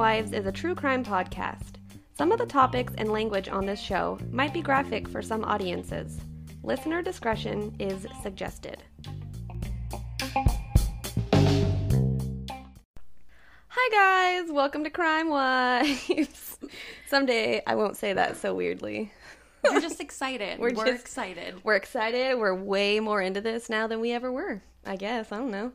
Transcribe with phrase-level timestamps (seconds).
[0.00, 1.74] Wives is a true crime podcast.
[2.16, 6.18] Some of the topics and language on this show might be graphic for some audiences.
[6.62, 8.82] Listener discretion is suggested.
[13.68, 14.50] Hi, guys!
[14.50, 16.56] Welcome to Crime Wives.
[17.10, 19.12] Someday I won't say that so weirdly.
[19.70, 20.58] We're just excited.
[20.58, 21.62] We're We're, just- excited.
[21.62, 22.38] We're excited.
[22.38, 24.62] We're way more into this now than we ever were.
[24.86, 25.30] I guess.
[25.30, 25.72] I don't know.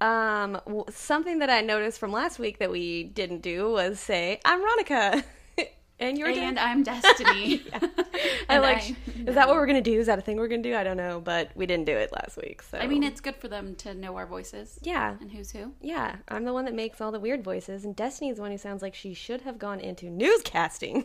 [0.00, 4.60] Um, something that I noticed from last week that we didn't do was say, I'm
[4.60, 5.24] Ronica.
[5.98, 7.62] and you're Dan." And I'm Destiny.
[7.72, 7.90] I
[8.48, 8.78] And like.
[8.82, 9.98] I- is that what we're gonna do?
[9.98, 10.74] Is that a thing we're gonna do?
[10.76, 12.62] I don't know, but we didn't do it last week.
[12.62, 15.72] So I mean, it's good for them to know our voices yeah, and who's who.
[15.82, 16.16] yeah.
[16.28, 18.80] I'm the one that makes all the weird voices, and Destiny's the one who sounds
[18.80, 21.04] like she should have gone into newscasting.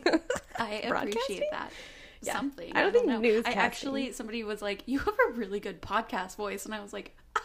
[0.58, 1.70] I appreciate that.
[2.22, 2.32] Yeah.
[2.36, 2.72] Something.
[2.74, 3.20] I don't think know.
[3.20, 6.80] newscasting- I actually, somebody was like, "You have a really good podcast voice," and I
[6.80, 7.42] was like, ah,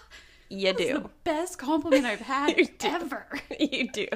[0.50, 1.04] you "This is do.
[1.04, 3.26] the best compliment I've had You ever."
[3.60, 4.08] you do.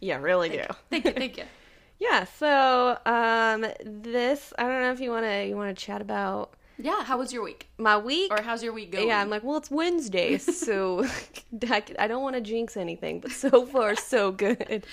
[0.00, 0.62] Yeah, really do.
[0.90, 1.44] thank you, thank you.
[1.98, 2.24] Yeah.
[2.24, 7.16] So um, this I don't know if you wanna you wanna chat about Yeah, how
[7.16, 7.68] was your week?
[7.78, 8.30] my week.
[8.30, 9.08] Or how's your week going?
[9.08, 11.06] Yeah, I'm like, well, it's Wednesday, so
[11.70, 14.84] I I don't want to jinx anything, but so far, so good.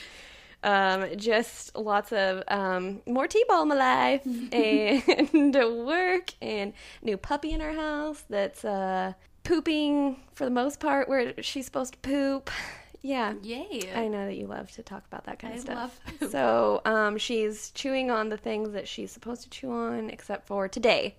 [0.63, 5.53] Um, just lots of um, more t-ball in my life and
[5.85, 9.11] work and new puppy in our house that's uh,
[9.43, 12.49] pooping for the most part where she's supposed to poop.
[13.05, 13.91] Yeah, Yay.
[13.93, 15.75] I know that you love to talk about that kind I of stuff.
[15.77, 16.31] love poop.
[16.31, 20.69] So, um, she's chewing on the things that she's supposed to chew on, except for
[20.69, 21.17] today.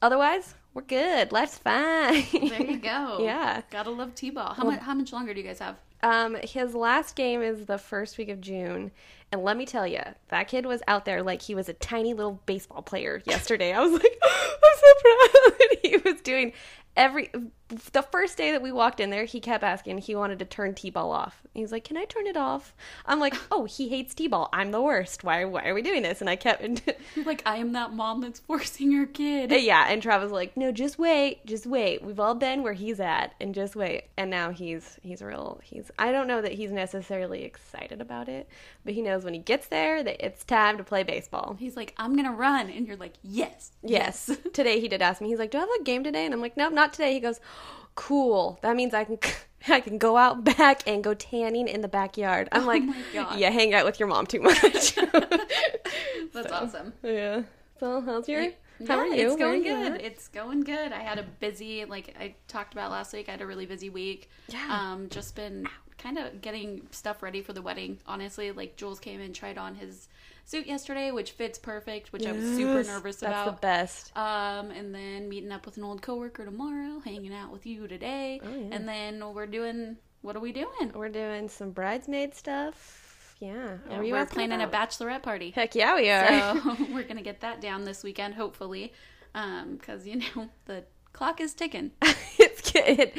[0.00, 1.32] Otherwise, we're good.
[1.32, 2.24] Life's fine.
[2.32, 3.18] there you go.
[3.24, 3.62] Yeah.
[3.70, 4.54] Gotta love T-ball.
[4.54, 4.78] How much?
[4.78, 5.74] How much longer do you guys have?
[6.04, 8.92] Um, his last game is the first week of June,
[9.32, 12.14] and let me tell you, that kid was out there like he was a tiny
[12.14, 13.72] little baseball player yesterday.
[13.72, 15.76] I was like, I'm so proud.
[15.82, 16.52] he was doing
[17.00, 17.30] every.
[17.70, 19.98] The first day that we walked in there, he kept asking.
[19.98, 21.40] He wanted to turn t-ball off.
[21.54, 22.74] He's like, "Can I turn it off?"
[23.06, 24.48] I'm like, "Oh, he hates t-ball.
[24.52, 25.22] I'm the worst.
[25.22, 25.44] Why?
[25.44, 26.60] Why are we doing this?" And I kept.
[27.24, 29.52] Like I am that mom that's forcing her kid.
[29.52, 32.02] Uh, yeah, and Travis was like, "No, just wait, just wait.
[32.02, 35.60] We've all been where he's at, and just wait." And now he's he's real.
[35.62, 38.48] He's I don't know that he's necessarily excited about it,
[38.84, 41.56] but he knows when he gets there that it's time to play baseball.
[41.58, 44.30] He's like, I'm gonna run, and you're like, yes, Yes.
[44.52, 45.28] today he did ask me.
[45.28, 47.20] He's like, "Do I have a game today?" And I'm like, "Nope, not today." He
[47.20, 47.40] goes,
[47.94, 48.58] "Cool.
[48.62, 49.18] That means I can."
[49.68, 52.48] I can go out back and go tanning in the backyard.
[52.50, 53.38] I'm like, Oh God.
[53.38, 54.94] yeah, hang out with your mom too much.
[54.94, 54.94] That's
[56.32, 56.94] So, awesome.
[57.02, 57.42] Yeah.
[57.78, 58.40] So, how's your?
[58.42, 58.50] Yeah,
[58.88, 59.26] how are you?
[59.26, 59.92] It's going good.
[59.92, 60.00] at?
[60.00, 60.92] It's going good.
[60.92, 63.28] I had a busy, like I talked about last week.
[63.28, 64.30] I had a really busy week.
[64.48, 64.66] Yeah.
[64.70, 65.66] Um, just been
[65.98, 67.98] kind of getting stuff ready for the wedding.
[68.06, 70.08] Honestly, like Jules came and tried on his
[70.50, 74.16] suit yesterday, which fits perfect, which I was super Yes, nervous That's the best.
[74.16, 78.40] Um, and then meeting up with an old coworker tomorrow, hanging out with you today,
[78.44, 78.74] Oh, yeah.
[78.76, 79.96] and then we're doing.
[80.22, 80.92] What are we doing?
[80.94, 83.36] We're doing some bridesmaid stuff.
[83.40, 83.78] Yeah.
[83.88, 84.74] Yeah, Are you we're planning about?
[84.74, 85.50] a bachelorette party.
[85.50, 86.56] Heck yeah, we are.
[86.60, 88.92] So we're gonna get that down this weekend, hopefully,
[89.32, 91.92] because you know the clock is ticking.
[92.38, 93.12] it's good.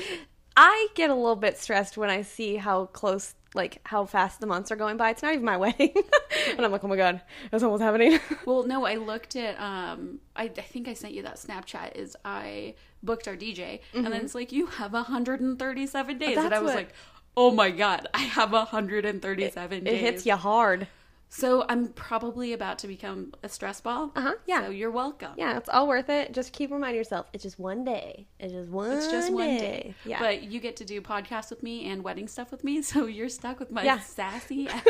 [0.56, 4.48] I get a little bit stressed when I see how close, like how fast the
[4.48, 5.10] months are going by.
[5.12, 5.94] It's not even my wedding,
[6.50, 8.20] and I'm like, oh my god, it's almost happening.
[8.46, 9.60] Well, no, I looked at.
[9.60, 11.96] Um, I, I think I sent you that Snapchat.
[11.96, 16.58] Is I booked our DJ, and then it's like you have 137 days, and I
[16.58, 16.64] Mm-hmm.
[16.66, 16.94] Was what- like,
[17.38, 19.94] oh my god, I have 137 it days.
[19.94, 20.88] It hits you hard.
[21.34, 24.12] So I'm probably about to become a stress ball.
[24.18, 24.34] Uh huh.
[24.46, 24.66] Yeah.
[24.66, 25.32] So you're welcome.
[25.38, 26.34] yeah, it's all worth it.
[26.34, 28.28] Just keep reminding yourself, it's just one day.
[28.38, 28.92] It's just one.
[28.92, 29.96] It's just one day.
[30.04, 30.20] Yeah.
[30.20, 33.30] But you get to do podcasts with me and wedding stuff with me, so you're
[33.30, 34.00] stuck with my Yeah.
[34.00, 34.84] sassy ass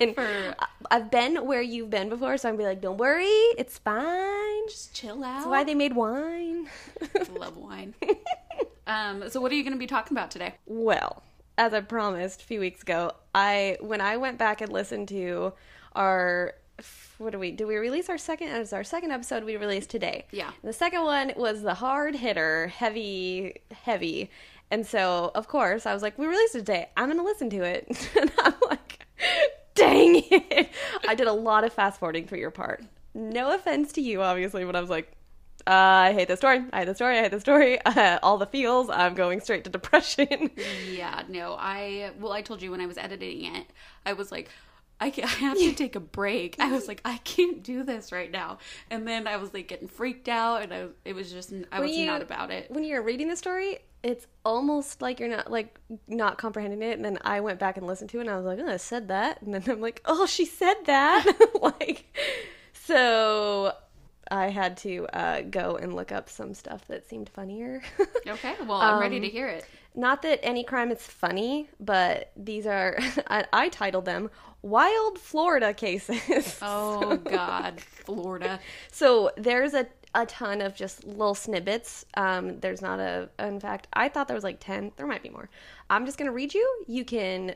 [0.00, 0.54] and for
[0.92, 3.24] I've been where you've been before, so I'm be like, don't worry,
[3.58, 4.68] it's fine.
[4.68, 5.38] just chill out.
[5.38, 6.68] That's why they made wine.
[7.36, 7.94] love wine.
[8.86, 10.54] um, so what are you going to be talking about today?
[10.66, 11.22] Well,
[11.56, 15.52] as I promised a few weeks ago, I when I went back and listened to
[15.94, 16.54] our
[17.18, 20.26] what do we do we release our second as our second episode we released today.
[20.32, 20.50] Yeah.
[20.62, 24.30] The second one was the hard hitter, heavy heavy.
[24.70, 26.88] And so, of course, I was like, we released it today.
[26.96, 27.86] I'm going to listen to it.
[28.20, 29.06] and I'm like,
[29.74, 30.70] dang it.
[31.06, 32.82] I did a lot of fast forwarding for your part.
[33.14, 35.12] No offense to you, obviously, but I was like,
[35.66, 36.62] uh, I hate this story.
[36.72, 37.18] I hate this story.
[37.18, 37.78] I hate this story.
[37.86, 38.90] Uh, all the feels.
[38.90, 40.50] I'm going straight to depression.
[40.90, 43.66] Yeah, no, I well, I told you when I was editing it,
[44.06, 44.48] I was like,
[45.00, 46.56] I, ca- I have to take a break.
[46.58, 48.58] I was like, I can't do this right now.
[48.90, 51.88] And then I was like getting freaked out, and I, it was just I When
[51.88, 52.70] was you- not about it.
[52.70, 56.96] when you're reading the story, it's almost like you're not like not comprehending it.
[56.96, 58.76] And then I went back and listened to it, and I was like, "Oh, I
[58.76, 61.24] said that," and then I'm like, "Oh, she said that."
[61.62, 62.14] like,
[62.72, 63.72] so
[64.30, 67.82] I had to uh, go and look up some stuff that seemed funnier.
[68.26, 69.66] Okay, well, I'm ready Um, to hear it.
[69.94, 72.98] Not that any crime is funny, but these are,
[73.28, 74.30] I, I titled them
[74.62, 76.58] Wild Florida Cases.
[76.62, 78.58] Oh God, Florida.
[78.90, 82.06] So there's a, a ton of just little snippets.
[82.16, 84.92] Um, there's not a, in fact, I thought there was like 10.
[84.96, 85.50] There might be more.
[85.90, 86.84] I'm just going to read you.
[86.88, 87.54] You can,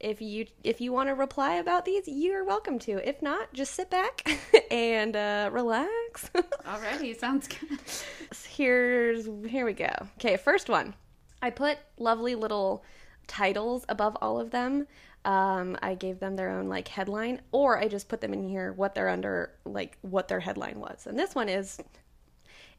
[0.00, 3.08] if you if you want to reply about these, you're welcome to.
[3.08, 4.28] If not, just sit back
[4.70, 6.30] and uh, relax.
[6.34, 7.78] Alrighty, sounds good.
[8.48, 9.92] Here's, here we go.
[10.18, 10.94] Okay, first one.
[11.42, 12.84] I put lovely little
[13.26, 14.86] titles above all of them.
[15.24, 18.72] Um, I gave them their own like headline, or I just put them in here
[18.72, 21.06] what they're under, like what their headline was.
[21.06, 21.78] And this one is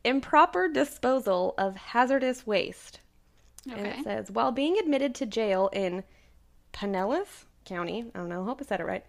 [0.04, 3.02] improper disposal of hazardous waste.
[3.70, 6.04] And it says while being admitted to jail in
[6.74, 9.06] Pinellas County, I don't know, I hope I said it right,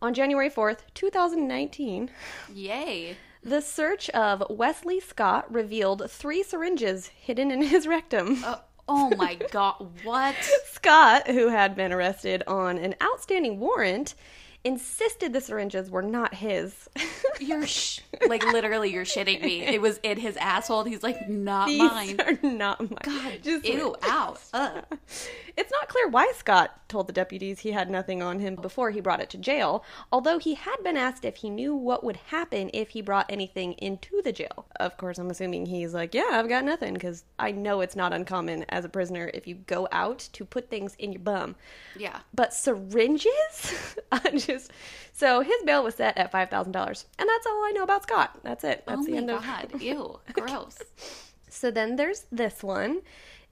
[0.00, 2.10] on January 4th, 2019.
[2.54, 3.16] Yay.
[3.42, 8.42] The search of Wesley Scott revealed three syringes hidden in his rectum.
[8.44, 8.58] Uh,
[8.88, 10.36] oh my God, what?
[10.66, 14.14] Scott, who had been arrested on an outstanding warrant,
[14.64, 16.88] insisted the syringes were not his.
[17.40, 17.98] You're sh-
[18.28, 19.62] like literally, you're shitting me.
[19.62, 20.84] It was in his asshole.
[20.84, 22.20] He's like, not These mine.
[22.20, 22.98] are not mine.
[23.02, 24.84] God, Just- ew, ow, ugh.
[25.56, 29.00] It's not clear why Scott told the deputies he had nothing on him before he
[29.00, 32.70] brought it to jail, although he had been asked if he knew what would happen
[32.72, 34.66] if he brought anything into the jail.
[34.76, 38.12] Of course, I'm assuming he's like, Yeah, I've got nothing, because I know it's not
[38.12, 41.56] uncommon as a prisoner if you go out to put things in your bum.
[41.96, 42.20] Yeah.
[42.34, 43.96] But syringes?
[44.12, 44.70] I just
[45.12, 48.02] so his bail was set at five thousand dollars, and that's all I know about
[48.02, 48.38] Scott.
[48.42, 48.84] That's it.
[48.86, 49.42] That's oh the my end of.
[49.42, 50.78] God, ew, gross.
[51.48, 53.02] So then there's this one.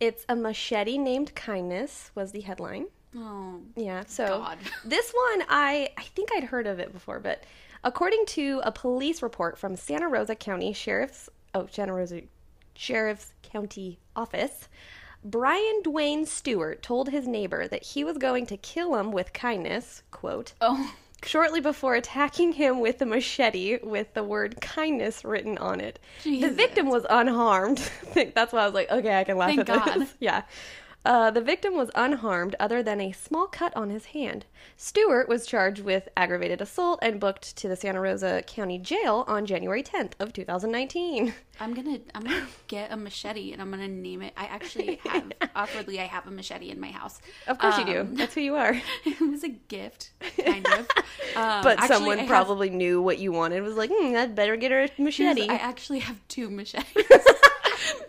[0.00, 2.86] It's a machete named Kindness was the headline.
[3.16, 4.04] Oh, Yeah.
[4.06, 4.58] So God.
[4.84, 7.44] this one I I think I'd heard of it before, but
[7.84, 12.22] according to a police report from Santa Rosa County Sheriff's oh Santa Rosa
[12.74, 14.68] Sheriff's County Office,
[15.22, 20.02] Brian Dwayne Stewart told his neighbor that he was going to kill him with kindness,
[20.10, 20.94] quote, oh,
[21.24, 25.98] shortly before attacking him with a machete with the word kindness written on it.
[26.24, 27.78] The victim was unharmed.
[28.34, 30.00] That's why I was like, okay, I can laugh Thank at God.
[30.00, 30.14] this.
[30.20, 30.42] Yeah.
[31.02, 34.44] Uh, the victim was unharmed other than a small cut on his hand.
[34.76, 39.46] Stewart was charged with aggravated assault and booked to the Santa Rosa County Jail on
[39.46, 41.32] January 10th of 2019.
[41.58, 44.34] I'm gonna, I'm gonna get a machete and I'm gonna name it.
[44.36, 45.24] I actually have,
[45.56, 47.20] awkwardly, I have a machete in my house.
[47.46, 48.00] Of course you do.
[48.00, 48.78] Um, That's who you are.
[49.06, 50.80] it was a gift, kind of.
[51.34, 53.62] Um, But actually, someone I have- probably knew what you wanted.
[53.62, 55.48] Was like, hmm, I'd better get her a machete.
[55.48, 56.84] I actually have two machetes.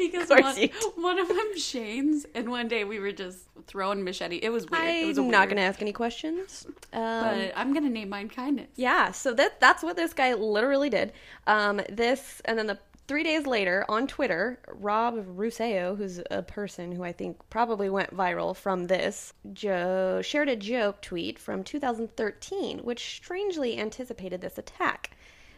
[0.09, 0.69] because one,
[1.03, 4.37] one of them Shane's, and one day we were just throwing machete.
[4.41, 4.83] It was weird.
[4.83, 6.65] it was I'm not going to ask any questions.
[6.93, 8.69] Um, But I'm gonna name mine kindness.
[8.75, 11.13] Yeah, so that that's what this guy literally did.
[11.47, 16.93] Um, this and then the three days later on Twitter, Rob Russeo, who's a person
[16.93, 22.79] who I think probably went viral from this, Joe shared a joke tweet from 2013,
[22.79, 25.11] which strangely anticipated this attack.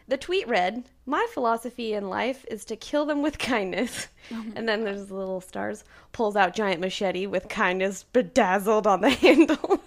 [0.06, 4.68] The tweet read, "My philosophy in life is to kill them with kindness." Oh and
[4.68, 5.84] then there's little stars.
[6.12, 9.80] Pulls out giant machete with kindness bedazzled on the handle.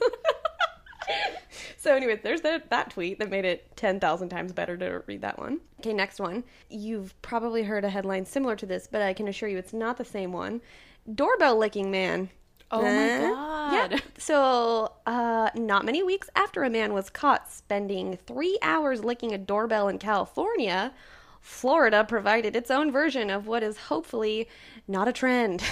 [1.87, 5.39] So, anyways, there's that, that tweet that made it 10,000 times better to read that
[5.39, 5.61] one.
[5.79, 6.43] Okay, next one.
[6.69, 9.95] You've probably heard a headline similar to this, but I can assure you it's not
[9.95, 10.59] the same one.
[11.15, 12.29] Doorbell licking man.
[12.71, 13.29] Oh my?
[13.29, 13.91] God.
[13.91, 13.99] Yeah.
[14.17, 19.37] So, uh, not many weeks after a man was caught spending three hours licking a
[19.37, 20.91] doorbell in California,
[21.41, 24.47] Florida provided its own version of what is hopefully
[24.87, 25.63] not a trend.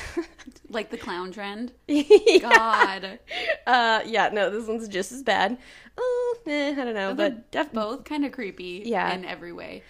[0.69, 1.71] Like the clown trend.
[1.87, 2.37] Yeah.
[2.39, 3.19] God.
[3.67, 5.57] Uh, yeah, no, this one's just as bad.
[5.97, 9.11] Oh, eh, I don't know, They're but def- both kind of creepy Yeah.
[9.13, 9.81] in every way.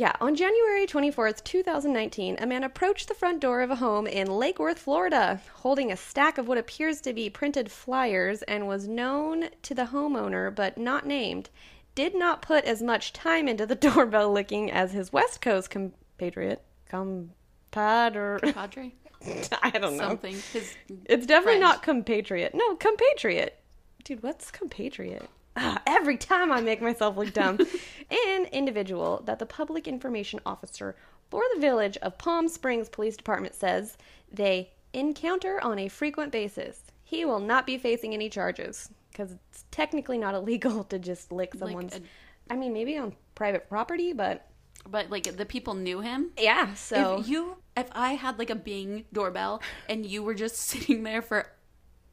[0.00, 4.28] Yeah, on January 24th, 2019, a man approached the front door of a home in
[4.28, 8.88] Lake Worth, Florida, holding a stack of what appears to be printed flyers and was
[8.88, 11.50] known to the homeowner but not named.
[11.94, 16.62] Did not put as much time into the doorbell licking as his West Coast compatriot.
[16.88, 18.40] Compadre.
[18.54, 18.94] Padre?
[19.62, 20.08] I don't know.
[20.08, 20.36] Something.
[20.54, 21.74] His It's definitely French.
[21.74, 22.54] not compatriot.
[22.54, 23.60] No, compatriot.
[24.02, 25.28] Dude, what's compatriot?
[25.56, 27.58] Ah, every time I make myself look dumb.
[28.28, 30.96] An individual that the public information officer
[31.30, 33.96] for the village of Palm Springs Police Department says
[34.32, 36.82] they encounter on a frequent basis.
[37.02, 41.54] He will not be facing any charges because it's technically not illegal to just lick
[41.54, 41.96] someone's.
[41.96, 42.00] a-
[42.48, 44.46] I mean, maybe on private property, but
[44.88, 46.30] but like the people knew him.
[46.38, 46.74] yeah.
[46.74, 51.02] So if you if I had like a Bing doorbell and you were just sitting
[51.02, 51.46] there for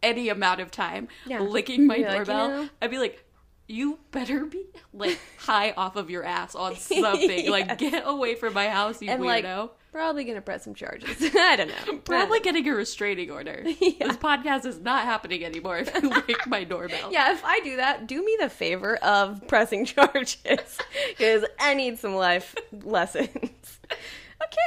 [0.03, 1.39] any amount of time Yeah.
[1.39, 3.23] licking my You're like, you doorbell, know- I'd be like,
[3.67, 7.49] you better be like high off of your ass on something.
[7.49, 9.59] Like get away from my house, you and weirdo.
[9.61, 11.17] like probably gonna press some charges.
[11.35, 11.97] I don't know.
[11.99, 13.63] Probably getting a restraining order.
[13.65, 14.07] Yeah.
[14.07, 17.11] This podcast is not happening anymore if you ring my doorbell.
[17.11, 20.77] Yeah, if I do that, do me the favor of pressing charges
[21.09, 23.79] because I need some life lessons.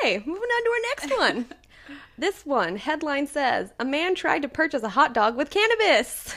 [0.02, 1.46] Okay, moving on to our next one.
[2.18, 6.34] This one headline says A man tried to purchase a hot dog with cannabis.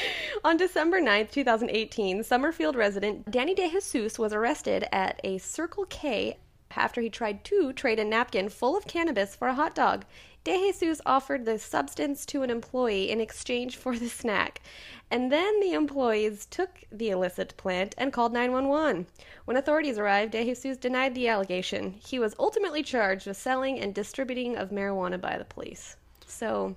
[0.44, 6.38] On December 9th, 2018, Summerfield resident Danny DeJesus was arrested at a Circle K
[6.76, 10.04] after he tried to trade a napkin full of cannabis for a hot dog.
[10.44, 14.62] DeJesus offered the substance to an employee in exchange for the snack,
[15.10, 19.06] and then the employees took the illicit plant and called 911.
[19.44, 21.92] When authorities arrived, DeJesus denied the allegation.
[21.92, 25.96] He was ultimately charged with selling and distributing of marijuana by the police.
[26.26, 26.76] So,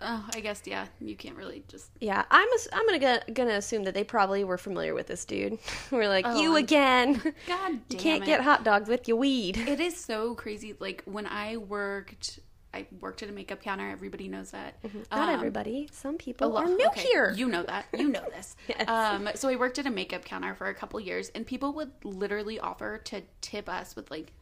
[0.00, 0.86] Oh, I guess yeah.
[1.00, 1.90] You can't really just.
[2.00, 5.58] yeah, I'm ass- I'm gonna gonna assume that they probably were familiar with this dude.
[5.90, 7.14] we're like, Oh, you I'm- again.
[7.24, 8.26] God damn you can't it.
[8.26, 9.56] get hot dogs with your weed.
[9.68, 10.74] It is so crazy.
[10.78, 12.38] Like when I worked,
[12.72, 13.88] I worked at a makeup counter.
[13.90, 14.76] Everybody knows that.
[15.10, 15.88] Not Um, everybody.
[15.90, 17.32] Some people lot- are new okay, here.
[17.36, 17.86] You know that.
[17.96, 18.54] You know this.
[18.68, 18.88] Yes.
[18.88, 21.90] Um, so I worked at a makeup counter for a couple years, and people would
[22.04, 24.32] literally offer to tip us with like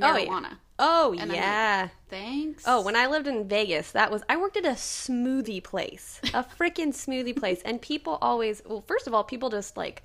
[0.00, 0.26] Oh, yeah.
[0.26, 0.56] marijuana.
[0.78, 1.88] oh I'm like, yeah.
[2.08, 2.64] Thanks.
[2.66, 6.44] Oh, when I lived in Vegas, that was I worked at a smoothie place, a
[6.44, 10.02] freaking smoothie place, and people always well, first of all, people just like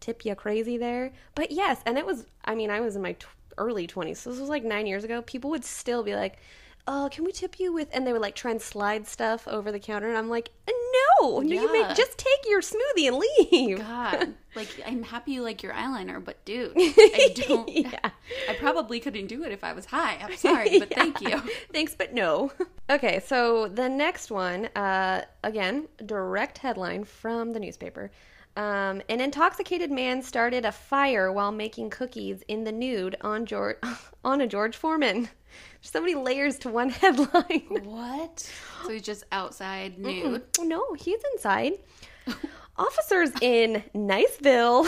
[0.00, 1.12] tip you crazy there.
[1.34, 3.26] But yes, and it was I mean, I was in my t-
[3.58, 4.16] early 20s.
[4.16, 5.22] So this was like 9 years ago.
[5.22, 6.38] People would still be like,
[6.86, 9.70] "Oh, can we tip you with?" and they would like try and slide stuff over
[9.72, 11.72] the counter, and I'm like, "No, no, you Yeah.
[11.88, 16.22] make just take your smoothie and leave." God, like I'm happy you like your eyeliner,
[16.24, 17.68] but dude, I don't.
[17.68, 18.10] yeah.
[18.48, 20.18] I probably couldn't do it if I was high.
[20.22, 21.40] I'm sorry, but thank you.
[21.72, 22.52] Thanks, but no.
[22.90, 28.10] Okay, so the next one, uh, again, direct headline from the newspaper.
[28.54, 33.78] Um, an intoxicated man started a fire while making cookies in the nude on George
[34.24, 35.30] on a George Foreman.
[35.80, 37.84] There's so many layers to one headline.
[37.84, 38.50] What?
[38.84, 40.42] So he's just outside nude.
[40.60, 41.72] No, he's inside.
[42.76, 44.84] Officers in Niceville,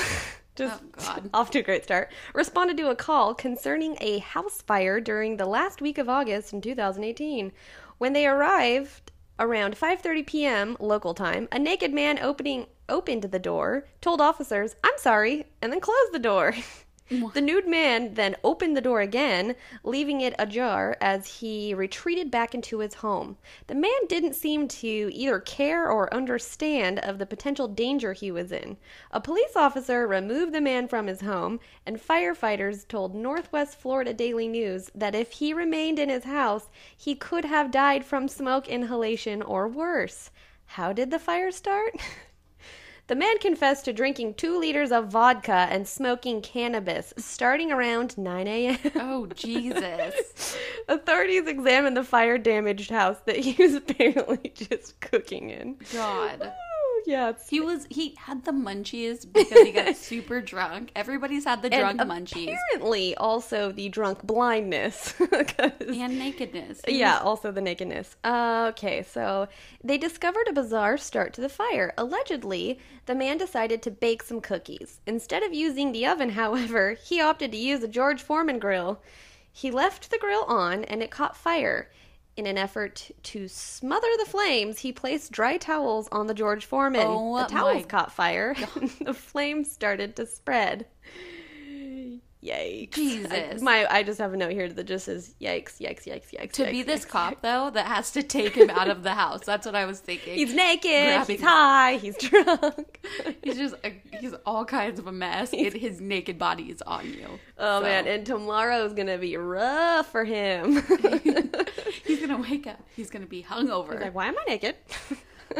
[0.56, 1.30] just Oh, God.
[1.34, 5.46] off to a great start, responded to a call concerning a house fire during the
[5.46, 7.52] last week of August in 2018.
[7.98, 10.76] When they arrived around 5:30 p.m.
[10.80, 15.80] local time, a naked man opening opened the door, told officers, "I'm sorry," and then
[15.80, 16.54] closed the door.
[17.10, 22.54] The nude man then opened the door again, leaving it ajar as he retreated back
[22.54, 23.36] into his home.
[23.66, 28.52] The man didn't seem to either care or understand of the potential danger he was
[28.52, 28.78] in.
[29.10, 34.48] A police officer removed the man from his home, and firefighters told Northwest Florida Daily
[34.48, 39.42] News that if he remained in his house, he could have died from smoke inhalation
[39.42, 40.30] or worse.
[40.64, 41.94] How did the fire start?
[43.06, 48.46] The man confessed to drinking two liters of vodka and smoking cannabis starting around 9
[48.46, 48.78] a.m.
[48.96, 50.56] Oh Jesus!
[50.88, 55.76] Authorities examined the fire damaged house that he was apparently just cooking in.
[55.92, 56.50] God.
[57.06, 57.32] Yeah.
[57.48, 60.90] He was he had the munchies because he got super drunk.
[60.96, 66.80] Everybody's had the drunk and munchies apparently also the drunk blindness and nakedness.
[66.86, 68.16] He yeah, was- also the nakedness.
[68.24, 69.48] Uh, okay, so
[69.82, 71.92] they discovered a bizarre start to the fire.
[71.98, 75.00] Allegedly, the man decided to bake some cookies.
[75.06, 79.00] Instead of using the oven, however, he opted to use a George Foreman grill.
[79.52, 81.88] He left the grill on and it caught fire.
[82.36, 87.06] In an effort to smother the flames, he placed dry towels on the George Foreman.
[87.06, 88.56] Oh, the towels my caught fire.
[89.00, 90.86] the flames started to spread.
[92.44, 92.90] Yikes.
[92.94, 93.32] Jesus.
[93.32, 96.52] I, my, I just have a note here that just says yikes, yikes, yikes, yikes.
[96.52, 97.08] to yikes, be this yikes.
[97.08, 99.40] cop though that has to take him out of the house.
[99.46, 100.34] That's what I was thinking.
[100.34, 103.06] He's naked, Grabbing- he's high, he's drunk.
[103.42, 105.52] He's just a, he's all kinds of a mess.
[105.54, 107.28] and his naked body is on you.
[107.58, 110.82] oh So, man, and tomorrow's gonna be rough for him.
[112.04, 112.80] he's gonna wake up.
[112.94, 114.76] He's gonna be hungover, like, why am I naked?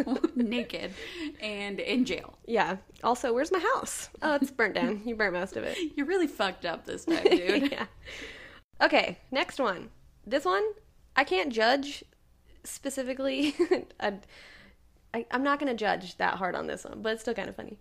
[0.36, 0.92] naked,
[1.40, 2.38] and in jail.
[2.46, 2.76] yeah.
[3.02, 4.08] Also, where's my house?
[4.22, 5.02] Oh, it's burnt down.
[5.04, 5.76] You burnt most of it.
[5.96, 7.70] You're really fucked up this time, dude.
[7.72, 7.86] yeah.
[8.80, 9.90] Okay, next one.
[10.26, 10.64] This one,
[11.16, 12.02] I can't judge
[12.64, 13.54] specifically.
[14.00, 14.14] I,
[15.12, 17.48] I, I'm not going to judge that hard on this one, but it's still kind
[17.48, 17.78] of funny.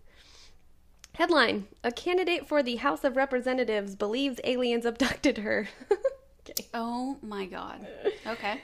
[1.15, 5.69] Headline A candidate for the House of Representatives believes aliens abducted her.
[5.91, 6.67] okay.
[6.73, 7.87] Oh my god.
[8.27, 8.59] Okay.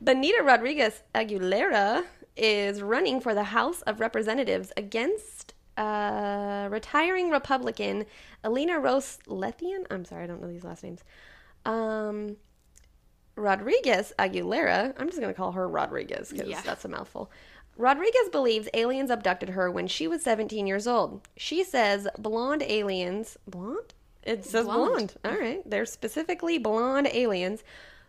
[0.00, 2.04] Benita Rodriguez Aguilera
[2.38, 8.04] is running for the House of Representatives against uh, retiring Republican
[8.44, 9.84] Alina Rose Lethian.
[9.90, 11.04] I'm sorry, I don't know these last names.
[11.64, 12.36] Um,
[13.36, 14.94] Rodriguez Aguilera.
[14.98, 16.60] I'm just going to call her Rodriguez because Yeah.
[16.62, 17.30] that's a mouthful.
[17.76, 21.28] Rodriguez believes aliens abducted her when she was 17 years old.
[21.36, 23.36] She says blonde aliens.
[23.46, 23.94] Blonde?
[24.24, 24.90] It says blonde.
[24.90, 25.16] Blonde.
[25.24, 25.62] All right.
[25.68, 27.62] They're specifically blonde aliens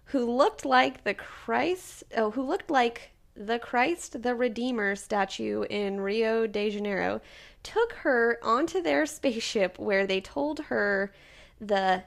[0.05, 2.03] who looked like the Christ.
[2.17, 7.22] Oh, who looked like the Christ the Redeemer statue in Rio de Janeiro.
[7.63, 11.13] Took her onto their spaceship where they told her
[11.60, 12.03] the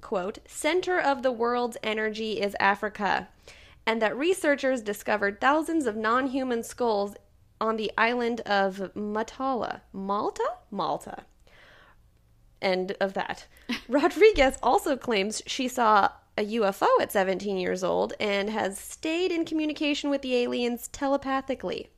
[0.00, 3.28] quote center of the world's energy is Africa
[3.86, 7.14] and that researchers discovered thousands of non human skulls
[7.60, 9.82] on the island of Matala.
[9.92, 10.48] Malta?
[10.70, 11.24] Malta.
[12.60, 13.46] End of that.
[13.88, 19.44] Rodriguez also claims she saw a UFO at 17 years old and has stayed in
[19.44, 21.90] communication with the aliens telepathically.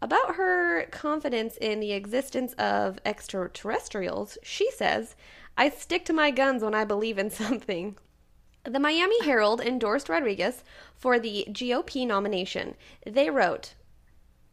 [0.00, 5.16] About her confidence in the existence of extraterrestrials, she says,
[5.56, 7.96] I stick to my guns when I believe in something.
[8.64, 10.64] The Miami Herald endorsed Rodriguez
[10.96, 12.76] for the GOP nomination.
[13.06, 13.74] They wrote,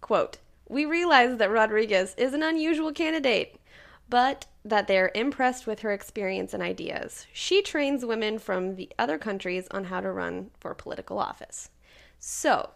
[0.01, 3.57] quote, We realize that Rodriguez is an unusual candidate,
[4.11, 7.25] but that they're impressed with her experience and ideas.
[7.33, 11.69] She trains women from the other countries on how to run for political office.
[12.19, 12.69] So,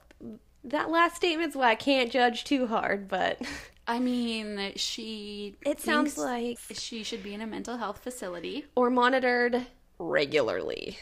[0.64, 3.40] that last statement's why I can't judge too hard, but
[3.88, 5.56] I mean, she.
[5.64, 8.66] it sounds like she should be in a mental health facility.
[8.76, 9.68] or monitored
[10.00, 10.98] regularly.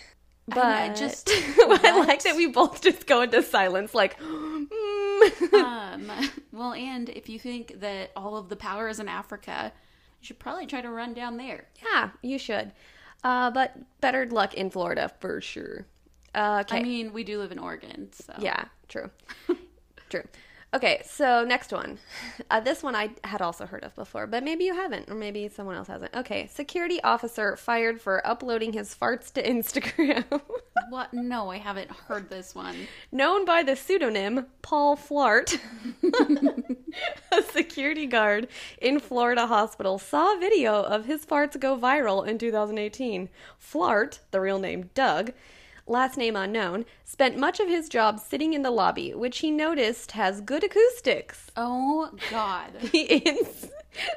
[0.52, 5.54] I But know, just- I like that we both just go into silence, like, mm.
[5.54, 6.12] um,
[6.52, 9.72] well, and if you think that all of the power is in Africa,
[10.24, 11.66] should probably try to run down there.
[11.84, 12.72] yeah, you should.
[13.24, 15.86] Uh, but better luck in Florida for sure.
[16.36, 16.80] Uh, okay.
[16.80, 19.10] I mean, we do live in Oregon, so Yeah, true.
[20.10, 20.24] true.
[20.74, 22.00] Okay, so next one.
[22.50, 25.48] Uh, this one I had also heard of before, but maybe you haven't, or maybe
[25.48, 26.14] someone else hasn't.
[26.16, 30.24] Okay, security officer fired for uploading his farts to Instagram.
[30.90, 31.14] What?
[31.14, 32.76] No, I haven't heard this one.
[33.12, 35.58] Known by the pseudonym Paul Flart,
[37.32, 38.48] a security guard
[38.80, 43.30] in Florida hospital saw a video of his farts go viral in 2018.
[43.58, 45.34] Flart, the real name Doug,
[45.86, 50.12] last name unknown, spent much of his job sitting in the lobby, which he noticed
[50.14, 51.52] has good acoustics.
[51.56, 52.72] Oh God.
[52.94, 53.70] Ins-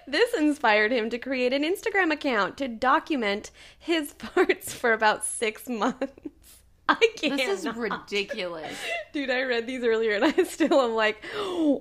[0.07, 5.69] this inspired him to create an Instagram account to document his farts for about six
[5.69, 6.13] months.
[6.89, 7.37] I can't.
[7.37, 8.73] This is ridiculous.
[9.13, 11.21] Dude, I read these earlier and I still am like,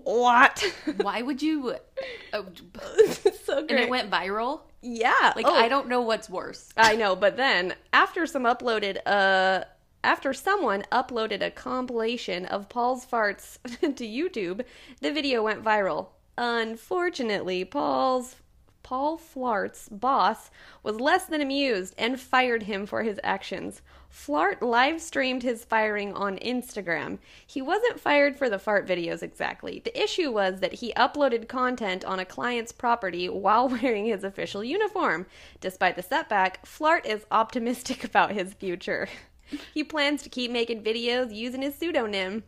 [0.04, 0.63] what?
[0.98, 1.76] Why would you?
[2.34, 2.41] Uh,
[3.43, 4.62] so and it went viral.
[4.82, 5.32] yeah.
[5.36, 6.74] Like oh, I don't know what's worse.
[6.76, 9.65] I know, but then after some uploaded, uh,
[10.06, 14.63] after someone uploaded a compilation of Paul's farts to YouTube,
[15.02, 16.10] the video went viral.
[16.38, 18.36] Unfortunately, Paul's
[18.84, 20.52] Paul Flart's boss
[20.84, 23.82] was less than amused and fired him for his actions.
[24.12, 27.18] Flart live streamed his firing on Instagram.
[27.48, 29.82] He wasn't fired for the fart videos exactly.
[29.84, 34.63] The issue was that he uploaded content on a client's property while wearing his official
[34.63, 35.26] uniform.
[35.62, 39.10] Despite the setback, Flart is optimistic about his future.
[39.73, 42.43] He plans to keep making videos using his pseudonym,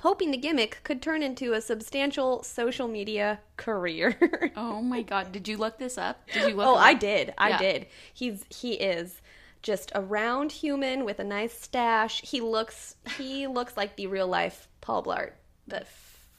[0.00, 4.16] hoping the gimmick could turn into a substantial social media career.
[4.56, 5.32] Oh my God.
[5.32, 6.26] Did you look this up?
[6.32, 6.66] Did you look?
[6.66, 7.32] Oh, I did.
[7.38, 7.58] I Yeah.
[7.58, 7.86] did.
[8.12, 9.20] He's he is
[9.62, 12.20] just a round human with a nice stash.
[12.22, 15.32] He looks he looks like the real life Paul Blart,
[15.66, 15.84] the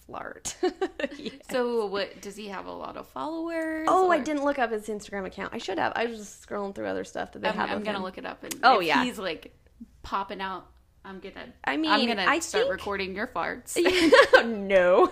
[0.09, 0.55] flart.
[1.17, 1.31] Yeah.
[1.51, 2.21] So what?
[2.21, 3.87] Does he have a lot of followers?
[3.89, 5.53] Oh, I didn't look up his Instagram account.
[5.53, 5.93] I should have.
[5.95, 7.69] I was just scrolling through other stuff that they I'm, have.
[7.69, 8.03] I'm gonna him.
[8.03, 8.43] look it up.
[8.43, 9.03] And Oh, yeah.
[9.03, 9.53] He's like
[10.03, 10.67] popping out.
[11.03, 11.47] I'm gonna.
[11.63, 13.75] I mean, I'm gonna I start think- recording your farts.
[14.45, 15.11] no.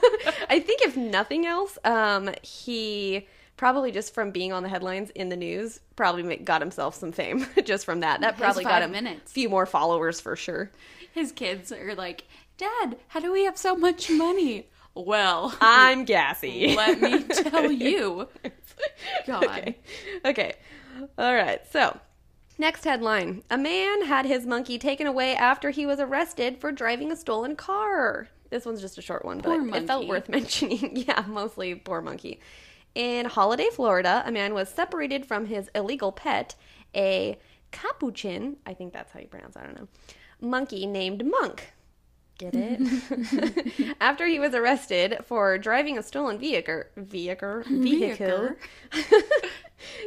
[0.50, 5.30] I think if nothing else, um, he probably just from being on the headlines in
[5.30, 8.22] the news probably got himself some fame just from that.
[8.22, 10.72] That His probably got him a few more followers for sure.
[11.12, 12.24] His kids are like,
[12.58, 14.70] Dad, how do we have so much money?
[14.96, 16.76] Well, I'm gassy.
[16.76, 18.28] let me tell you.
[19.26, 19.44] God.
[19.44, 19.78] Okay.
[20.24, 20.54] Okay.
[21.18, 21.62] All right.
[21.72, 21.98] So,
[22.60, 23.44] next headline.
[23.50, 27.56] A man had his monkey taken away after he was arrested for driving a stolen
[27.56, 28.28] car.
[28.50, 30.96] This one's just a short one, Poor but it felt worth mentioning.
[30.96, 32.40] yeah, mostly poor monkey.
[32.96, 36.56] In Holiday, Florida, a man was separated from his illegal pet,
[36.96, 37.38] a
[37.72, 39.88] capuchin, I think that's how you pronounce it, I don't know,
[40.42, 41.72] monkey named Monk.
[42.40, 43.96] Get it?
[44.02, 48.52] After he was arrested for driving a stolen vehicle, vehicle, vehicle,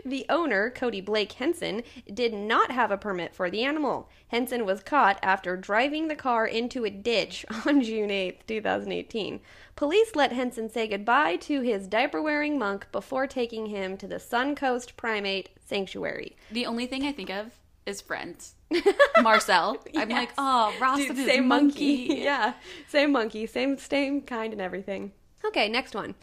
[0.07, 4.09] the owner, Cody Blake Henson, did not have a permit for the animal.
[4.29, 9.40] Henson was caught after driving the car into a ditch on June 8th, 2018.
[9.77, 14.16] Police let Henson say goodbye to his diaper wearing monk before taking him to the
[14.16, 16.35] Suncoast Primate Sanctuary.
[16.51, 17.53] The only thing I think of
[17.87, 18.55] is Friends.
[19.23, 19.77] Marcel.
[19.97, 22.07] I'm like, oh, Ross Dude, and same monkey.
[22.09, 22.23] monkey.
[22.25, 22.55] yeah,
[22.88, 25.12] same monkey, same same kind and everything.
[25.45, 26.14] Okay, next one.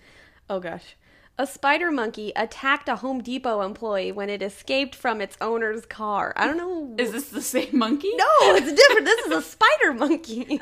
[0.49, 0.95] Oh gosh.
[1.37, 6.33] A spider monkey attacked a Home Depot employee when it escaped from its owner's car.
[6.35, 6.95] I don't know.
[7.01, 8.11] Is this the same monkey?
[8.15, 9.05] No, it's different.
[9.05, 10.59] this is a spider monkey.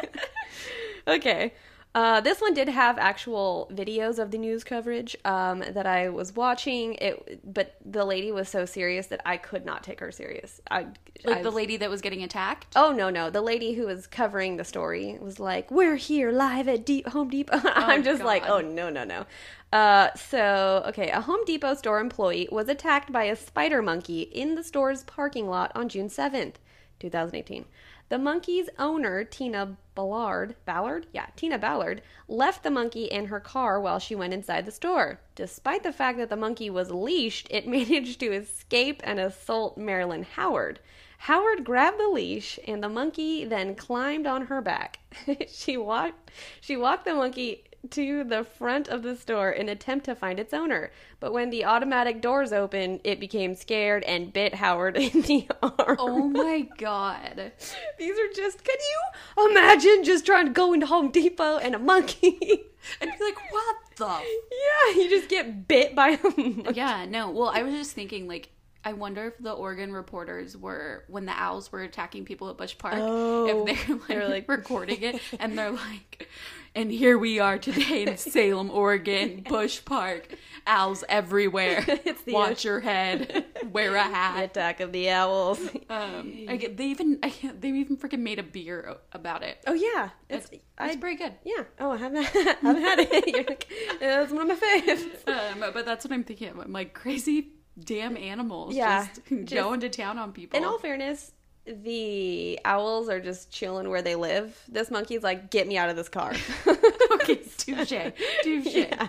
[1.08, 1.54] okay.
[1.98, 6.36] Uh, this one did have actual videos of the news coverage um, that I was
[6.36, 6.94] watching.
[7.02, 10.62] It, but the lady was so serious that I could not take her serious.
[10.70, 10.86] I,
[11.26, 12.68] Like I- the lady that was getting attacked?
[12.76, 13.32] Oh no no!
[13.32, 17.32] The lady who was covering the story was like, "We're here live at Deep Home
[17.32, 19.26] Depot." I'm just like, "Oh no no no!"
[19.74, 24.54] Uh, so okay, a Home Depot store employee was attacked by a spider monkey in
[24.54, 26.60] the store's parking lot on June seventh,
[27.00, 27.66] 2018.
[28.10, 33.82] The monkey's owner, Tina Ballard, Ballard, yeah, Tina Ballard, left the monkey in her car
[33.82, 35.20] while she went inside the store.
[35.36, 40.24] Despite the fact that the monkey was leashed, it managed to escape and assault Marilyn
[40.24, 40.80] Howard.
[41.20, 45.00] Howard grabbed the leash and the monkey then climbed on her back.
[45.48, 50.16] she walked she walked the monkey to the front of the store in attempt to
[50.16, 50.92] find its owner.
[51.20, 55.98] But when the automatic doors opened, it became scared and bit Howard in the arm.
[56.00, 57.52] Oh my god.
[58.00, 61.80] These are just can you imagine just trying to go into Home Depot and a
[61.80, 62.38] monkey?
[63.02, 64.06] I'd be like, what the?
[64.06, 66.66] yeah, you just get bit by a monkey.
[66.74, 67.32] Yeah, no.
[67.32, 68.50] Well, I was just thinking, like,
[68.88, 72.78] I wonder if the Oregon reporters were when the owls were attacking people at Bush
[72.78, 72.95] Park.
[72.97, 76.30] Oh, if they're like, they're like- recording it, and they're like,
[76.73, 80.30] "And here we are today in Salem, Oregon, Bush Park,
[80.65, 81.82] owls everywhere.
[81.82, 85.60] The Watch your head, wear a The hat." attack of the owls.
[85.89, 89.58] Um, I get, they even I, they even freaking made a beer about it.
[89.67, 91.34] Oh yeah, It's, it's pretty good.
[91.43, 91.63] yeah.
[91.82, 92.30] Oh, I haven't I
[92.62, 93.50] haven't had it.
[93.50, 95.23] Like, it's one of my favorites.
[95.28, 96.60] Um, but that's what I'm thinking of.
[96.60, 97.50] I'm like crazy
[97.84, 100.58] damn animals Yeah, just, just- going to town on people.
[100.58, 101.32] In all fairness,
[101.66, 104.58] the owls are just chilling where they live.
[104.68, 106.34] This monkey's like, get me out of this car.
[107.13, 107.90] okay, touche,
[108.44, 108.66] touche.
[108.74, 109.08] Yeah.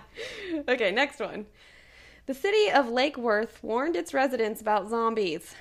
[0.68, 1.46] Okay, next one.
[2.26, 5.54] The city of Lake Worth warned its residents about zombies.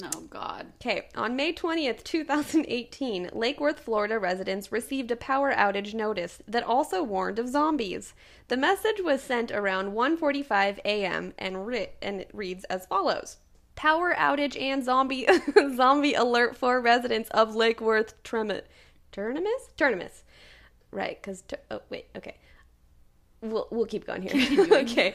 [0.00, 0.72] Oh God.
[0.80, 6.62] Okay, on May 20th, 2018, Lake Worth, Florida residents received a power outage notice that
[6.62, 8.14] also warned of zombies.
[8.46, 11.34] The message was sent around 1:45 a.m.
[11.36, 13.38] and ri- and it reads as follows:
[13.74, 15.26] Power outage and zombie
[15.76, 18.60] zombie alert for residents of Lake Worth, Trem-
[19.10, 20.22] Turnimus, Turnimus.
[20.92, 22.36] Right, because oh wait, okay.
[23.40, 24.66] We'll, we'll keep going here.
[24.72, 25.14] okay.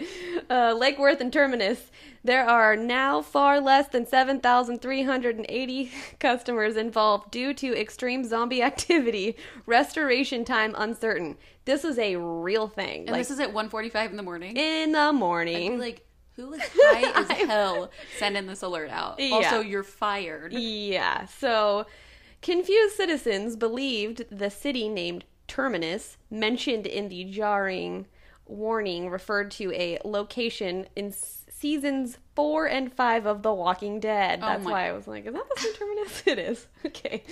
[0.49, 1.91] Uh, Lake Worth and Terminus.
[2.23, 9.35] There are now far less than 7,380 customers involved due to extreme zombie activity.
[9.65, 11.37] Restoration time uncertain.
[11.65, 13.01] This is a real thing.
[13.01, 14.55] And like this is at 1:45 in the morning.
[14.55, 15.77] in the morning.
[15.77, 16.05] like,
[16.35, 19.19] who is high as hell sending this alert out?
[19.19, 19.35] Yeah.
[19.35, 20.53] Also, you're fired.
[20.53, 21.25] Yeah.
[21.25, 21.85] So,
[22.41, 28.07] confused citizens believed the city named Terminus, mentioned in the jarring
[28.45, 34.39] warning, referred to a location in s- seasons four and five of The Walking Dead.
[34.41, 36.23] Oh That's my- why I was like, is that the same Terminus?
[36.25, 36.67] it is.
[36.85, 37.23] Okay.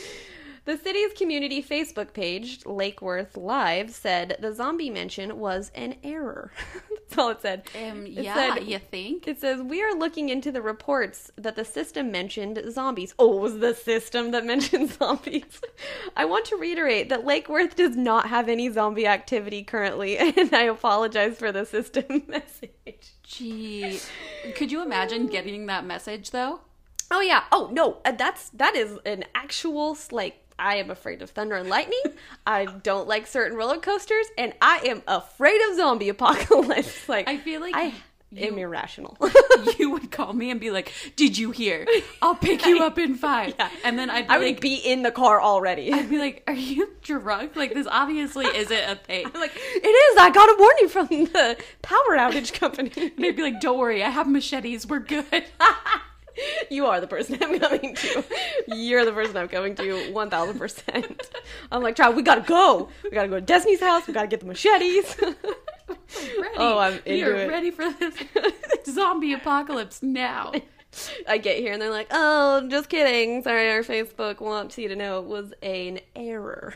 [0.63, 6.51] The city's community Facebook page, Lake Worth Live, said the zombie mention was an error.
[7.09, 7.63] That's all it said.
[7.75, 9.27] Um, It yeah, said- you think?
[9.27, 13.15] it says we are looking into the reports that the system mentioned zombies.
[13.17, 15.61] Oh, it was the system that mentioned zombies.
[16.15, 20.53] I want to reiterate that Lake Worth does not have any zombie activity currently, and
[20.53, 23.15] I apologize for the system message.
[23.23, 23.99] Gee,
[24.55, 26.61] could you imagine getting that message though?
[27.09, 27.43] Oh yeah.
[27.51, 30.37] Oh no, uh, that's that is an actual like.
[30.61, 32.01] I am afraid of thunder and lightning.
[32.45, 36.99] I don't like certain roller coasters, and I am afraid of zombie apocalypse.
[37.09, 37.93] Like I feel like I
[38.31, 39.17] you- am irrational.
[39.79, 41.85] you would call me and be like, "Did you hear?
[42.21, 43.53] I'll pick you up in five.
[43.59, 43.69] Yeah.
[43.83, 45.91] And then I'd be I would like, be in the car already.
[45.91, 47.55] I'd be like, "Are you drunk?
[47.57, 50.17] Like this obviously isn't a thing." I'm like, it is.
[50.17, 52.89] I got a warning from the power outage company.
[53.17, 54.87] They'd be like, "Don't worry, I have machetes.
[54.87, 55.25] We're good."
[56.69, 58.23] you are the person I'm coming to.
[58.67, 61.21] You're the person I'm coming to 1000%.
[61.71, 62.89] I'm like, child, we gotta go.
[63.03, 64.07] We gotta go to Destiny's house.
[64.07, 65.15] We gotta get the machetes.
[66.57, 67.49] Oh, I'm into are it.
[67.49, 68.13] ready for this
[68.85, 70.51] zombie apocalypse now.
[71.27, 73.41] I get here and they're like, oh, just kidding.
[73.43, 76.75] Sorry, our Facebook wants you to know it was an error.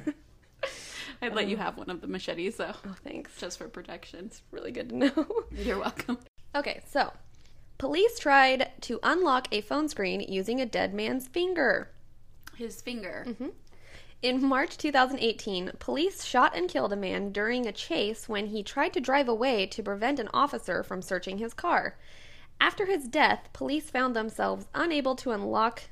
[1.21, 3.31] I'd let you have one of the machetes though, Oh, thanks.
[3.37, 4.25] just for protection.
[4.27, 5.27] It's really good to know.
[5.51, 6.17] You're welcome.
[6.55, 7.11] Okay, so
[7.77, 11.91] police tried to unlock a phone screen using a dead man's finger.
[12.55, 13.25] His finger.
[13.27, 13.49] Mm-hmm.
[14.21, 18.93] In March 2018, police shot and killed a man during a chase when he tried
[18.93, 21.97] to drive away to prevent an officer from searching his car.
[22.59, 25.83] After his death, police found themselves unable to unlock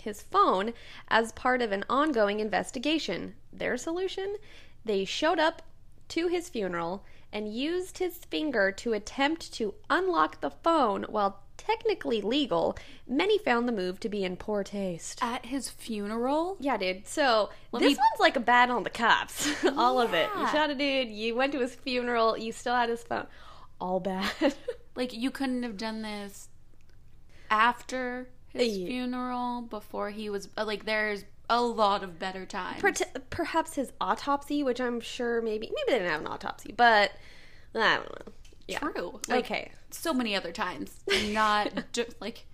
[0.00, 0.72] his phone
[1.08, 3.34] as part of an ongoing investigation.
[3.52, 4.36] Their solution?
[4.84, 5.62] They showed up
[6.08, 12.20] to his funeral and used his finger to attempt to unlock the phone while technically
[12.20, 15.20] legal, many found the move to be in poor taste.
[15.22, 16.56] At his funeral?
[16.60, 17.06] Yeah, dude.
[17.06, 19.48] So Let this me- one's like a bad on the cops.
[19.76, 20.28] All of it.
[20.34, 20.52] You Yeah.
[20.52, 21.08] shot a dude.
[21.10, 22.36] You went to his funeral.
[22.36, 23.26] You still had his phone.
[23.80, 24.30] All bad.
[24.94, 26.50] Like you couldn't have done this
[27.50, 28.86] after his Yeah.
[28.86, 32.80] funeral, before he was uh, like there's a lot of better times.
[32.80, 37.12] Per- perhaps his autopsy, which I'm sure maybe maybe they didn't have an autopsy, but
[37.74, 38.32] I don't know.
[38.66, 38.78] Yeah.
[38.78, 39.20] True.
[39.28, 39.70] Like, Okay.
[39.90, 41.00] So many other times.
[41.28, 42.46] Not just like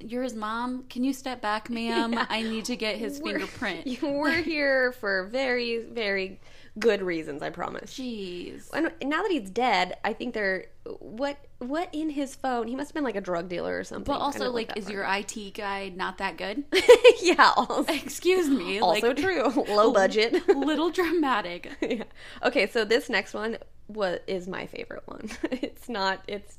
[0.00, 0.84] you're his mom.
[0.88, 2.12] Can you step back, ma'am?
[2.12, 2.26] Yeah.
[2.30, 4.02] I need to get his We're- fingerprint.
[4.02, 6.40] We're here for very very
[6.78, 7.42] good reasons.
[7.42, 7.92] I promise.
[7.98, 8.68] Jeez.
[8.72, 10.66] And now that he's dead, I think they're
[11.00, 12.68] what what in his phone?
[12.68, 14.04] He must have been like a drug dealer or something.
[14.04, 14.94] But also, like, is part.
[14.94, 16.64] your IT guy not that good?
[17.22, 18.78] yeah, also, Excuse me.
[18.78, 19.48] also like, true.
[19.68, 20.46] Low budget.
[20.48, 21.70] little dramatic.
[21.82, 22.04] yeah.
[22.44, 23.58] Okay, so this next one
[23.88, 25.28] was is my favorite one.
[25.50, 26.22] It's not.
[26.28, 26.58] It's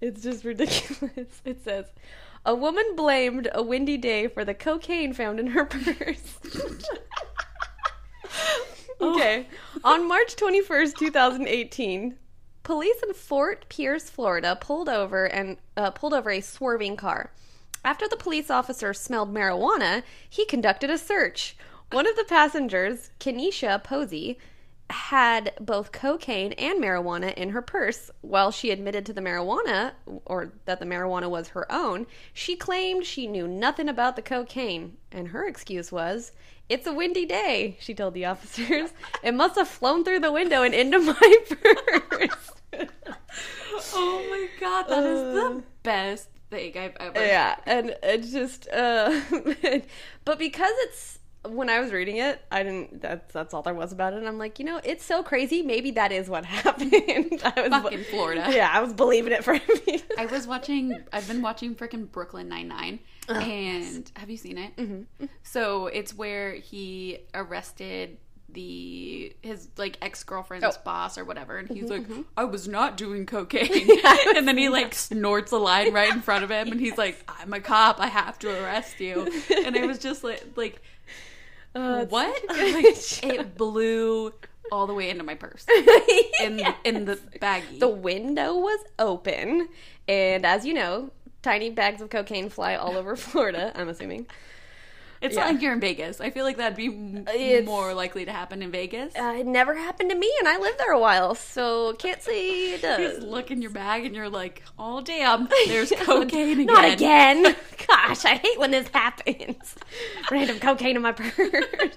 [0.00, 1.40] it's just ridiculous.
[1.44, 1.86] It says.
[2.48, 6.38] A woman blamed a windy day for the cocaine found in her purse.
[9.02, 9.46] okay.
[9.84, 12.16] On March 21st, 2018,
[12.62, 17.32] police in Fort Pierce, Florida, pulled over and uh, pulled over a swerving car.
[17.84, 21.54] After the police officer smelled marijuana, he conducted a search.
[21.92, 24.38] One of the passengers, Kenesha Posey,
[24.90, 28.10] had both cocaine and marijuana in her purse.
[28.22, 29.92] While she admitted to the marijuana,
[30.24, 34.96] or that the marijuana was her own, she claimed she knew nothing about the cocaine.
[35.12, 36.32] And her excuse was,
[36.68, 38.92] It's a windy day, she told the officers.
[39.22, 42.52] It must have flown through the window and into my purse.
[43.94, 45.32] Oh my god, that is Uh.
[45.32, 47.24] the best thing I've ever.
[47.24, 49.20] yeah, and it's just, uh,
[50.24, 51.17] but because it's,
[51.50, 53.00] when I was reading it, I didn't.
[53.02, 54.18] That's that's all there was about it.
[54.18, 55.62] And I'm like, you know, it's so crazy.
[55.62, 56.92] Maybe that is what happened.
[56.94, 58.46] I was Fucking Florida.
[58.50, 60.02] Yeah, I was believing it for a me.
[60.16, 61.02] I was watching.
[61.12, 64.76] I've been watching freaking Brooklyn Nine Nine, and have you seen it?
[64.76, 65.26] Mm-hmm.
[65.42, 68.18] So it's where he arrested
[68.50, 70.80] the his like ex girlfriend's Oh.
[70.82, 73.90] boss or whatever, and he's like, "I was not doing cocaine,"
[74.36, 77.22] and then he like snorts a line right in front of him, and he's like,
[77.28, 78.00] "I'm a cop.
[78.00, 80.80] I have to arrest you," and it was just like like
[81.74, 82.42] Uh, what?
[82.48, 84.32] Like, it blew
[84.70, 85.66] all the way into my purse
[86.40, 87.78] in in the baggie.
[87.80, 89.68] the window was open,
[90.06, 91.10] and as you know,
[91.42, 93.72] tiny bags of cocaine fly all over Florida.
[93.74, 94.26] I'm assuming.
[95.20, 95.44] It's Yeah.
[95.46, 96.20] not like you're in Vegas.
[96.20, 96.86] I feel like that'd be
[97.32, 99.14] It's- more likely to happen in Vegas.
[99.16, 102.74] Uh, it never happened to me, and I lived there a while, so can't say
[102.74, 103.14] it You does.
[103.14, 106.66] just look in your bag and you're like, oh damn, there's cocaine again.
[106.66, 107.56] Not again.
[107.88, 109.74] Gosh, I hate when this happens.
[110.30, 111.96] Random cocaine in my purse.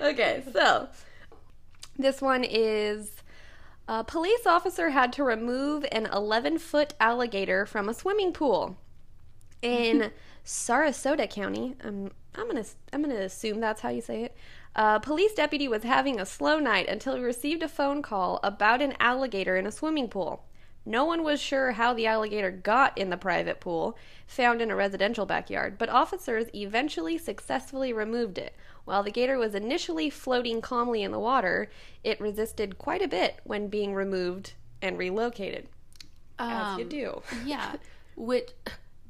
[0.00, 0.88] okay, so
[1.98, 3.10] this one is
[3.88, 8.76] a police officer had to remove an 11 foot alligator from a swimming pool
[9.62, 10.10] in
[10.48, 11.76] Sarasota County.
[11.84, 14.34] Um, I'm gonna I'm gonna assume that's how you say it.
[14.74, 18.80] A police deputy was having a slow night until he received a phone call about
[18.80, 20.44] an alligator in a swimming pool.
[20.86, 24.76] No one was sure how the alligator got in the private pool, found in a
[24.76, 28.56] residential backyard, but officers eventually successfully removed it.
[28.86, 31.68] While the gator was initially floating calmly in the water,
[32.02, 35.68] it resisted quite a bit when being removed and relocated.
[36.38, 37.22] As you Um, do.
[37.44, 37.74] Yeah.
[38.16, 38.52] Which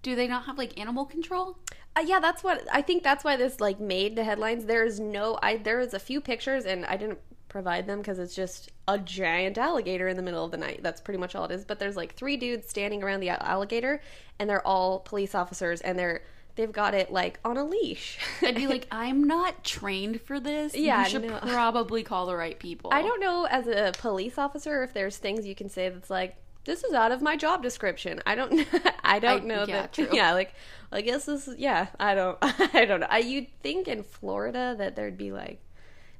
[0.02, 1.58] do they not have like animal control?
[1.96, 3.02] Uh, yeah, that's what I think.
[3.02, 4.66] That's why this like made the headlines.
[4.66, 8.18] There is no, I there is a few pictures, and I didn't provide them because
[8.18, 10.80] it's just a giant alligator in the middle of the night.
[10.82, 11.64] That's pretty much all it is.
[11.64, 14.00] But there's like three dudes standing around the alligator,
[14.38, 16.22] and they're all police officers, and they're
[16.58, 18.18] they've got it like on a leash.
[18.42, 20.76] I'd be like, I'm not trained for this.
[20.76, 21.38] Yeah, you should no.
[21.38, 22.90] probably call the right people.
[22.92, 26.37] I don't know as a police officer if there's things you can say that's like
[26.68, 28.20] this is out of my job description.
[28.26, 28.66] I don't
[29.04, 29.92] I don't I- know yeah, that.
[29.92, 30.09] true.
[30.12, 30.54] Yeah, like
[30.92, 33.07] I guess this is yeah, I don't I don't know.
[33.11, 35.61] I, you'd think in Florida that there'd be like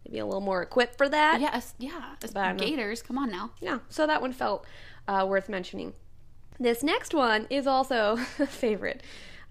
[0.05, 1.41] they'd be a little more equipped for that.
[1.41, 2.15] Yeah, es- yeah.
[2.23, 2.59] es- But I know.
[2.65, 3.51] Gators, come on now.
[3.61, 4.67] Yeah, so that one felt
[5.07, 5.93] uh, worth mentioning.
[6.61, 9.03] This next one is also a favorite.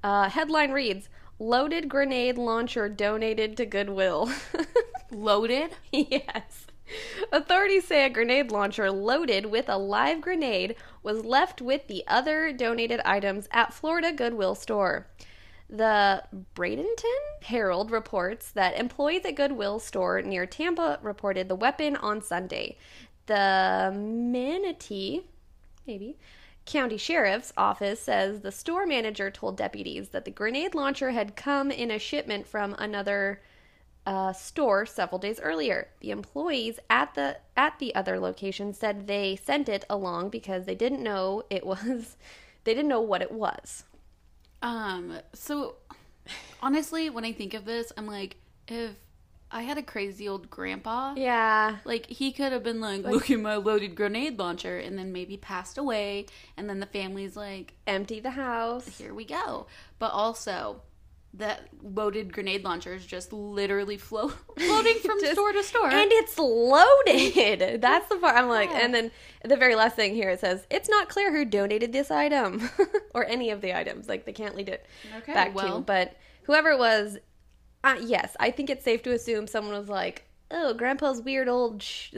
[0.03, 4.29] Uh, headline reads Loaded grenade launcher donated to Goodwill.
[5.11, 5.71] Loaded.
[5.91, 6.66] yes.
[7.31, 12.53] Authorities say a grenade launcher loaded with a live grenade was left with the other
[12.53, 15.07] donated items at Florida Goodwill store.
[15.69, 16.23] The
[16.55, 22.77] Bradenton Herald reports that employees at Goodwill store near Tampa reported the weapon on Sunday.
[23.25, 25.25] The Manatee,
[25.85, 26.17] maybe,
[26.65, 31.71] County Sheriff's Office says the store manager told deputies that the grenade launcher had come
[31.71, 33.41] in a shipment from another
[34.07, 35.89] a store several days earlier.
[35.99, 40.75] The employees at the at the other location said they sent it along because they
[40.75, 42.15] didn't know it was
[42.63, 43.83] they didn't know what it was.
[44.61, 45.75] Um, so
[46.61, 48.91] honestly, when I think of this, I'm like, if
[49.51, 51.77] I had a crazy old grandpa, Yeah.
[51.85, 55.37] like he could have been like, look at my loaded grenade launcher, and then maybe
[55.37, 56.25] passed away,
[56.57, 58.97] and then the family's like, Empty the house.
[58.97, 59.67] here we go.
[59.99, 60.81] But also,
[61.33, 65.89] that loaded grenade launcher is just literally flo- floating from Just- store to store.
[65.89, 67.81] And it's loaded.
[67.81, 68.79] That's the part I'm like, Yeah.
[68.83, 69.11] and then
[69.43, 72.69] the very last thing here it says, it's not clear who donated this item
[73.13, 74.07] or any of the items.
[74.07, 74.85] Like they can't lead it
[75.19, 75.77] Okay, back well.
[75.77, 75.81] to.
[75.83, 77.17] But whoever it was,
[77.83, 81.83] uh, yes, I think it's safe to assume someone was like, oh, grandpa's weird old,
[81.83, 82.13] sh-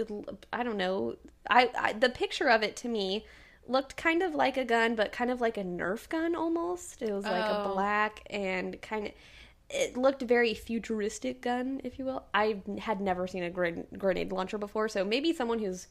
[0.53, 1.15] I don't know.
[1.49, 3.25] I, I The picture of it to me
[3.69, 7.01] looked kind of like a gun, but kind of like a Nerf gun almost.
[7.01, 7.73] It was like a Oh.
[7.73, 9.13] black and kind of
[9.71, 12.23] it looked very futuristic gun, if you will.
[12.33, 15.87] I had never seen a grenade launcher before, so maybe someone who's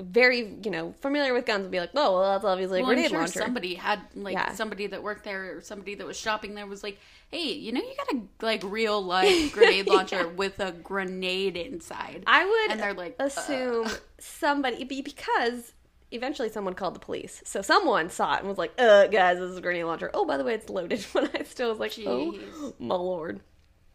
[0.00, 2.92] very, you know, familiar with guns would be like, "Oh, well, that's obviously a well,
[2.92, 4.52] I'm grenade sure launcher." somebody had like Yeah.
[4.52, 6.96] somebody that worked there or somebody that was shopping there was like,
[7.30, 12.24] "Hey, you know, you got a like real life grenade launcher with a grenade inside."
[12.26, 13.24] I would And they're like, uh.
[13.24, 15.74] assume somebody be- because
[16.12, 19.50] eventually someone called the police, so someone saw it and was like, "Uh, guys, this
[19.50, 21.04] is a grenade launcher." Oh, by the way, it's loaded.
[21.12, 22.38] But I still was like, "Oh,
[22.78, 23.40] my lord."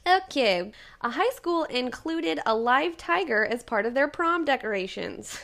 [0.07, 5.39] Okay, a high school included a live tiger as part of their prom decorations.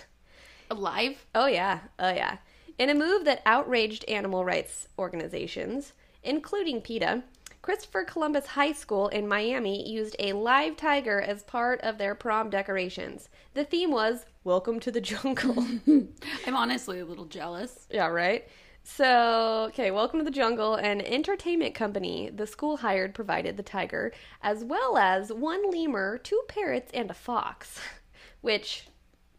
[0.72, 1.26] Alive?
[1.36, 1.80] Oh, yeah.
[2.00, 2.38] Oh, yeah.
[2.80, 5.92] In a move that outraged animal rights organizations,
[6.24, 7.24] including PETA,
[7.64, 12.50] Christopher Columbus High School in Miami used a live tiger as part of their prom
[12.50, 13.30] decorations.
[13.54, 15.66] The theme was Welcome to the Jungle.
[16.46, 17.88] I'm honestly a little jealous.
[17.90, 18.46] yeah, right?
[18.84, 24.12] So, okay, Welcome to the Jungle, an entertainment company the school hired provided the tiger,
[24.42, 27.80] as well as one lemur, two parrots, and a fox.
[28.42, 28.90] Which,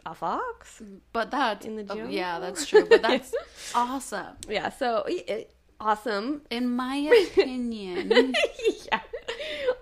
[0.06, 0.80] a fox?
[1.12, 2.10] But that In the oh, jungle?
[2.10, 2.86] yeah, that's true.
[2.88, 3.34] But that's
[3.74, 4.36] awesome.
[4.48, 5.44] Yeah, so eh,
[5.80, 6.42] awesome.
[6.50, 6.96] In my
[7.32, 8.34] opinion,
[8.90, 9.00] yeah.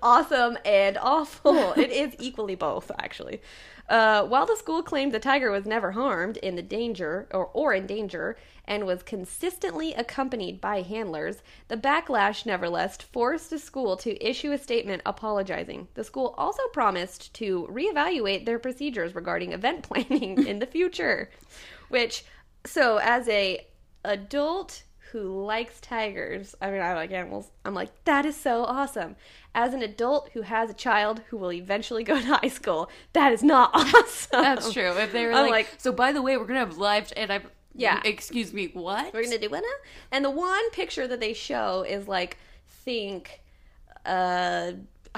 [0.02, 1.72] Awesome and awful.
[1.72, 3.40] It is equally both, actually.
[3.88, 7.74] Uh, while the school claimed the tiger was never harmed in the danger or, or
[7.74, 14.24] in danger and was consistently accompanied by handlers, the backlash nevertheless forced the school to
[14.24, 15.88] issue a statement apologizing.
[15.94, 21.30] The school also promised to reevaluate their procedures regarding event planning in the future.
[21.88, 22.24] Which
[22.64, 23.66] so as a
[24.04, 29.16] adult who likes tigers, I mean I like animals, I'm like, that is so awesome.
[29.54, 33.32] As an adult who has a child who will eventually go to high school, that
[33.32, 34.42] is not awesome.
[34.42, 34.90] that's true.
[34.96, 37.42] If they were like, like- so by the way, we're gonna have live, and I'm,
[37.74, 38.00] Yeah.
[38.04, 39.12] excuse me, what?
[39.12, 39.78] We're gonna do what now?
[40.10, 43.40] And the one picture that they show is like think
[44.06, 44.72] uh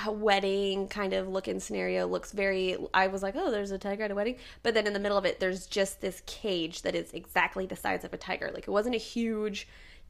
[0.08, 4.10] wedding kind of looking scenario looks very I was like, Oh, there's a tiger at
[4.10, 7.12] a wedding but then in the middle of it there's just this cage that is
[7.12, 8.50] exactly the size of a tiger.
[8.52, 9.68] Like it wasn't a huge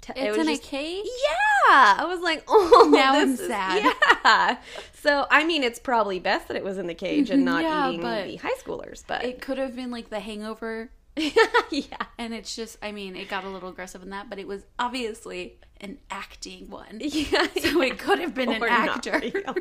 [0.09, 1.05] it It's was in just- a cage.
[1.07, 1.97] Yeah.
[1.99, 3.94] I was like, Oh Now this I'm is- sad.
[4.25, 4.57] Yeah.
[5.03, 7.88] So I mean it's probably best that it was in the cage and not Yeah,
[7.90, 10.90] eating the high schoolers, but It could have been like The Hangover,
[11.70, 11.85] yeah.
[12.18, 14.62] and it's just, I mean, it got a little aggressive in that, but it was
[14.79, 16.98] obviously an acting one.
[17.00, 17.46] Yeah.
[17.64, 19.18] So it could have been an Or not actor.
[19.22, 19.55] real.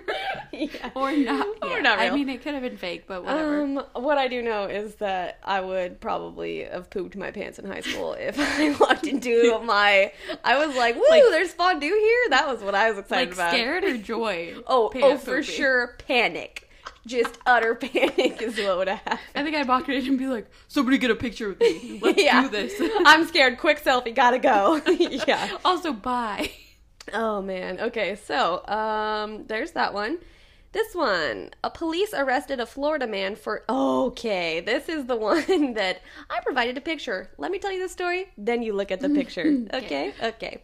[0.51, 0.89] yeah.
[0.95, 1.47] or not.
[1.63, 3.63] Or not I mean, it could have been fake, but whatever.
[3.63, 7.65] Um, what I do know is that I would probably have pooped my pants in
[7.65, 10.11] high school if I walked into my.
[10.43, 13.33] I was like, "Woo, Like- there's fondue here." That was what I was excited like
[13.37, 13.51] about.
[13.51, 14.53] scared or joy?
[14.67, 15.43] Oh, oh, for pooping.
[15.43, 16.62] sure, panic.
[17.05, 19.19] Just utter panic is what would have happened.
[19.35, 21.99] I think I'd walk in and be like, "Somebody get a picture of me.
[22.01, 22.73] Let's yeah, do this."
[23.05, 23.57] I'm scared.
[23.57, 24.81] Quick selfie, gotta go.
[25.27, 25.57] yeah.
[25.65, 26.51] also, bye.
[27.11, 27.79] Oh man.
[27.79, 30.19] Okay, so um there's that one.
[30.71, 36.01] This one, a police arrested a Florida man for Okay, this is the one that
[36.31, 37.29] I provided a picture.
[37.37, 39.65] Let me tell you the story, then you look at the picture.
[39.71, 40.13] Okay?
[40.21, 40.63] Okay.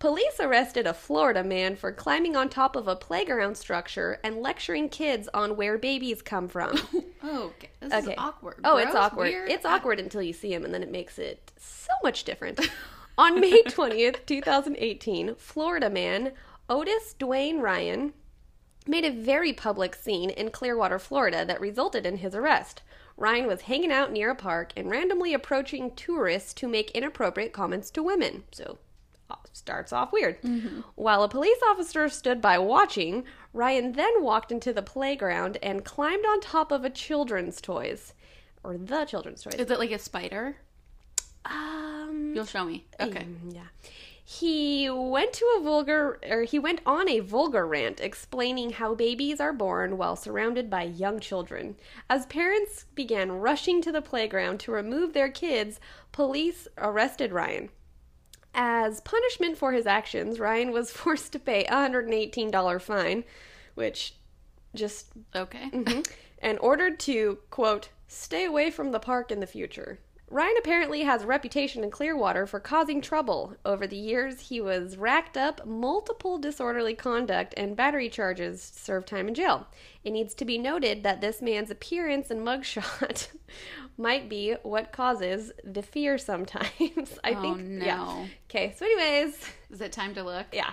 [0.00, 4.88] Police arrested a Florida man for climbing on top of a playground structure and lecturing
[4.88, 6.76] kids on where babies come from.
[7.22, 7.68] Oh, okay.
[7.80, 8.12] This Okay.
[8.12, 8.60] is awkward.
[8.64, 9.28] Oh, it's awkward.
[9.28, 9.50] weird.
[9.50, 12.58] It's awkward until you see him, and then it makes it so much different.
[13.18, 16.32] On May 20th, 2018, Florida man
[16.70, 18.14] Otis Dwayne Ryan
[18.86, 22.80] made a very public scene in Clearwater, Florida that resulted in his arrest.
[23.18, 27.90] Ryan was hanging out near a park and randomly approaching tourists to make inappropriate comments
[27.90, 28.44] to women.
[28.50, 28.78] So,
[29.52, 30.38] starts off weird.
[30.94, 36.24] While a police officer stood by watching, Ryan then walked into the playground and climbed
[36.24, 38.14] on top of a children's toys.
[38.62, 39.54] Or the children's toys.
[39.54, 40.56] Is it like a spider?
[41.44, 42.86] Um, You'll show me.
[43.00, 43.26] Okay.
[43.48, 43.62] Yeah.
[44.22, 49.40] He went to a vulgar or he went on a vulgar rant explaining how babies
[49.40, 51.74] are born while surrounded by young children.
[52.08, 55.80] As parents began rushing to the playground to remove their kids,
[56.12, 57.70] police arrested Ryan.
[58.54, 63.24] As punishment for his actions, Ryan was forced to pay a $118 fine,
[63.74, 64.14] which
[64.74, 65.70] just Okay.
[65.70, 66.00] Mm-hmm.
[66.40, 69.98] and ordered to, quote, stay away from the park in the future.
[70.32, 73.56] Ryan apparently has a reputation in Clearwater for causing trouble.
[73.64, 79.26] Over the years, he was racked up multiple disorderly conduct and battery charges, served time
[79.26, 79.66] in jail.
[80.04, 83.26] It needs to be noted that this man's appearance and mugshot
[83.98, 86.70] might be what causes the fear sometimes.
[87.24, 87.82] I Oh, think.
[87.84, 87.96] Yeah.
[87.96, 88.26] no.
[88.48, 89.36] Okay, so, anyways,
[89.70, 90.46] Is it time to look?
[90.52, 90.70] yeah.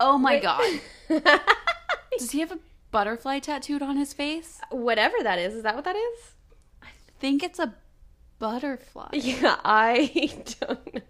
[0.00, 0.42] Oh my Wait.
[0.42, 0.80] god.
[2.18, 2.58] Does he have a
[2.90, 4.60] butterfly tattooed on his face?
[4.70, 6.32] Whatever that is, is that what that is?
[6.82, 6.88] I
[7.20, 7.74] think it's a
[8.42, 9.10] butterfly.
[9.12, 11.02] Yeah, I don't.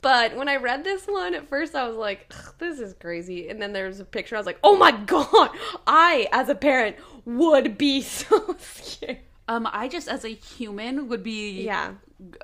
[0.00, 3.60] But when I read this one at first, I was like, "This is crazy." And
[3.60, 4.34] then there's a picture.
[4.34, 5.50] I was like, "Oh my god!"
[5.86, 9.18] I, as a parent, would be so scared.
[9.50, 11.94] Um, I just as a human would be Yeah,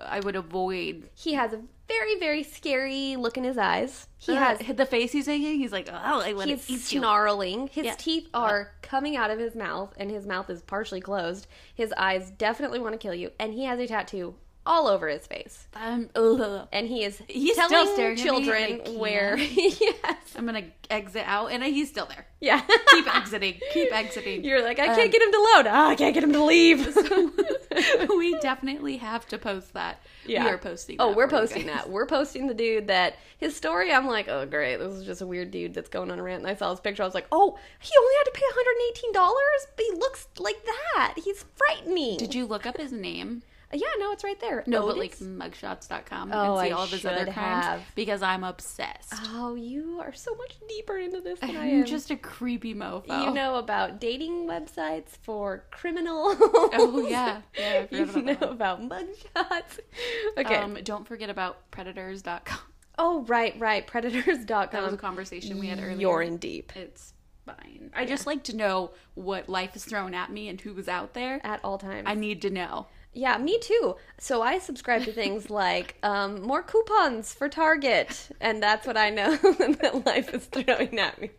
[0.00, 4.08] I would avoid he has a very, very scary look in his eyes.
[4.18, 4.58] He he has.
[4.58, 5.60] the face he's making.
[5.60, 6.98] He's like, oh, I want to He's eat you.
[7.00, 7.68] snarling.
[7.68, 7.94] His Yeah.
[7.96, 11.46] teeth are coming out of his mouth, and his mouth is partially closed.
[11.76, 14.34] His eyes definitely want to kill you, and he has a tattoo
[14.66, 15.66] all over his face.
[15.74, 16.66] Um, ugh.
[16.72, 18.98] And he is He's still telling staring at me, children I can't.
[18.98, 22.26] where yes, I'm gonna exit out, and he's still there.
[22.40, 22.62] yeah.
[22.90, 23.60] Keep exiting.
[23.72, 24.44] Keep exiting.
[24.44, 25.66] You're like, I can't Um, get him to load.
[25.68, 26.96] Ah, I can't get him to leave.
[28.16, 30.00] we definitely have to post that.
[30.26, 30.44] Yeah.
[30.44, 30.96] We are posting.
[30.98, 31.88] oh, we're posting that.
[31.88, 33.92] We're posting the dude that his story.
[33.92, 36.42] I'm like, oh great, this is just a weird dude that's going on a rant.
[36.42, 37.02] And I saw his picture.
[37.02, 40.64] I was like, oh, he only had to pay 118 dollars, but he looks like
[40.64, 41.14] that.
[41.22, 42.16] He's frightening.
[42.18, 43.42] Did you look up his name?
[43.72, 44.62] Yeah, no, it's right there.
[44.66, 47.82] No, but like mugshots.com Oh, and see I all of his other crimes have.
[47.94, 49.12] because I'm obsessed.
[49.26, 53.24] Oh, you are so much deeper into this than I I'm just a creepy mofo.
[53.26, 56.36] you know about dating websites for criminals.
[56.40, 57.86] Oh yeah, yeah.
[57.90, 59.78] You forgot know about about mugshots.
[60.38, 60.56] Okay.
[60.56, 62.58] Um, don't forget about predators.com.
[62.98, 63.86] oh, right, right.
[63.86, 64.68] Predators.com.
[64.70, 65.96] That was a conversation we had earlier.
[65.98, 67.14] You're in deep It's
[67.44, 67.90] fine.
[67.94, 71.14] I just like to know what life is thrown at me and who was out
[71.14, 71.40] there.
[71.44, 72.04] at all times.
[72.06, 72.86] I need to know.
[73.16, 73.96] Yeah, me too.
[74.18, 79.10] So I subscribe to things like um, more coupons for Target, and that's what I
[79.10, 81.30] know that life is throwing at me.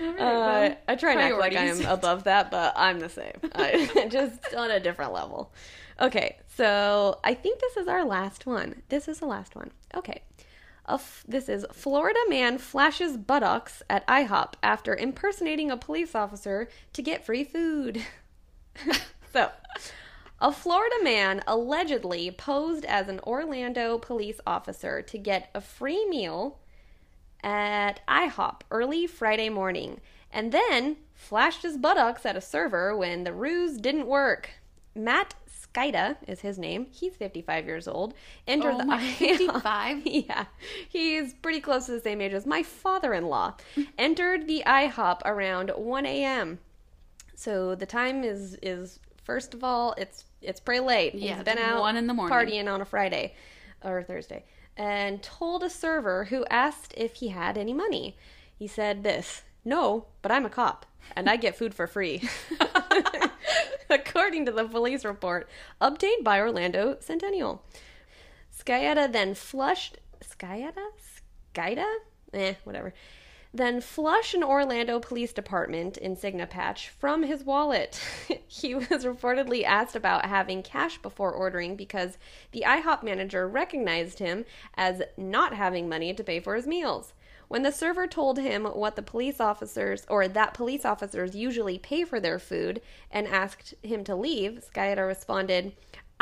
[0.00, 1.56] Uh, I try and act like.
[1.56, 3.32] I'm above that, but I'm the same.
[3.54, 5.52] I, just on a different level.
[6.00, 8.82] Okay, so I think this is our last one.
[8.90, 9.70] This is the last one.
[9.94, 10.22] Okay.
[10.88, 17.02] F- this is Florida man flashes buttocks at IHOP after impersonating a police officer to
[17.02, 18.02] get free food.
[19.32, 19.50] so,
[20.40, 26.58] a Florida man allegedly posed as an Orlando police officer to get a free meal
[27.42, 30.00] at IHOP early Friday morning
[30.32, 34.50] and then flashed his buttocks at a server when the ruse didn't work.
[34.94, 35.34] Matt
[35.74, 36.86] Skida is his name.
[36.90, 38.14] He's 55 years old.
[38.46, 40.02] Entered Oh the my- IHOP 55?
[40.06, 40.44] yeah,
[40.88, 43.54] he's pretty close to the same age as my father-in-law.
[43.98, 46.58] Entered the IHOP around 1 a.m.
[47.34, 51.14] So the time is is first of all, it's it's pretty late.
[51.14, 52.36] Yeah, He's been out one in the morning.
[52.36, 53.34] partying on a Friday
[53.82, 54.44] or Thursday,
[54.76, 58.16] and told a server who asked if he had any money.
[58.56, 60.86] He said this: "No, but I'm a cop,
[61.16, 62.28] and I get food for free."
[63.90, 65.48] According to the police report
[65.80, 67.62] obtained by Orlando Centennial.
[68.56, 70.86] Skyetta then flushed Skyetta?
[71.54, 71.86] Skyetta?
[72.32, 72.94] Eh, whatever.
[73.52, 78.00] Then flush an Orlando Police Department insignia patch from his wallet.
[78.46, 82.16] he was reportedly asked about having cash before ordering because
[82.52, 84.44] the IHOP manager recognized him
[84.76, 87.12] as not having money to pay for his meals.
[87.48, 92.04] When the server told him what the police officers or that police officers usually pay
[92.04, 92.80] for their food
[93.10, 95.72] and asked him to leave, Skyetta responded,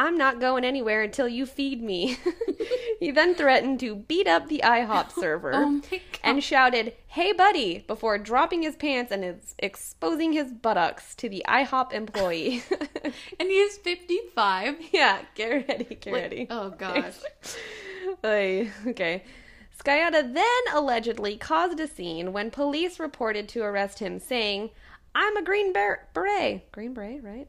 [0.00, 2.16] I'm not going anywhere until you feed me.
[3.00, 5.80] he then threatened to beat up the IHOP oh server Oh
[6.22, 11.92] and shouted, Hey, buddy, before dropping his pants and exposing his buttocks to the IHOP
[11.92, 12.62] employee.
[13.40, 14.76] And he is 55.
[14.92, 16.46] yeah, get ready, get Like, ready.
[16.50, 17.14] oh, God.
[18.22, 19.24] Ay, okay.
[19.82, 24.70] Skyetta then allegedly caused a scene when police reported to arrest him, saying,
[25.14, 26.70] I'm a Green Ber- Beret.
[26.72, 27.48] Green Beret, right?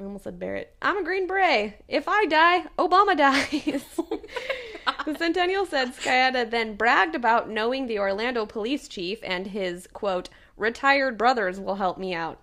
[0.00, 0.74] I almost said Barrett.
[0.80, 1.74] I'm a Green Beret.
[1.86, 3.84] If I die, Obama dies.
[5.04, 10.30] the Centennial said Skyetta then bragged about knowing the Orlando police chief and his, quote,
[10.56, 12.38] retired brothers will help me out.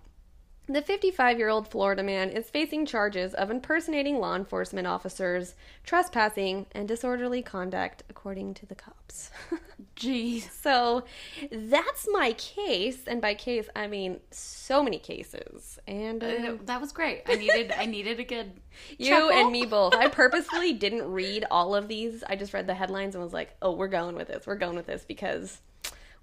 [0.70, 5.56] The 55 year old Florida man is facing charges of impersonating law enforcement officers,
[5.86, 9.32] trespassing, and disorderly conduct, according to the cops.
[9.96, 10.50] Jeez.
[10.52, 11.06] so
[11.52, 15.80] that's my case, and by case, I mean so many cases.
[15.88, 17.24] And uh, Uh, That was great.
[17.28, 18.52] I needed I needed a good
[18.98, 19.32] you chuckle.
[19.32, 19.96] and me both.
[19.96, 22.24] I purposefully didn't read all of these.
[22.28, 24.46] I just read the headlines and was like, oh, we're going with this.
[24.46, 25.62] We're going with this because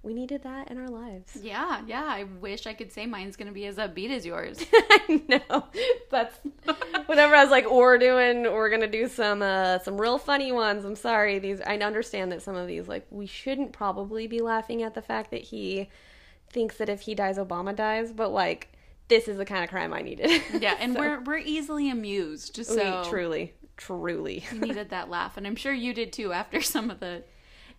[0.05, 1.35] we needed that in our lives.
[1.41, 2.03] Yeah, yeah.
[2.05, 4.63] I wish I could say mine's gonna be as upbeat as yours.
[4.73, 5.65] I know.
[6.11, 6.37] That's
[7.07, 10.85] whenever I was like, we're doing, we're gonna do some uh some real funny ones.
[10.85, 11.59] I'm sorry, these.
[11.61, 15.31] I understand that some of these, like, we shouldn't probably be laughing at the fact
[15.31, 15.89] that he
[16.49, 18.11] thinks that if he dies, Obama dies.
[18.13, 18.71] But like,
[19.07, 20.41] this is the kind of crime I needed.
[20.61, 22.57] Yeah, and So- we're we're easily amused.
[22.57, 24.43] We- So truly, truly.
[24.51, 27.23] we needed that laugh, and I'm sure you did too after some of the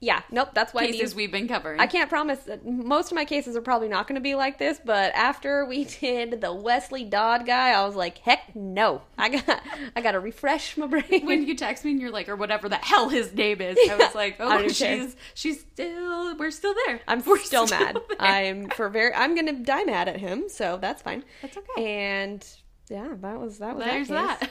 [0.00, 0.22] Yeah.
[0.30, 0.50] Nope.
[0.54, 1.80] That's why cases we've been covering.
[1.80, 4.58] I can't promise that most of my cases are probably not going to be like
[4.58, 9.02] this, but after we did the Westley Dodd guy, I was like, heck no.
[9.16, 9.62] I got
[9.96, 11.24] I got to refresh my brain.
[11.24, 13.96] when you text me and you're like, or whatever the hell his name is, I
[13.96, 14.98] was like, oh, don't care.
[14.98, 17.00] she's she's still, we're still there.
[17.08, 17.96] I'm we're still, mad.
[18.08, 18.16] there.
[18.20, 21.24] I'm for very I'm going to die mad at him, so that's fine.
[21.42, 21.84] That's okay.
[21.84, 22.46] And
[22.88, 24.50] yeah, that was that was There's that.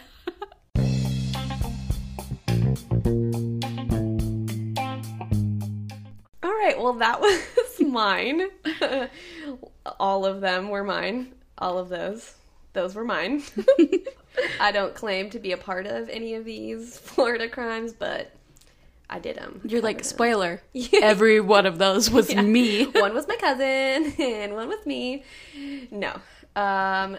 [6.86, 8.50] Well that was mine.
[10.00, 11.34] All of them were mine.
[11.58, 12.36] All of those.
[12.74, 13.42] Those were mine.
[14.60, 18.32] I don't claim to be a part of any of these Florida crimes, but
[19.10, 19.62] I did them.
[19.64, 20.62] You're like, spoiler.
[21.02, 22.86] Every one of those was me.
[22.86, 25.24] one was my cousin and one was me.
[25.90, 26.12] No.
[26.56, 27.18] Um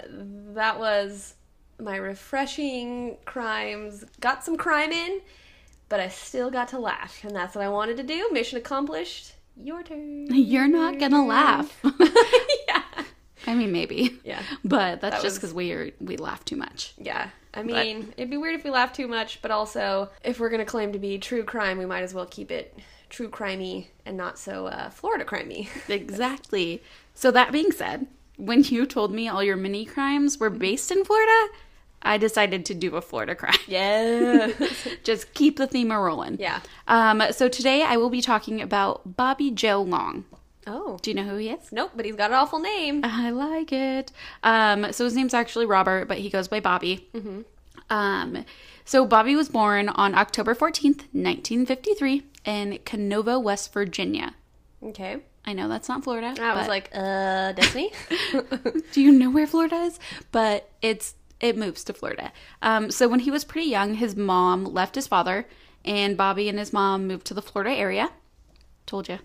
[0.54, 1.34] that was
[1.80, 4.04] my refreshing crimes.
[4.20, 5.22] Got some crime in,
[5.88, 8.28] but I still got to laugh, and that's what I wanted to do.
[8.32, 9.35] Mission accomplished.
[9.62, 10.26] Your turn.
[10.34, 11.78] You're not gonna laugh.
[12.68, 12.82] yeah.
[13.46, 14.18] I mean, maybe.
[14.24, 14.42] Yeah.
[14.64, 16.94] But that's That just was- because we are, we laugh too much.
[16.98, 17.30] Yeah.
[17.54, 20.66] I mean, it'd be weird if we laugh too much, but also if we're gonna
[20.66, 22.78] claim to be true crime, we might as well keep it
[23.08, 25.68] true crimey and not so uh, Florida crimey.
[25.88, 26.82] Exactly.
[27.14, 31.02] So that being said, when you told me all your mini crimes were based in
[31.04, 31.48] Florida,
[32.02, 33.54] I decided to do a Florida crime.
[33.66, 34.52] Yeah.
[35.02, 36.38] Just keep the theme a rolling.
[36.38, 36.60] Yeah.
[36.86, 40.24] Um, so today I will be talking about Bobby Joe Long.
[40.66, 40.98] oh.
[41.02, 41.72] Do you know who he is?
[41.72, 43.00] Nope, but he's got an awful name.
[43.04, 44.12] I like it.
[44.42, 47.08] Um, so his name's actually Robert, but he goes by Bobby.
[47.14, 47.40] Mm-hmm.
[47.90, 48.44] Um,
[48.84, 54.34] so Bobby was born on October 14th, 1953, in Kenova, West Virginia.
[54.82, 55.18] Okay.
[55.44, 56.34] I know that's not Florida.
[56.40, 57.92] I was like, uh, Destiny?
[58.92, 59.98] do you know where Florida is?
[60.32, 62.32] But it's it moves to Florida.
[62.62, 65.46] Um, so when he was pretty young, his mom left his father,
[65.84, 68.10] and Bobby and his mom moved to the Florida area.
[68.86, 69.18] Told you.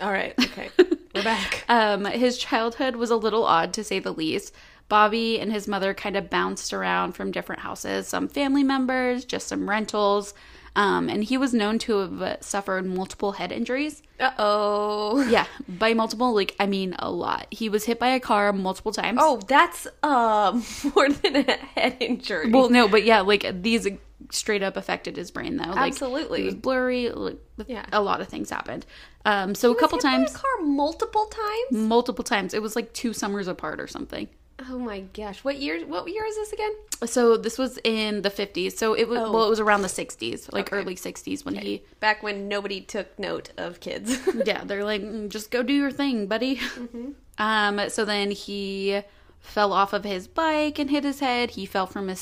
[0.00, 0.70] All right, okay.
[1.14, 1.64] We're back.
[1.68, 4.52] Um, his childhood was a little odd to say the least.
[4.88, 9.48] Bobby and his mother kind of bounced around from different houses, some family members, just
[9.48, 10.34] some rentals.
[10.76, 14.02] Um, and he was known to have uh, suffered multiple head injuries.
[14.18, 15.24] Uh oh.
[15.28, 17.46] Yeah, by multiple, like, I mean a lot.
[17.52, 19.18] He was hit by a car multiple times.
[19.22, 20.60] Oh, that's uh
[20.96, 22.50] more than a head injury.
[22.50, 23.86] Well, no, but yeah, like these
[24.30, 25.70] straight up affected his brain though.
[25.70, 26.42] Like, Absolutely.
[26.42, 27.08] it was blurry.
[27.10, 27.84] Like, Yeah.
[27.92, 28.84] a lot of things happened.
[29.24, 31.86] Um, so a He was couple hit by times, a car multiple times.
[31.86, 32.52] multiple times.
[32.52, 34.28] It was like two summers apart or something.
[34.70, 35.42] Oh my gosh!
[35.42, 35.84] What year?
[35.84, 36.70] What year is this again?
[37.06, 38.78] So this was in the fifties.
[38.78, 39.32] So it was Oh.
[39.32, 40.76] well, it was around the sixties, like Okay.
[40.80, 41.82] early sixties when he.
[42.00, 44.16] Back when nobody took note of kids.
[44.46, 46.56] Yeah, they're like, "Mm, just go do your thing, buddy.
[46.56, 47.10] Mm-hmm.
[47.38, 47.80] Um.
[47.90, 49.02] So then he
[49.40, 51.50] fell off of his bike and hit his head.
[51.50, 52.16] He fell from a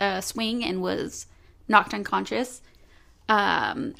[0.00, 1.26] uh, swing and was
[1.68, 2.62] knocked unconscious.
[3.28, 3.94] Um.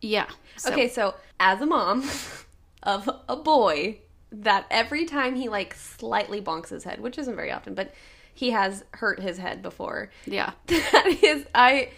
[0.00, 0.26] Yeah.
[0.56, 2.02] So- Okay, so as a mom
[2.82, 3.98] of a boy,
[4.32, 7.92] that every time he like slightly bonks his head, which isn't very often, but
[8.34, 10.10] he has hurt his head before.
[10.26, 10.52] Yeah.
[10.66, 11.90] That is, I.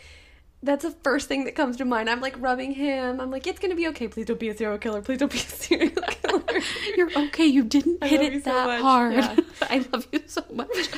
[0.63, 2.09] That's the first thing that comes to mind.
[2.09, 3.21] I'm like rubbing him.
[3.21, 4.09] I'm like, it's gonna be okay.
[4.09, 5.03] Please don't be a serial killer.
[5.03, 6.43] Please don't be a serial killer.
[6.97, 7.45] You're okay.
[7.45, 8.81] You didn't I hit it that much.
[8.81, 9.13] hard.
[9.15, 9.37] Yeah.
[9.61, 10.89] I love you so much.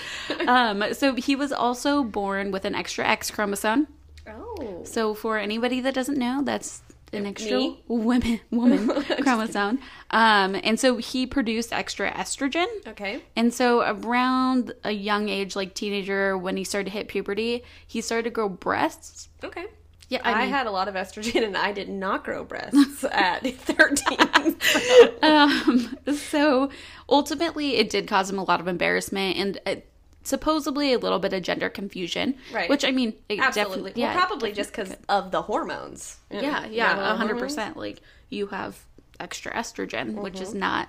[0.47, 3.89] um, so he was also born with an extra X chromosome.
[4.29, 4.83] oh.
[4.85, 6.83] So for anybody that doesn't know, that's
[7.17, 7.83] an extra Me?
[7.89, 8.89] woman woman
[9.23, 9.79] chromosome.
[10.11, 12.67] Um, and so he produced extra estrogen.
[12.87, 13.23] Okay.
[13.35, 18.01] And so around a young age, like teenager, when he started to hit puberty, he
[18.01, 19.29] started to grow breasts.
[19.43, 19.67] Okay.
[20.09, 23.45] Yeah, I, I, had a lot of estrogen and I did not grow breasts at
[23.45, 24.61] 13.
[24.61, 26.71] so- um, so
[27.09, 29.83] ultimately, it did cause him a lot of embarrassment and
[30.27, 32.37] supposedly a little bit of gender confusion.
[32.53, 32.69] Right.
[32.69, 33.53] Which I mean, it Absolutely.
[33.93, 36.17] definitely- well, yeah, probably just because of the hormones.
[36.31, 37.77] Yeah, yeah, a hundred percent.
[37.77, 38.01] Like
[38.31, 38.79] you have
[39.21, 40.43] extra estrogen, which Mm-hmm.
[40.43, 40.89] is not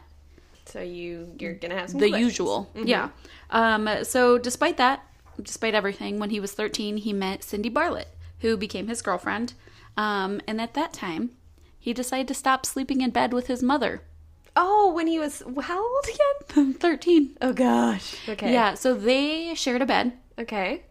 [0.65, 2.31] So you you're gonna have some the questions.
[2.31, 2.69] usual.
[2.75, 3.09] Yeah.
[3.51, 5.03] Um, so despite that,
[5.41, 8.09] despite everything, when he was 13, he met Cindy Bartlett,
[8.39, 9.53] who became his girlfriend.
[9.95, 11.31] Um, and at that time,
[11.79, 14.01] he decided to stop sleeping in bed with his mother.
[14.59, 16.73] Oh, when he was how old again?
[16.79, 17.37] 13.
[17.41, 18.15] Oh gosh.
[18.27, 18.51] Okay.
[18.51, 20.13] Yeah, so they shared a bed.
[20.39, 20.81] Okay.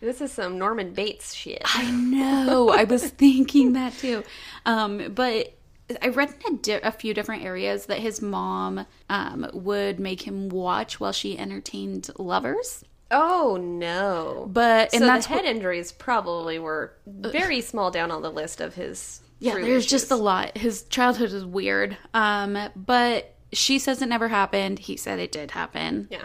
[0.00, 1.62] This is some Norman Bates shit.
[1.64, 2.70] I know.
[2.70, 4.22] I was thinking that too.
[4.66, 5.54] Um, but
[6.00, 10.22] I read in a, di- a few different areas that his mom um, would make
[10.22, 12.84] him watch while she entertained lovers.
[13.10, 14.48] Oh no.
[14.50, 18.60] But and so that's the head injuries probably were very small down on the list
[18.60, 19.21] of his.
[19.42, 20.56] Yeah, there's just a lot.
[20.56, 21.96] His childhood is weird.
[22.14, 24.78] Um, but she says it never happened.
[24.78, 26.08] He said it did happen.
[26.10, 26.24] yeah.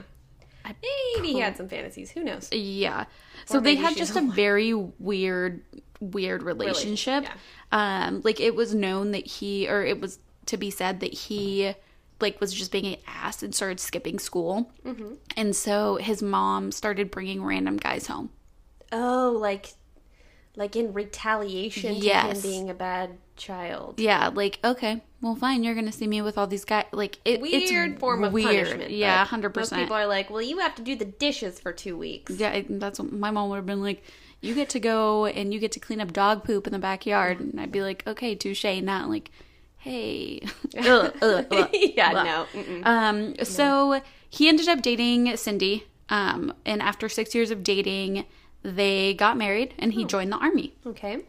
[1.15, 2.11] Maybe he had some fantasies.
[2.11, 2.49] Who knows?
[2.51, 3.05] Yeah.
[3.45, 5.61] So they had just a very weird,
[6.01, 7.23] weird relationship.
[7.23, 7.33] yeah.
[7.71, 11.73] Um, like it was known that he, or it was to be said that he,
[12.19, 14.69] like, was just being an ass and started skipping school.
[14.85, 15.13] Mm-hmm.
[15.37, 18.29] And so his mom started bringing random guys home.
[18.91, 19.73] Oh, like,
[20.57, 23.99] like in retaliation to him being a bad child.
[23.99, 25.63] Yeah, like okay, well, fine.
[25.63, 26.85] You're gonna see me with all these guys.
[26.91, 28.65] Like it, Weird it's form of weird.
[28.65, 28.91] punishment.
[28.91, 29.83] Yeah, hundred Most percent.
[29.83, 32.33] people are like, well, you have to do the dishes for two weeks.
[32.33, 34.03] Yeah, that's what my mom would have been like.
[34.41, 37.39] You get to go and you get to clean up dog poop in the backyard,
[37.39, 38.65] and I'd be like, okay, touche.
[38.65, 39.31] Not like,
[39.77, 40.41] hey,
[40.77, 41.69] Ugh, ugh, ugh.
[41.73, 42.11] yeah,
[42.53, 42.59] no.
[42.59, 42.85] Mm-mm.
[42.85, 45.85] Um, so he ended up dating Cindy.
[46.09, 48.25] Um, and after six years of dating,
[48.63, 50.73] they got married, and he joined the army.
[50.85, 51.19] Okay.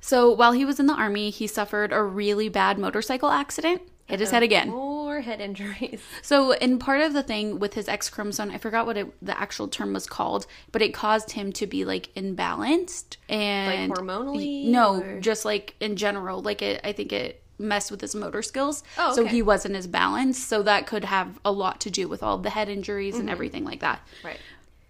[0.00, 3.80] So while he was in the army, he suffered a really bad motorcycle accident.
[4.06, 4.68] Hit his head again.
[4.68, 6.02] More head injuries.
[6.22, 9.38] So, in part of the thing with his X chromosome, I forgot what it, the
[9.40, 14.66] actual term was called, but it caused him to be like imbalanced and Like hormonally,
[14.66, 16.42] No, or- just like in general.
[16.42, 18.82] Like it, I think it messed with his motor skills.
[18.98, 20.48] Oh, So he wasn't as balanced.
[20.48, 23.20] So that could have a lot to do with all the head injuries Mm-hmm.
[23.22, 24.00] and everything like that.
[24.22, 24.38] Right.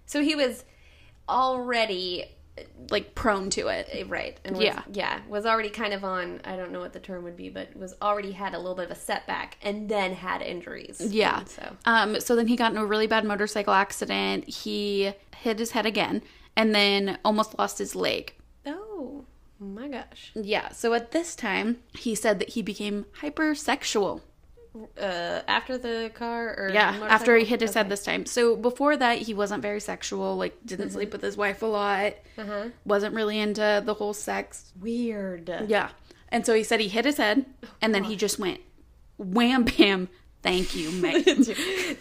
[0.07, 0.64] So he was
[1.28, 2.26] already
[2.90, 3.88] Like prone to it.
[3.90, 4.82] eh, right, and was, Yeah.
[4.92, 6.40] yeah, was already kind of on.
[6.44, 8.84] I don't know what the term would be, but was already had a little bit
[8.84, 11.00] of a setback, and then had injuries.
[11.00, 11.38] Yeah.
[11.40, 14.48] And so Um, so then he got in a really bad motorcycle accident.
[14.48, 16.22] He hit his head again
[16.56, 18.34] and then almost lost his leg.
[18.66, 19.24] oh
[19.58, 20.30] my gosh.
[20.34, 20.68] Yeah.
[20.70, 24.20] So at this time, he said that he became hypersexual.
[25.00, 27.06] Uh, after the car or Yeah.
[27.08, 27.78] After he hit his Okay.
[27.80, 28.26] head this time.
[28.26, 30.36] So before that, he wasn't very sexual.
[30.36, 32.14] Like didn't sleep with his wife a lot.
[32.36, 32.70] Uh-huh.
[32.84, 34.72] Wasn't really into the whole sex.
[34.80, 35.48] Weird.
[35.68, 35.90] Yeah.
[36.30, 37.46] And so he said he hit his head,
[37.80, 38.60] and then he just went
[39.16, 40.08] wham bam.
[40.42, 41.44] Thank you, Megan.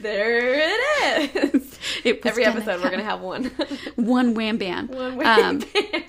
[0.01, 1.79] there it is.
[2.03, 3.45] It Every episode, we're gonna have one.
[3.95, 4.87] one wham bam.
[4.87, 6.05] one Um, way.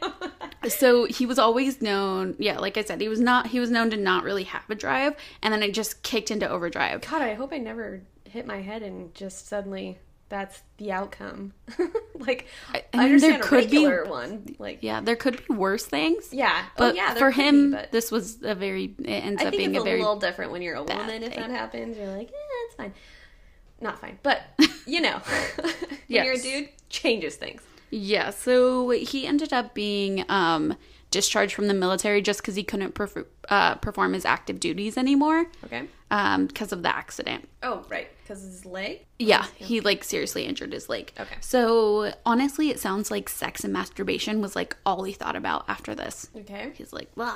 [0.68, 3.90] So he was always known yeah like i said he was not he was known
[3.90, 7.34] to not really have a drive and then it just kicked into overdrive God, I
[7.34, 9.98] hope I never hit my head and just suddenly
[10.30, 11.52] that's the outcome.
[12.18, 14.56] like I, I understand there a could be- one.
[14.58, 17.14] Like yeah there could be worse things yeah, oh, but oh, yeah.
[17.14, 19.74] for could be, him but this was a very it ends I up think being
[19.74, 21.22] it's a a very little different when you're a woman.
[21.22, 22.94] If that happens, you're like, yeah it's fine.
[23.80, 24.42] Not fine, but
[24.86, 25.18] you know,
[25.58, 27.62] when you're a dude, changes things.
[27.96, 30.76] Yeah so he ended up being um
[31.10, 35.46] discharged from the military just because he couldn't perf- uh, perform his active duties anymore
[35.64, 35.86] Okay.
[36.10, 39.06] um because of the accident Oh, right, because his leg.
[39.18, 41.12] Yeah, he like seriously injured his leg.
[41.18, 41.36] Okay.
[41.40, 45.94] So honestly, it sounds like sex and masturbation was like all he thought about after
[45.94, 46.28] this.
[46.36, 46.72] Okay.
[46.74, 47.34] He's like, blah.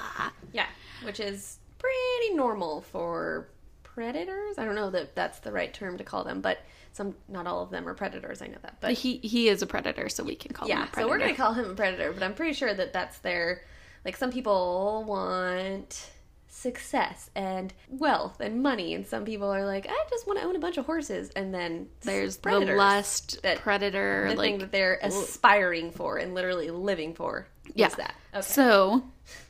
[0.53, 0.67] Yeah,
[1.03, 3.49] which is pretty normal for
[3.85, 4.59] predators.
[4.59, 6.59] I don't know that that's the right term to call them, but
[6.99, 8.43] some, not all of them are predators.
[8.43, 10.89] I know that, but He he is a predator, so we can call him yeah.
[10.93, 13.63] a So we're gonna call him a predator, but I'm pretty sure that that's their.
[14.05, 16.11] Like some people want
[16.49, 20.57] success and wealth and money, and some people are like, I just want to own
[20.57, 24.99] a bunch of horses, and then There's the lust that- predator, the thing that they're
[25.03, 27.47] aspiring for and literally living for.
[27.81, 27.89] Yeah.
[27.97, 28.43] that okay?
[28.43, 29.05] So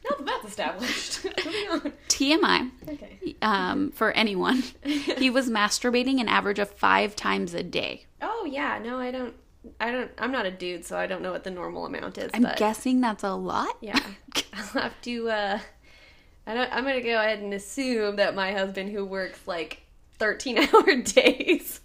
[0.04, 1.22] now that that's established.
[2.08, 3.36] TMI Okay.
[3.42, 8.06] um, for anyone, he was masturbating an average of five times a day.
[8.20, 9.34] Oh yeah, no, I don't.
[9.80, 10.10] I don't.
[10.18, 12.30] I'm not a dude, so I don't know what the normal amount is.
[12.34, 13.76] I'm but guessing that's a lot.
[13.80, 13.98] yeah,
[14.54, 15.30] I'll have to.
[15.30, 15.58] uh
[16.46, 16.72] I don't.
[16.72, 19.82] I'm gonna go ahead and assume that my husband, who works like
[20.18, 21.80] 13 hour days,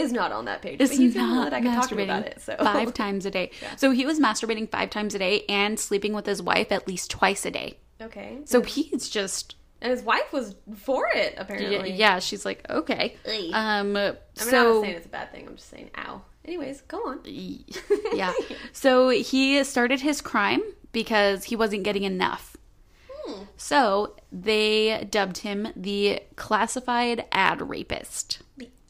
[0.00, 0.80] is not on that page.
[0.80, 2.40] Is but he's the not that I can talk to about it.
[2.40, 3.50] So five times a day.
[3.76, 7.10] So he was masturbating five times a day and sleeping with his wife at least
[7.10, 7.78] twice a day.
[8.00, 8.38] okay.
[8.44, 11.92] So he's just and his wife was for it apparently.
[11.92, 12.18] yeah.
[12.18, 13.16] She's like okay.
[13.52, 13.96] Um.
[13.96, 15.46] I'm not saying it's a bad thing.
[15.46, 16.22] I'm just saying, ow.
[16.44, 17.20] Anyways, go on.
[18.14, 18.32] yeah.
[18.72, 22.56] So he started his crime because he wasn't getting enough.
[23.10, 23.42] Hmm.
[23.56, 28.40] So they dubbed him the classified ad rapist.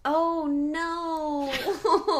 [0.02, 1.52] Oh no!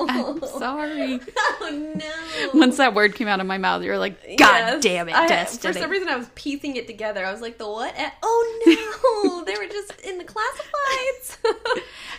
[0.11, 1.19] I'm sorry.
[1.39, 2.51] oh no!
[2.59, 4.83] Once that word came out of my mouth, you were like, God Yes.
[4.83, 5.73] damn it, I- Destiny.
[5.73, 7.25] For some reason, I was piecing it together.
[7.25, 7.95] I was like, the what?
[8.23, 9.45] Oh no!
[9.47, 11.39] they were just in the classifieds.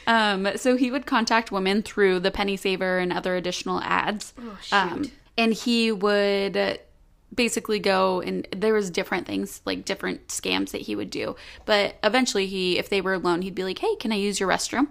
[0.08, 4.34] Um, so he would contact women through the Penny Saver and other additional ads.
[4.42, 4.58] Oh.
[4.72, 6.80] Um, and he would
[7.34, 11.36] basically go and there was different things like different scams that he would do.
[11.66, 14.50] But eventually he if they were alone, he'd be like, Hey, can I use your
[14.50, 14.88] restroom?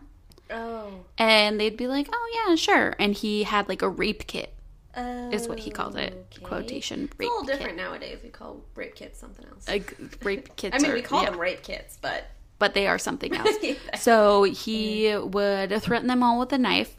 [0.53, 1.05] Oh.
[1.19, 2.95] And they'd be like, Oh yeah, sure.
[2.99, 4.53] And he had like a rape kit
[4.97, 6.13] Oh, is what he called it.
[6.35, 6.45] okay.
[6.45, 7.57] Quotation It's a rape little kit.
[7.59, 8.19] different nowadays.
[8.23, 9.69] We call rape kits something else.
[9.69, 10.75] Like rape kits.
[10.75, 11.31] I mean, are- we call yeah.
[11.31, 12.25] them rape kits, but
[12.59, 13.57] but they are something else.
[13.63, 13.75] Yeah.
[13.99, 16.95] so he would threaten them all with a knife,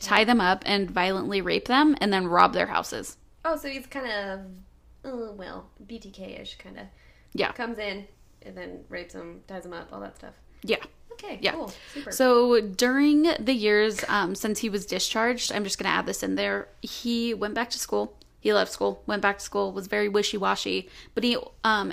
[0.00, 3.16] tie them up, and violently rape them, and then rob their houses.
[3.44, 4.40] oh, so he's kind of,
[5.10, 6.86] uh, well, BTK ish, kind of.
[7.32, 7.52] Yeah.
[7.52, 8.06] Comes in
[8.42, 10.34] and then rapes them, ties them up, all that stuff.
[10.62, 10.76] Yeah.
[11.22, 11.52] Okay, Yeah.
[11.52, 12.12] cool, super.
[12.12, 16.22] So during the years um, since he was discharged, I'm just going to add this
[16.22, 16.68] in there.
[16.80, 18.14] He went back to school.
[18.40, 21.92] He left school, went back to school, was very wishy washy, but he um,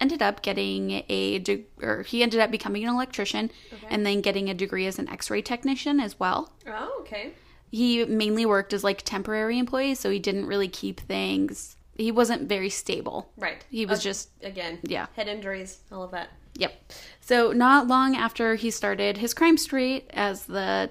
[0.00, 3.50] ended up getting a de- or he ended up becoming an electrician
[3.90, 6.50] and then getting a degree as an X-ray technician as well.
[6.66, 7.32] oh, okay.
[7.70, 11.76] he mainly worked as like temporary employee, so he didn't really keep things.
[11.94, 13.30] He wasn't very stable.
[13.36, 13.62] Right.
[13.70, 14.78] He was Uh, just again.
[14.82, 15.06] yeah.
[15.14, 16.30] Head injuries, all of that.
[16.54, 16.92] Yep.
[17.20, 20.90] So not long after he started his crime spree as the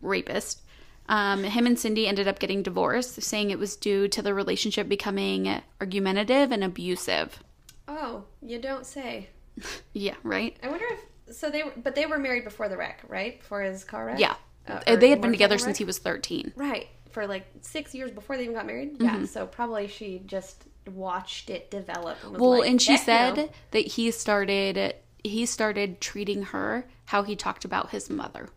[0.00, 0.62] rapist,
[1.08, 4.88] um, him and Cindy ended up getting divorced, saying it was due to the relationship
[4.88, 7.42] becoming argumentative and abusive.
[7.88, 9.28] Oh, you don't say.
[9.92, 10.56] Yeah, right.
[10.62, 10.86] I wonder
[11.26, 13.38] if so they were, but they were married before the wreck, right?
[13.38, 14.18] Before his car wreck.
[14.18, 14.34] Yeah,
[14.66, 16.52] Uh, Uh, they had been together since he was thirteen.
[16.56, 18.94] right for like six years before they even got married.
[18.94, 19.04] Mm-hmm.
[19.04, 22.18] Yeah, so probably she just watched it develop.
[22.24, 26.88] And Well, like, and she "Heck said no." that he started he started treating her
[27.06, 28.48] how he talked about his mother.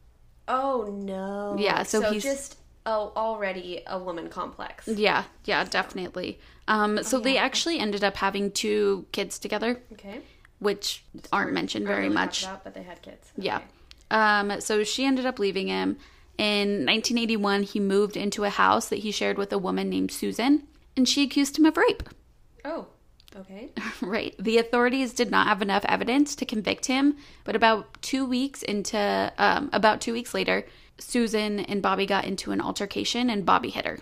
[0.48, 2.58] "Oh no." Yeah, so he's- just
[2.88, 4.88] oh already a woman complex.
[4.88, 6.40] Yeah, yeah, definitely.
[6.68, 10.22] Um, so they actually ended up having two kids together, Okay.
[10.60, 12.44] which aren't mentioned very really much.
[12.44, 13.32] about, but they had kids.
[13.38, 13.62] Yeah.
[14.10, 15.98] Um, so she ended up leaving him.
[16.38, 20.68] In 1981, he moved into a house that he shared with a woman named Susan,
[20.98, 22.04] and she accused him of rape.
[22.64, 22.88] Oh.
[23.36, 23.72] Okay.
[24.02, 24.34] right.
[24.40, 29.32] The authorities did not have enough evidence to convict him, but about two weeks into,
[29.38, 30.66] um, about two weeks later,
[30.98, 34.00] Susan and Bobby got into an altercation, and Bobby hit her.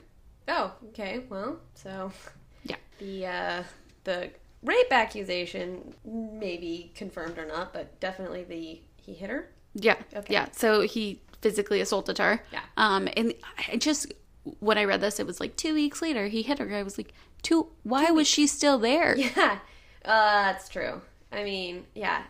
[0.47, 0.73] Oh.
[0.89, 1.23] Okay.
[1.29, 2.11] Well, so
[2.63, 2.75] Yeah.
[2.99, 3.63] the uh,
[4.03, 4.29] the
[4.61, 9.49] rape accusation maybe confirmed or not, but definitely the he hit her.
[9.73, 9.95] Yeah.
[10.15, 10.31] Okay.
[10.31, 10.49] Yeah.
[10.51, 12.43] So he physically assaulted her.
[12.51, 12.61] Yeah.
[12.77, 13.33] Um, and
[13.67, 14.13] I just
[14.59, 16.73] when I read this, it was like two weeks later he hit her.
[16.73, 17.67] I was like, two.
[17.83, 19.15] Why was she still there?
[19.17, 19.59] Yeah,
[20.05, 21.01] uh, that's true.
[21.31, 22.23] I mean, yeah.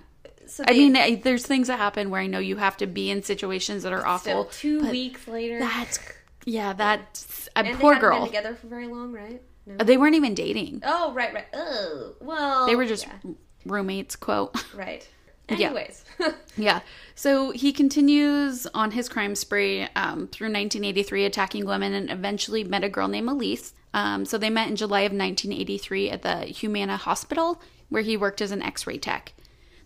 [0.46, 3.10] So I mean, I, there's things that happen where I know you have to be
[3.10, 4.46] in situations that are awful.
[4.46, 5.60] two weeks later.
[5.60, 6.00] That's
[6.46, 6.74] yeah.
[6.78, 8.20] That's a and poor they girl.
[8.20, 9.42] been together for very long, right?
[9.66, 9.84] No.
[9.84, 10.82] They weren't even dating.
[10.86, 11.48] Oh, right, right.
[11.54, 12.68] Oh, well.
[12.68, 13.32] They were just yeah,
[13.66, 14.16] roommates.
[14.16, 14.64] Quote.
[14.76, 15.08] right.
[15.50, 15.68] Yeah.
[15.68, 16.06] Anyways,
[16.58, 16.82] Yeah.
[17.16, 22.84] So he continues on his crime spree um, through 1983, attacking women, and eventually met
[22.84, 23.74] a girl named Elise.
[23.94, 28.42] Um, so they met in July of 1983 at the Humana Hospital, where he worked
[28.42, 29.34] as an X-ray tech.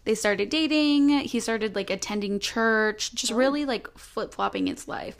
[0.05, 1.09] They started dating.
[1.09, 5.17] He started like attending church, just really like flip flopping his life.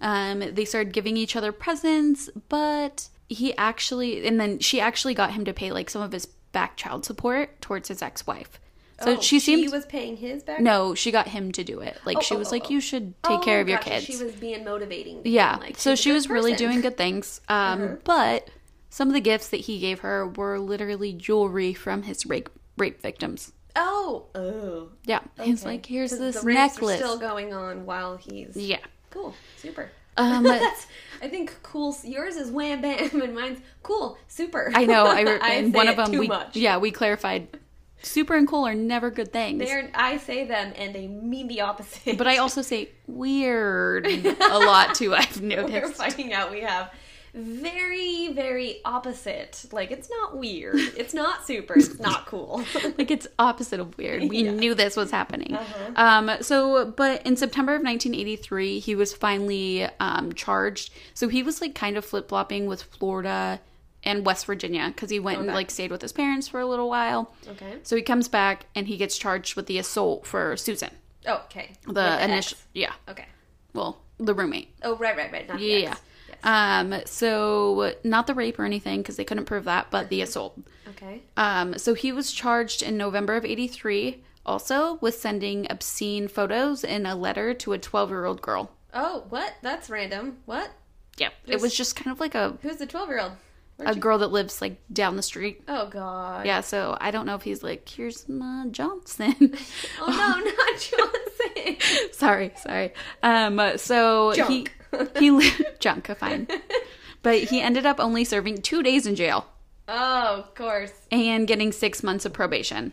[0.00, 5.32] Um, they started giving each other presents, but he actually, and then she actually got
[5.32, 8.60] him to pay like some of his back child support towards his ex-wife.
[9.00, 10.60] So Oh, she seemed She was paying his back.
[10.60, 11.98] no, she got him to do it.
[12.04, 12.70] Like Oh, she oh, was oh, like, oh.
[12.70, 13.90] you should take Oh, care of your gotcha.
[13.90, 14.04] kids.
[14.06, 15.20] She was being motivating.
[15.24, 15.56] yeah.
[15.60, 16.66] like, so she was really person.
[16.66, 16.72] Uh-huh.
[16.72, 17.40] doing good things.
[17.48, 18.48] Um, but
[18.90, 23.00] some of the gifts that he gave her were literally jewelry from his rape rape
[23.00, 23.52] victims.
[23.76, 24.88] Oh, oh.
[25.04, 25.20] Yeah.
[25.40, 26.98] He's like, "Here's this necklace.
[26.98, 28.78] still going on while he's yeah.
[29.10, 29.90] cool, super.
[30.16, 30.86] Um, That's,
[31.22, 31.96] I think cool.
[32.02, 34.70] Yours is wham bam, and mine's cool, super.
[34.74, 35.06] I know.
[35.06, 36.10] I, I one of them.
[36.10, 36.56] too we, much.
[36.56, 37.48] Yeah, we clarified.
[38.02, 39.58] Super and cool are never good things.
[39.64, 42.16] They're, I say them, and they mean the opposite.
[42.18, 44.06] but I also say weird
[44.50, 45.14] a lot too.
[45.14, 45.94] I've we're noticed.
[45.94, 46.90] finding out we have
[47.34, 49.64] very, very opposite.
[49.72, 50.76] Like it's not weird.
[50.96, 51.74] It's not super.
[51.78, 52.64] It's not cool.
[52.98, 54.28] like it's opposite of weird.
[54.28, 54.50] We Yeah.
[54.52, 55.54] knew this was happening.
[55.54, 55.92] Uh-huh.
[55.96, 60.92] Um, so, but in September of 1983, he was finally um, charged.
[61.14, 63.60] So he was like kind of flip flopping with Florida
[64.04, 66.88] and West Virginia because he went and like stayed with his parents for a little
[66.88, 67.34] while.
[67.48, 67.78] okay.
[67.82, 70.90] So he comes back and he gets charged with the assault for Susan,
[71.26, 71.72] Oh, okay.
[71.84, 72.56] the With initial.
[72.56, 72.66] X.
[72.74, 73.26] Yeah, Okay.
[73.74, 74.74] well, the roommate.
[74.82, 75.48] Oh, right, right, right.
[75.48, 75.78] Not the Yeah.
[75.78, 75.96] Yeah.
[76.44, 80.56] Um, so not the rape or anything because they couldn't prove that, but the assault.
[80.90, 81.22] Okay.
[81.36, 87.04] Um, so he was charged in November of 83 also with sending obscene photos in
[87.06, 88.70] a letter to a 12 year old girl.
[88.94, 89.54] Oh, what?
[89.62, 90.38] That's random.
[90.46, 90.70] What?
[91.18, 91.32] Yep.
[91.48, 93.10] It was just kind of like a, Who's the 12
[93.80, 93.96] old?
[93.96, 95.62] a girl that lives like down the street.
[95.68, 96.46] Oh, God.
[96.46, 99.34] Yeah, so I don't know if he's like, here's my Johnson.
[100.00, 102.12] Oh, no, not Johnson.
[102.12, 102.92] sorry, sorry.
[103.22, 104.72] Um, so Junk.
[104.90, 105.50] he he li-
[105.80, 106.48] junk, fine.
[107.22, 109.46] But he ended up only serving two days in jail
[109.88, 110.92] oh, of course.
[111.10, 112.92] and getting six months of probation.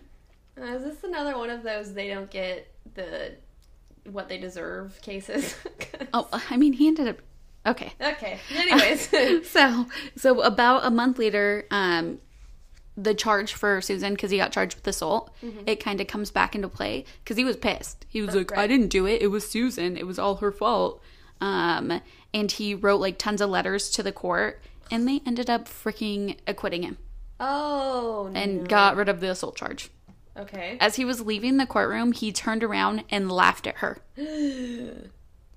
[0.59, 3.35] Uh, is this another one of those they don't get the
[4.09, 5.55] what they deserve cases?
[6.13, 7.17] Oh, I mean, he ended up
[7.65, 7.93] okay.
[8.01, 8.39] Okay.
[8.55, 9.09] Anyways.
[9.49, 12.19] so so about a month later um
[12.97, 15.29] the charge for susan because he got charged with assault
[15.65, 18.65] it kind of comes back into play because he was pissed he was like i
[18.67, 21.01] didn't do it it was susan it was all her fault
[21.41, 22.01] um
[22.33, 26.37] and he wrote like tons of letters to the court and they ended up freaking
[26.47, 26.97] acquitting him
[27.41, 28.63] oh, and no.
[28.65, 29.89] got rid of the assault charge
[30.37, 30.77] Okay.
[30.79, 33.97] as he was leaving the courtroom he turned around and laughed at her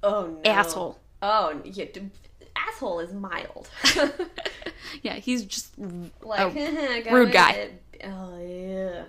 [0.02, 0.40] Oh, no.
[0.44, 2.10] asshole Oh, yeah, d-
[2.56, 3.68] asshole is mild.
[5.02, 5.72] yeah he's just
[6.22, 7.52] like, a rude guy.
[7.52, 7.82] it.
[8.04, 9.04] Oh, yeah.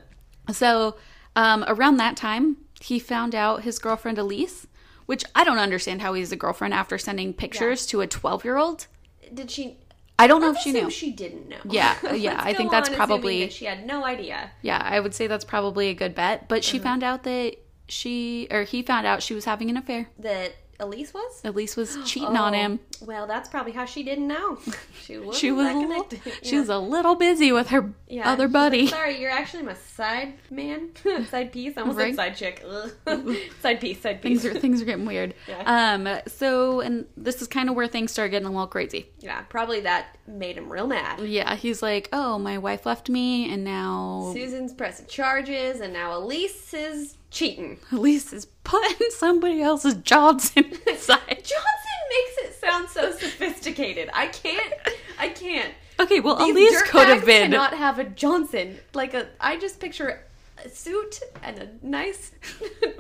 [0.52, 0.96] So,
[1.36, 4.66] um, around that time, he found out his girlfriend Elise,
[5.06, 8.58] which I don't understand how he's a girlfriend after sending pictures to a 12 year
[8.58, 8.88] old.
[9.34, 9.78] Did she?
[10.18, 10.90] I don't know if she knew.
[10.90, 11.58] She didn't know.
[11.66, 14.52] Yeah, yeah, I think that's probably- that she had no idea.
[14.62, 16.48] Yeah, I would say that's probably a good bet.
[16.50, 16.72] But Mm-hmm.
[16.72, 17.56] she found out that
[17.88, 20.10] she, or he found out she was having an affair.
[20.20, 21.42] That Elise was.
[21.44, 22.80] Elise was cheating on Oh, him.
[23.02, 24.58] Well, that's probably how she didn't know.
[25.02, 26.08] She, She was little,
[26.44, 28.88] she was a little busy with her Yeah, other she's like, buddy.
[28.88, 30.90] Sorry, you're actually my side man,
[31.32, 31.76] side piece.
[31.78, 32.16] I almost Right.
[32.16, 32.64] side chick.
[33.62, 34.42] Side piece, side piece.
[34.42, 35.34] things are things are getting weird.
[35.48, 35.94] Yeah.
[35.96, 36.20] Um.
[36.28, 39.10] So, and this is kind of where things start getting a little crazy.
[39.20, 41.20] Yeah, probably that made him real mad.
[41.22, 46.16] Yeah, he's like, oh, my wife left me, and now Susan's pressing charges, and now
[46.18, 47.80] Elise is cheating.
[47.92, 51.28] Elise is putting somebody else's Johnson inside.
[51.28, 54.10] Johnson makes it sound so sophisticated.
[54.14, 54.74] I can't.
[55.20, 55.74] I can't.
[56.00, 57.52] Okay, well, These Elise could have been.
[57.52, 59.28] Cannot have a Johnson like a.
[59.40, 60.24] I just picture
[60.64, 62.32] a suit and a nice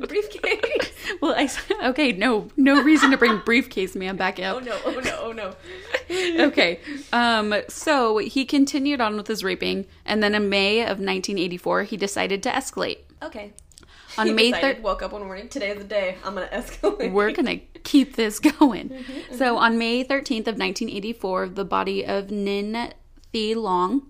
[0.07, 0.91] briefcase.
[1.21, 1.49] Well, I
[1.89, 4.80] okay, no, no reason to bring briefcase man back Oh no!
[4.86, 5.19] Oh no!
[5.21, 6.45] Oh no!
[6.45, 6.80] Okay,
[7.11, 11.97] um, so he continued on with his raping, and then in May of 1984, he
[11.97, 12.99] decided to escalate.
[13.21, 13.53] Okay.
[14.20, 14.84] On May third.
[14.84, 15.47] woke up one morning.
[15.49, 16.17] Today's the day.
[16.24, 17.11] I'm gonna escalate.
[17.11, 18.89] We're gonna keep this going.
[18.89, 22.93] Mm-hmm, So on May 13th of 1984, the body of Nin
[23.32, 24.07] Thi Long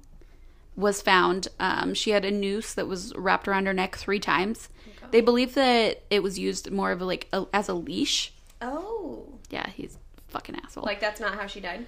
[0.76, 1.48] was found.
[1.60, 4.70] Um, she had a noose that was wrapped around her neck three times.
[5.12, 8.32] They believe that it was used more of a, like a, as a leash.
[8.62, 10.84] Oh, Yeah, he's a fucking asshole.
[10.86, 11.86] like that's not how she died.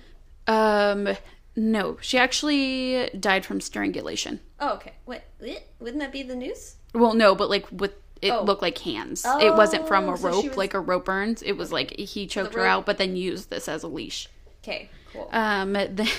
[0.48, 1.08] um,
[1.56, 4.40] no, she actually died from strangulation.
[4.60, 4.94] Oh, okay.
[5.06, 5.24] What?
[5.40, 5.64] What?
[5.80, 6.76] Wouldn't that be the noose?
[6.96, 8.44] Well, no, but like with it Oh.
[8.44, 9.26] looked like hands.
[9.40, 11.42] it wasn't from Oh, a so rope was- like a rope burns.
[11.42, 14.28] It was like he choked her out, but then used this as a leash.
[14.64, 14.90] Okay.
[15.14, 15.28] Cool.
[15.32, 16.10] Um, the,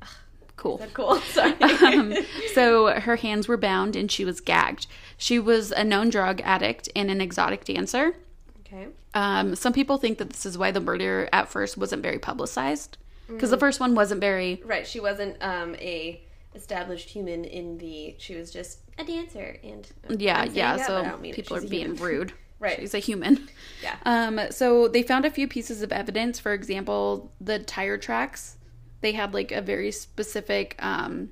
[0.56, 0.80] cool.
[0.94, 1.16] Cool.
[1.20, 1.54] Sorry.
[1.84, 2.14] Um,
[2.54, 4.86] so her hands were bound and she was gagged.
[5.16, 8.14] She was a known drug addict and an exotic dancer.
[8.60, 8.88] okay.
[9.12, 12.96] Um, some people think that this is why the murder at first wasn't very publicized
[13.28, 13.52] because Mm.
[13.52, 14.60] the first one wasn't very.
[14.64, 14.86] Right.
[14.86, 16.20] She wasn't um a
[16.54, 18.14] established human in the.
[18.18, 19.86] She was just a dancer and.
[20.20, 20.76] Yeah, yeah.
[20.76, 21.36] that, so don't mean it.
[21.36, 22.32] people are being rude.
[22.58, 22.78] Right.
[22.80, 23.48] She's a human.
[23.82, 23.96] Yeah.
[24.06, 26.38] Um, so they found a few pieces of evidence.
[26.38, 28.56] For example, the tire tracks.
[29.00, 31.30] They had like a very specific um,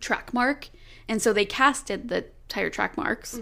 [0.00, 0.68] track mark,
[1.08, 3.40] and so they casted the tire track marks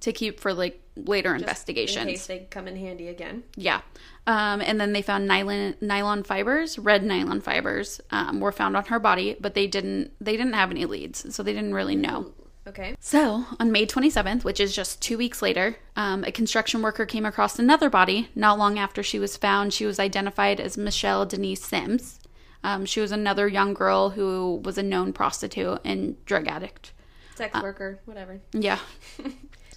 [0.00, 2.02] to keep for like later In investigations.
[2.02, 3.44] In case they come in handy again.
[3.54, 3.82] Yeah.
[4.26, 8.86] Um, and then they found nylon nylon fibers, red nylon fibers, um, were found on
[8.86, 12.32] her body, but they didn't they didn't have any leads, so they didn't really know.
[12.66, 12.96] Okay.
[12.98, 17.24] So on May 27th, which is just two weeks later, um, a construction worker came
[17.24, 18.28] across another body.
[18.34, 22.18] Not long after she was found, she was identified as Michelle Denise Simms.
[22.64, 26.92] Um, she was another young girl who was a known prostitute and drug addict.
[27.36, 28.40] Sex worker, whatever.
[28.52, 28.78] Yeah.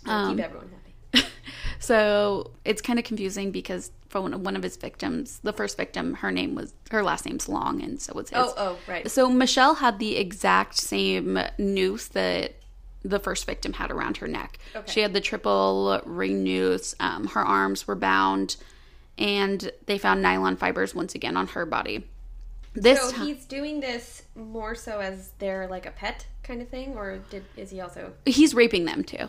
[0.06, 1.28] Gotta keep everyone happy.
[1.80, 6.16] So it's kind of confusing because for one one of his victims, the first victim,
[6.16, 8.38] her name was her last name's Long, and so was his.
[8.38, 9.10] Oh, oh, right.
[9.10, 12.56] So Michelle had the exact same noose that
[13.04, 14.60] the first victim had around her neck.
[14.76, 14.92] Okay.
[14.92, 16.96] She had the triple ring noose.
[17.00, 18.58] Um, her arms were bound,
[19.18, 22.06] and they found nylon fibers once again on her body.
[22.74, 26.96] This so he's doing this more so as they're like a pet kind of thing,
[26.96, 29.28] or did is he also he's raping them too.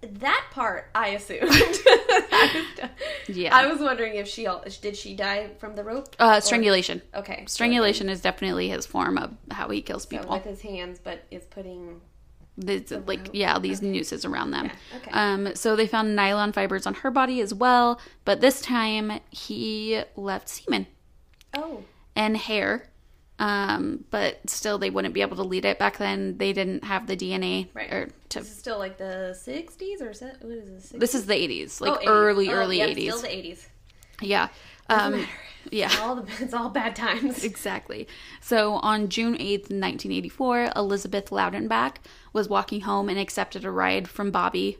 [0.00, 0.88] that part?
[0.94, 1.50] I assumed.
[3.28, 3.56] Yeah.
[3.56, 4.46] I was wondering if she
[4.80, 6.14] did she die from the rope?
[6.18, 7.02] Uh, strangulation.
[7.12, 10.36] Or- okay, so Strangulation is definitely his form of how he kills then- so people.
[10.36, 12.00] with his hands, but is putting.
[12.58, 14.66] There's, like yeah, these nooses around them.
[14.66, 15.10] Yeah, okay.
[15.12, 20.02] Um, so they found nylon fibers on her body as well, but this time he
[20.16, 20.86] left semen
[21.54, 21.84] Oh,
[22.14, 22.88] and hair.
[23.38, 26.38] Um, but still, they wouldn't be able to lead it back then.
[26.38, 27.92] They didn't have the DNA Right.
[27.92, 28.38] or to.
[28.38, 30.92] this is still like the '60s or what is this?
[30.92, 30.98] 60s?
[31.00, 32.06] This is the 80s, like Oh, 80s.
[32.08, 33.12] early, Oh, early yeah, 80s.
[33.12, 33.66] Still the '80s.
[34.22, 34.48] yeah.
[34.88, 35.26] Um,
[35.70, 35.86] yeah.
[35.86, 37.44] It's all the it's all bad times.
[37.44, 38.06] Exactly.
[38.40, 41.96] So on June 8th, 1984, Elizabeth Loudenback
[42.32, 44.78] was walking home and accepted a ride from Bobby,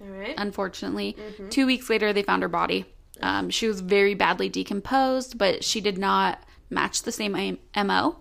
[0.00, 0.34] All right.
[0.36, 1.16] unfortunately.
[1.50, 2.84] Two weeks later, they found her body.
[3.22, 8.16] Um, she was very badly decomposed, but she did not match the same MO.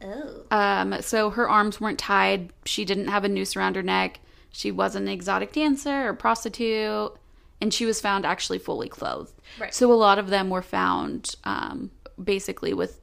[0.00, 0.42] Oh.
[0.50, 2.52] Um, so her arms weren't tied.
[2.64, 4.20] She didn't have a noose around her neck.
[4.50, 7.16] She wasn't an exotic dancer or prostitute.
[7.60, 9.32] And she was found actually fully clothed.
[9.58, 9.74] Right.
[9.74, 11.90] So a lot of them were found um,
[12.22, 13.00] basically with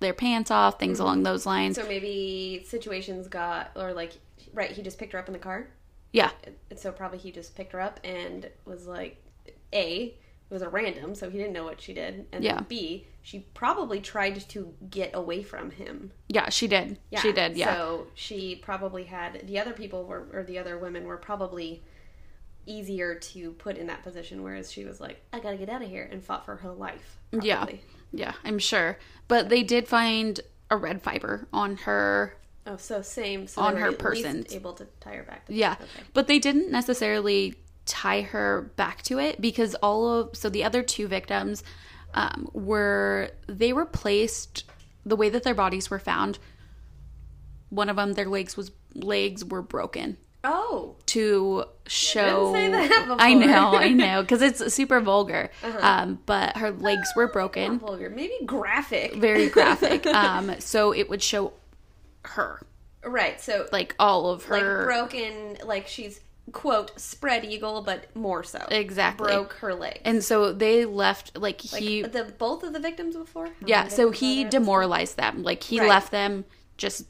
[0.00, 1.76] their pants off, things along those lines.
[1.76, 4.12] So maybe situations got or like
[4.52, 5.68] right, he just picked her up in the car.
[6.12, 6.30] yeah.
[6.70, 9.22] And so probably he just picked her up and was like
[9.72, 10.14] A,
[10.50, 12.26] it was a random, so he didn't know what she did.
[12.32, 12.54] And Yeah.
[12.54, 16.12] then B, she probably tried to get away from him.
[16.28, 16.98] Yeah, she did.
[17.10, 17.20] Yeah.
[17.20, 17.74] She did, yeah.
[17.74, 21.82] So she probably had the other people were or the other women were probably
[22.68, 25.88] easier to put in that position, whereas she was like, I gotta get out of
[25.88, 27.18] here and fought for her life.
[27.32, 27.56] Yeah.
[27.56, 27.82] probably.
[28.12, 28.98] yeah, I'm sure.
[29.26, 30.40] But they did find
[30.70, 32.34] a red fiber on her
[32.68, 33.46] Oh, so same.
[33.46, 34.44] So On her person.
[34.50, 35.46] able to tie her back.
[35.48, 35.76] Yeah.
[35.80, 36.04] Okay.
[36.12, 37.54] But they didn't necessarily
[37.86, 41.64] tie her back to it because all of so the other two victims
[42.12, 44.64] um, were they were placed
[45.06, 46.38] the way that their bodies were found.
[47.70, 50.96] One of them, their legs was legs were broken Oh.
[51.06, 52.52] to show.
[52.52, 55.50] that I know, I know, because it's super vulgar.
[55.80, 59.14] Um, but her legs were broken, Not vulgar, maybe graphic.
[59.14, 60.06] very graphic.
[60.06, 61.52] um, so it would show
[62.24, 62.60] her,
[63.04, 63.40] Right.
[63.40, 66.20] So like all of her like broken, like she's
[66.52, 68.64] quote spread eagle, but more so.
[68.70, 69.26] Exactly.
[69.28, 70.00] broke her leg.
[70.04, 73.48] And so they left like Like he the both of the victims before.
[73.64, 75.42] Yeah, so he are there at this demoralized them.
[75.42, 75.88] Like he Right.
[75.88, 76.44] left them
[76.76, 77.06] just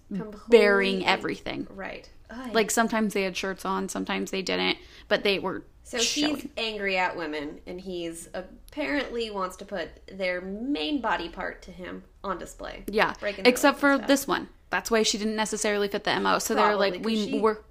[0.49, 1.67] burying everything.
[1.71, 2.09] Right.
[2.31, 2.51] Ay.
[2.53, 6.37] Like sometimes they had shirts on, sometimes they didn't, but they were so showing.
[6.37, 11.71] he's angry at women, and he's apparently wants to put their main body part to
[11.71, 12.85] him on display.
[12.87, 14.49] yeah, except for this one.
[14.71, 16.39] That's why she didn't necessarily fit the mo.
[16.41, 17.63] So they're like, we she- were.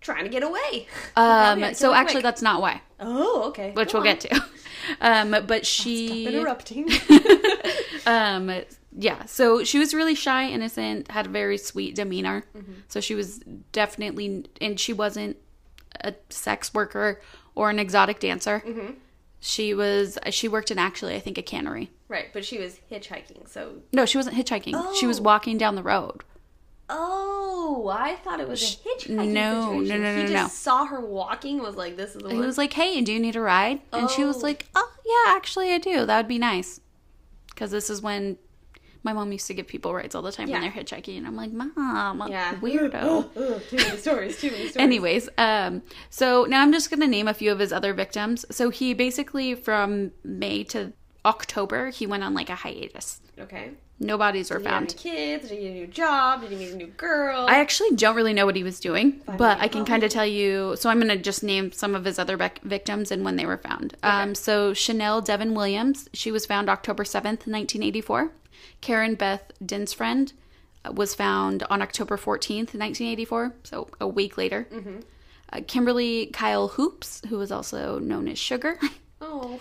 [0.00, 0.86] Trying to get away.
[1.16, 2.24] Um, so actually, quick.
[2.24, 4.14] that's not why, oh okay, which Go we'll on.
[4.18, 4.44] get to.
[5.00, 6.88] Um, but she interrupting.
[8.06, 8.62] um
[8.98, 12.72] yeah so she was really shy innocent had a very sweet demeanor Mm-hmm.
[12.88, 13.40] so she was
[13.72, 15.36] definitely and she wasn't
[16.02, 17.20] a sex worker
[17.54, 18.92] or an exotic dancer Mm-hmm.
[19.40, 23.48] she was she worked in actually i think a cannery right, but she was hitchhiking,
[23.48, 25.22] so no she wasn't hitchhiking she was Oh.
[25.24, 26.22] walking down the road
[26.88, 30.02] Oh, I thought it was a hitchhiking no, no, situation.
[30.02, 31.58] no, he no, just saw her walking.
[31.60, 33.80] Was like, "This is the he one." was like hey do you need a ride
[33.92, 34.40] and she was Oh.
[34.40, 36.80] like oh yeah actually i do that would be nice
[37.50, 38.36] because this is when
[39.02, 41.36] my mom used to give people rides all the time when they're hitchhiking and i'm
[41.36, 41.72] like mom
[42.28, 43.32] yeah, weirdo
[43.70, 44.40] too many stories.
[44.40, 44.76] Too many stories.
[44.76, 48.44] Anyways, um, so now I'm just gonna name a few of his other victims.
[48.50, 50.92] So he basically from May to
[51.24, 53.20] October he went on like a hiatus.
[53.38, 53.70] okay.
[53.98, 54.96] No bodies were Did he have any found.
[54.98, 55.48] kids?
[55.48, 56.42] Did he get a new job?
[56.42, 57.46] Did he meet a new girl?
[57.48, 60.26] I actually don't really know what he was doing, but I can kind of tell
[60.26, 60.76] you.
[60.78, 63.56] So I'm gonna just name some of his other bec- victims and when they were
[63.56, 63.96] found.
[64.02, 68.32] Um, so Chanel Devoun Williams, she was found October 7th, 1984.
[68.82, 70.34] Karen Beth Dinsfriend
[70.84, 74.68] uh, was found on October 14th, 1984, so a week later.
[74.70, 74.96] Mm-hmm.
[75.52, 78.78] Uh, Kimberly Kyle Hopps, who was also known as Sugar,
[79.22, 79.58] oh,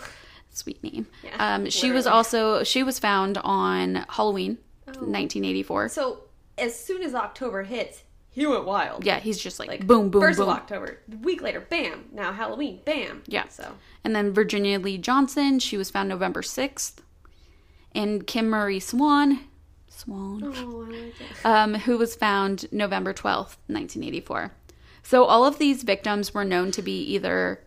[0.55, 1.07] sweet name.
[1.23, 5.89] Yeah, um, she was also she was found on Halloween, 1984.
[5.89, 6.21] so
[6.57, 9.05] as soon as October hits, he went wild.
[9.05, 10.49] Yeah, he's just like, Like boom, boom, First boom.
[10.49, 12.05] of October, a week later, bam.
[12.13, 13.23] Now Halloween, bam.
[13.27, 13.47] Yeah.
[13.49, 16.95] So And then Virginia Lee Johnson, she was found November 6th.
[17.93, 19.39] And Kim Marie Swann,
[19.87, 21.13] Swann, oh, like
[21.45, 24.51] um, who was found November 12th, 1984.
[25.01, 27.61] So all of these victims were known to be either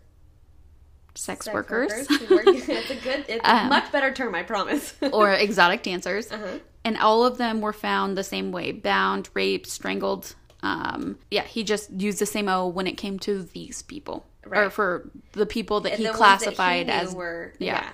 [1.19, 2.29] sex, Sex workers, workers.
[2.29, 4.93] Work- it's a good, it's a Um, much better term, I promise.
[5.13, 6.31] or exotic dancers.
[6.31, 6.59] Uh-huh.
[6.85, 10.35] And all of them were found the same way bound, raped, strangled.
[10.63, 14.25] Um, yeah, he just used the same O when it came to these people.
[14.49, 17.73] Or for the people that he The ones that he classified as were yeah.
[17.83, 17.89] yeah.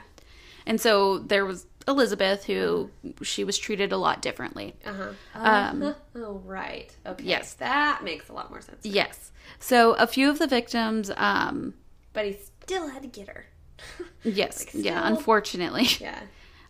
[0.68, 2.90] And so there was Elizabeth, who
[3.22, 4.74] she was treated a lot differently.
[4.86, 5.10] Uh-huh.
[5.36, 6.96] Um, oh, right.
[7.06, 7.24] Okay.
[7.24, 7.54] yes.
[7.56, 8.86] That makes a lot more sense.
[8.86, 9.32] Yes.
[9.60, 11.74] So a few of the victims, um,
[12.14, 13.46] But he still had to get her.
[14.24, 15.88] yes, Like, yeah, unfortunately.
[16.00, 16.22] yeah.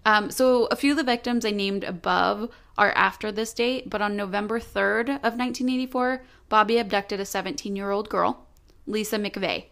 [0.06, 4.02] Um, so a few of the victims I named above are after this date, but
[4.02, 8.46] on November 3rd of 1984, Bobby abducted a 17 year old girl,
[8.86, 9.66] Lisa McVey.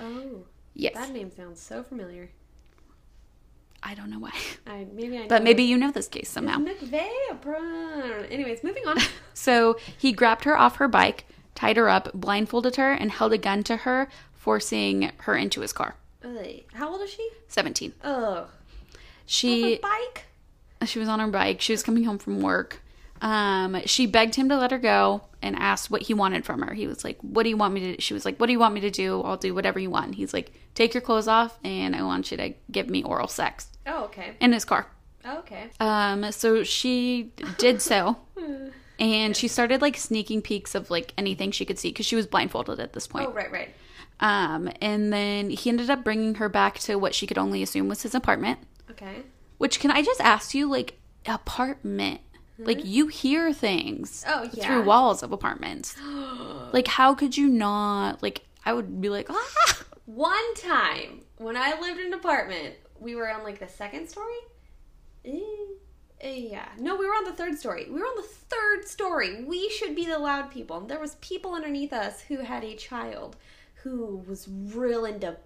[0.00, 0.44] Oh.
[0.74, 0.94] Yes.
[0.94, 2.30] That name sounds so familiar.
[3.82, 4.32] I don't know why.
[4.66, 6.58] I maybe I know But maybe you know this case somehow.
[6.58, 7.40] McVey.
[7.40, 8.24] bro.
[8.30, 8.98] Anyways, moving on.
[9.34, 13.38] So he grabbed her off her bike, tied her up, blindfolded her, and held a
[13.38, 14.08] gun to her,
[14.46, 15.96] forcing her into his car.
[16.24, 16.60] Ugh.
[16.72, 17.28] How old is she?
[17.48, 17.92] 17.
[18.04, 18.46] Oh.
[19.26, 20.26] She bike.
[20.84, 21.60] she was on her bike.
[21.60, 22.80] She was coming home from work.
[23.20, 26.74] Um, she begged him to let her go and asked what he wanted from her.
[26.74, 28.60] He was like, "What do you want me to?" She was like, "What do you
[28.60, 29.20] want me to do?
[29.22, 32.36] I'll do whatever you want." He's like, "Take your clothes off, and I want you
[32.36, 34.34] to give me oral sex Oh, okay.
[34.40, 34.86] in his car."
[35.24, 35.70] Oh, okay.
[35.80, 38.16] Um, so she did so,
[39.00, 42.28] and she started like sneaking peeks of like anything she could see because she was
[42.28, 43.26] blindfolded at this point.
[43.28, 43.74] Oh, right, right.
[44.20, 47.88] Um, and then he ended up bringing her back to what she could only assume
[47.88, 48.60] was his apartment.
[48.90, 49.22] Okay.
[49.58, 52.20] Which can I just ask you, like apartment?
[52.58, 54.24] Like you hear things?
[54.26, 54.66] Oh, yeah.
[54.66, 55.94] through walls of apartments.
[56.72, 58.22] like how could you not?
[58.22, 59.82] Like I would be like, ah.
[60.06, 64.36] One time when I lived in an apartment, we were on like the second story.
[65.24, 65.40] Eh,
[66.20, 67.86] eh, yeah, no, we were on the third story.
[67.90, 69.44] We were on the third story.
[69.44, 70.80] We should be the loud people.
[70.80, 73.36] There was people underneath us who had a child
[73.86, 75.36] who was real into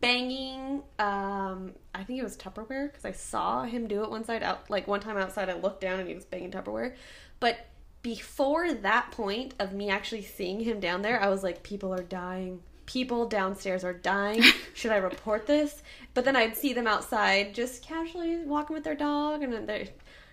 [0.00, 0.82] banging.
[0.98, 4.70] Um, I think it was Tupperware because I saw him do it one side out.
[4.70, 6.94] Like one time outside, I looked down and he was banging Tupperware.
[7.40, 7.66] But
[8.00, 12.02] before that point of me actually seeing him down there, I was like, people are
[12.02, 12.62] dying.
[12.86, 14.42] People downstairs are dying.
[14.74, 15.82] Should I report this?
[16.14, 19.90] But then I'd see them outside just casually walking with their dog, and then they.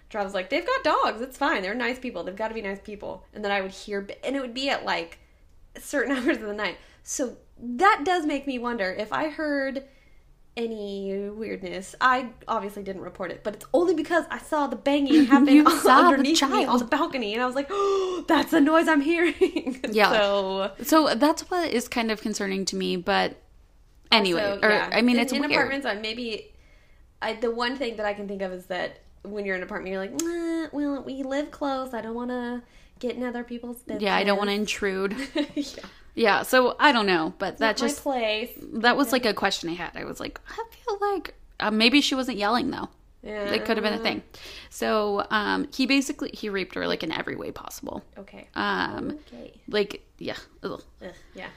[0.09, 1.20] Travis like, they've got dogs.
[1.20, 1.61] It's fine.
[1.61, 2.24] They're nice people.
[2.24, 3.26] They've got to be nice people.
[3.34, 5.20] And then I would hear, and it would be at like
[5.80, 6.78] certain hours of the night.
[7.04, 9.84] So that does make me wonder if I heard
[10.56, 11.96] any weirdness.
[12.02, 15.70] I obviously didn't report it, but it's only because I saw the banging happen You
[15.70, 18.88] saw the underneath me on the balcony, and I was like, "Oh, that's the noise
[18.88, 20.12] I'm hearing." Yeah.
[20.12, 22.98] So So that's what is kind of concerning to me.
[22.98, 23.40] But
[24.12, 24.90] anyway, so, or yeah.
[24.92, 25.52] I mean, in, it's in weird.
[25.52, 25.86] apartments.
[25.86, 26.54] I maybe
[27.22, 29.68] I, the one thing that I can think of is that when you're in an
[29.68, 31.94] apartment, you're like, nah, well, we live close.
[31.94, 32.64] I don't want to
[33.00, 34.04] get in other people's business.
[34.04, 35.16] Yeah, I don't want to intrude.
[35.56, 35.66] yeah,
[36.16, 38.50] Yeah, so I don't know, but that just place.
[38.74, 39.91] that was like a question I had.
[39.95, 42.89] I was like, I feel like uh, maybe she wasn't yelling though.
[43.24, 44.22] Yeah, It could have been a thing.
[44.70, 48.04] So um, he basically he raped her like in every way possible.
[48.18, 48.48] Okay.
[48.56, 49.54] Um, Okay.
[49.68, 50.38] like yeah.
[50.64, 50.82] Ugh.
[51.04, 51.48] Ugh, yeah.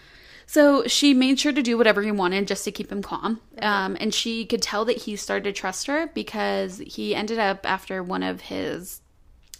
[0.46, 3.40] So she made sure to do whatever he wanted just to keep him calm.
[3.62, 7.64] Um, and she could tell that he started to trust her because he ended up
[7.70, 9.00] after one of his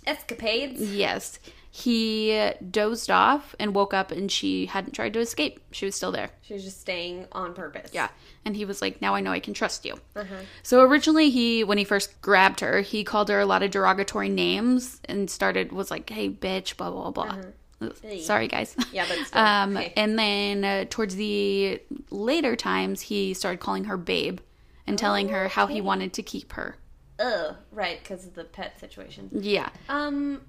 [0.07, 0.81] Escapades.
[0.81, 1.39] yes
[1.73, 5.61] he dozed off and woke up and she hadn't tried to escape.
[5.71, 6.31] She was still there.
[6.43, 7.91] She was just staying on purpose.
[7.93, 8.09] Yeah.
[8.45, 9.95] And he was like, now I know I can trust you.
[10.16, 10.35] Uh-huh.
[10.64, 14.29] So originally he when he first grabbed her, he called her a lot of derogatory
[14.29, 17.37] names and started was like, "Hey bitch, blah blah blah."
[17.81, 18.21] Ugh, Hey.
[18.21, 18.77] Sorry guys.
[18.93, 19.93] Yeah, but still, um okay.
[19.97, 24.41] and then uh, towards the later times he started calling her babe
[24.87, 26.77] and telling her how he wanted to keep her.
[27.21, 27.57] Ugh.
[27.71, 29.31] Right, because of the pet situation.
[29.33, 29.68] Yeah.
[29.89, 30.41] Um,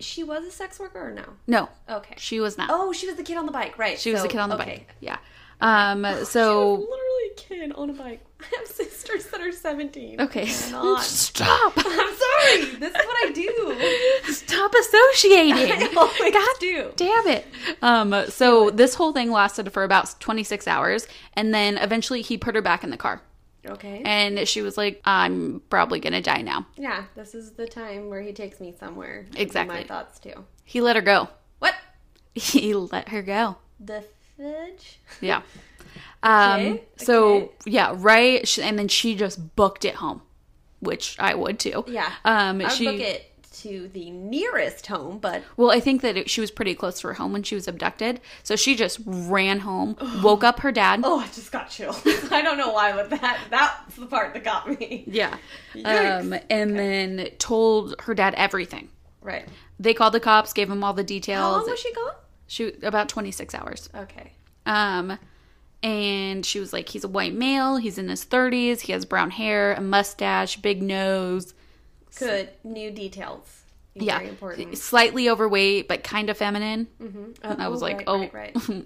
[0.00, 1.24] she was a sex worker or no?
[1.46, 1.68] No.
[1.88, 2.14] Okay.
[2.18, 2.68] She was not.
[2.70, 3.98] Oh, she was the kid on the bike, right?
[3.98, 4.64] she was the kid on the okay.
[4.86, 4.94] bike.
[5.00, 5.18] Yeah.
[5.60, 8.20] Um She was so literally a kid on a bike.
[8.40, 10.20] I have sisters that are seventeen.
[10.20, 10.46] okay.
[10.46, 11.72] Stop.
[11.76, 12.64] I'm sorry.
[12.78, 14.32] This is what I do.
[14.32, 15.52] Stop associating.
[15.96, 16.92] I God do.
[16.96, 17.46] Damn it.
[17.80, 22.54] Um, so this whole thing lasted for about 26 hours, and then eventually he put
[22.54, 23.22] her back in the car.
[23.68, 24.02] Okay.
[24.04, 26.66] And she was like, I'm probably gonna die now.
[26.76, 29.26] yeah, this is the time where he takes me somewhere.
[29.36, 29.76] Exactly.
[29.76, 30.44] My thoughts too.
[30.64, 31.28] He let her go.
[31.58, 31.74] What?
[32.34, 33.56] He let her go.
[33.80, 34.04] The
[34.36, 35.00] fudge?
[35.20, 35.42] Yeah.
[36.22, 37.52] Um, Okay, so okay.
[37.66, 38.58] yeah, right.
[38.58, 40.22] And then she just booked it home,
[40.80, 41.84] which I would too.
[41.86, 42.10] Yeah.
[42.24, 43.30] Um, I would she, book it
[43.66, 47.08] to the nearest home, but well, I think that it, she was pretty close to
[47.08, 48.20] her home when she was abducted.
[48.42, 51.00] So she just ran home, woke up her dad.
[51.04, 52.00] oh, I just got chills.
[52.30, 55.04] I don't know why, but that that's the part that got me.
[55.06, 55.36] Yeah.
[55.84, 58.88] Um, and then told her dad everything.
[59.20, 59.48] Right.
[59.78, 61.42] They called the cops, gave him all the details.
[61.42, 62.14] How long was she gone?
[62.46, 63.88] She about 26 hours.
[63.94, 64.32] Okay.
[64.64, 65.18] Um
[65.82, 69.30] and she was like he's a white male, he's in his 30s, he has brown
[69.30, 71.54] hair, a mustache, big nose.
[72.18, 72.50] Good.
[72.64, 73.62] New details.
[73.94, 74.18] Yeah.
[74.18, 74.76] Very important.
[74.78, 76.86] Slightly overweight but kind of feminine.
[77.42, 78.56] Uh, I was like, right, "Oh." right, right.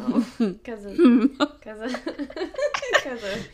[0.00, 0.96] oh, because of,
[1.38, 3.46] because of, because of.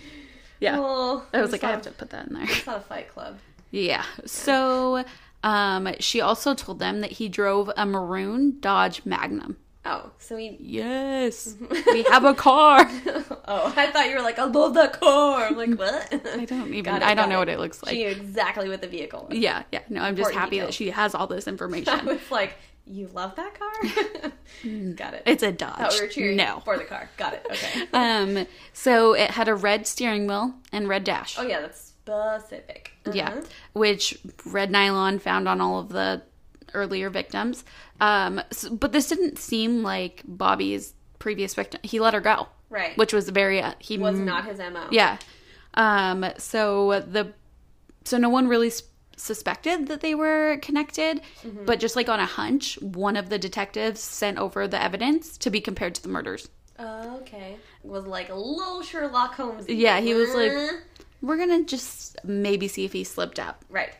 [0.60, 0.76] Yeah.
[0.78, 2.42] Oh, I was like, I have to put that in there.
[2.44, 3.38] It's not a fight club.
[3.70, 4.04] Yeah.
[4.26, 5.04] So
[5.44, 9.56] um, she also told them that he drove a maroon Dodge Magnum.
[9.84, 11.56] Oh, so we Yes,
[11.86, 12.88] we have a car.
[13.50, 15.46] Oh, I thought you were like, I love that car.
[15.46, 16.12] I'm like, what?
[16.38, 16.96] I don't even.
[16.96, 17.38] It, I don't know it.
[17.38, 17.92] what it looks like.
[17.94, 19.38] She knew exactly what the vehicle was.
[19.38, 19.80] yeah, yeah.
[19.88, 22.04] No, I'm just Important happy that she has all this I information.
[22.04, 22.56] was like,
[22.86, 24.30] you love that car?
[24.94, 25.22] Got it.
[25.24, 25.94] it's a Dodge.
[25.94, 26.60] we were cheering no.
[26.62, 27.08] for the car.
[27.16, 27.46] Got it.
[27.50, 27.86] Okay.
[27.94, 28.46] Um.
[28.74, 31.36] So it had a red steering wheel and red dash.
[31.38, 32.92] oh yeah, that's specific.
[33.10, 33.40] Yeah, Uh-huh.
[33.72, 36.22] which red nylon found on all of the
[36.74, 37.64] earlier victims.
[38.00, 41.80] Um, s but this didn't seem like Bobby's previous victim.
[41.82, 42.96] He let her go, Right.
[42.96, 44.86] which was very uh, he was not his mo.
[44.90, 45.18] yeah.
[45.74, 47.32] Um, so the
[48.04, 48.82] so no one really s-
[49.16, 51.64] suspected that they were connected, Mm-hmm.
[51.66, 55.50] but just like on a hunch, one of the detectives sent over the evidence to
[55.50, 56.48] be compared to the murders.
[56.78, 57.56] Oh, okay.
[57.82, 59.68] Was like a little Sherlock Holmes.
[59.68, 60.76] Yeah, he was like- Uh,
[61.20, 63.64] We're gonna just maybe see if he slipped up.
[63.68, 63.90] right.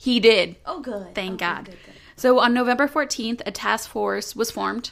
[0.00, 0.54] He did.
[0.64, 1.12] Oh, good.
[1.14, 1.64] Thank Oh, good, God.
[1.64, 1.94] good, good.
[2.18, 4.90] So on November 14th, a task force was formed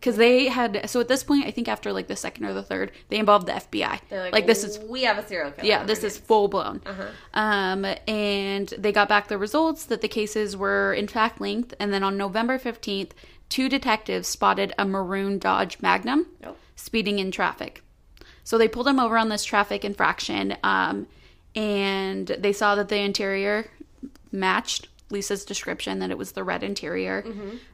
[0.00, 0.88] because they had.
[0.88, 3.46] So at this point, I think after like the second or the third, they involved
[3.46, 4.00] the FBI.
[4.08, 5.66] They're like, this is we have a serial killer.
[5.68, 6.80] yeah, this is full blown.
[6.86, 7.08] Uh-huh.
[7.34, 11.74] Um, and they got back the results that the cases were in fact linked.
[11.80, 13.10] And then on November 15th,
[13.48, 16.54] two detectives spotted a maroon Dodge Magnum Oh.
[16.76, 17.82] speeding in traffic.
[18.44, 21.06] So they pulled him over on this traffic infraction, um,
[21.54, 23.66] and they saw that the interior
[24.32, 27.24] matched Lisa's description that it was the red interior.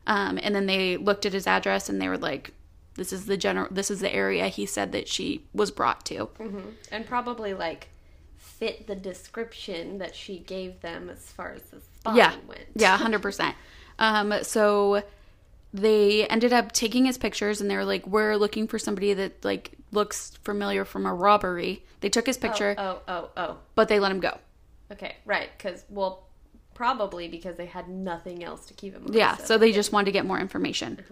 [0.06, 2.52] Um, and then they looked at his address and they were like,
[2.94, 3.68] "This is the general.
[3.70, 6.28] This is the area he said that she was brought to."
[6.92, 7.88] and probably like
[8.36, 12.60] fit the description that she gave them as far as the spot yeah went.
[12.76, 13.54] yeah 100%
[13.98, 15.02] um so
[15.72, 19.44] they ended up taking his pictures and they were like we're looking for somebody that
[19.44, 23.56] like looks familiar from a robbery they took his picture Oh, oh, oh.
[23.74, 24.38] but they let him go
[24.92, 25.48] Okay, right.
[25.56, 26.26] Because well,
[26.74, 29.06] probably because they had nothing else to keep him.
[29.12, 31.02] yeah so they just wanted to get more information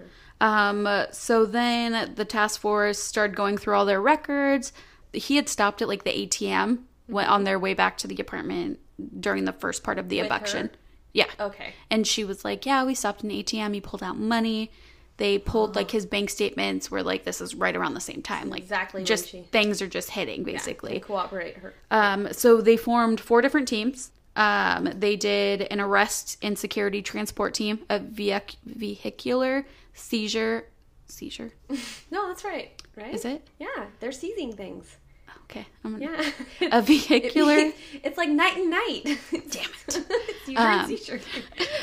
[0.40, 4.72] um so then the task force started going through all their records
[5.12, 6.78] he had stopped at like the atm
[7.09, 8.78] went on their way back to the apartment
[9.20, 10.72] during the first part of the With abduction her?
[11.12, 11.74] yeah Okay.
[11.90, 13.74] And she was like, Yeah, we stopped an ATM.
[13.74, 14.70] He pulled out money.
[15.18, 18.48] They pulled like his bank statements were like, This is right around the same time.
[18.48, 21.01] Like, Exactly just she- things are just hitting They basically.
[21.01, 21.74] cooperate her.
[21.90, 24.10] Um, so they formed four different teams.
[24.34, 30.68] Um, they did an arrest and security transport team, a vehic- vehicular seizure.
[31.06, 31.52] Seizure?
[32.10, 32.70] No, that's right.
[32.96, 33.14] Right?
[33.14, 33.46] Is it?
[33.59, 34.96] Yeah, they're seizing things.
[35.44, 35.66] Okay.
[35.84, 36.22] I'm gonna,
[36.60, 36.68] Yeah.
[36.78, 37.72] A vehicular.
[38.02, 39.18] it's like night and night.
[39.50, 39.70] Damn
[40.48, 40.56] it.
[40.56, 40.96] Um.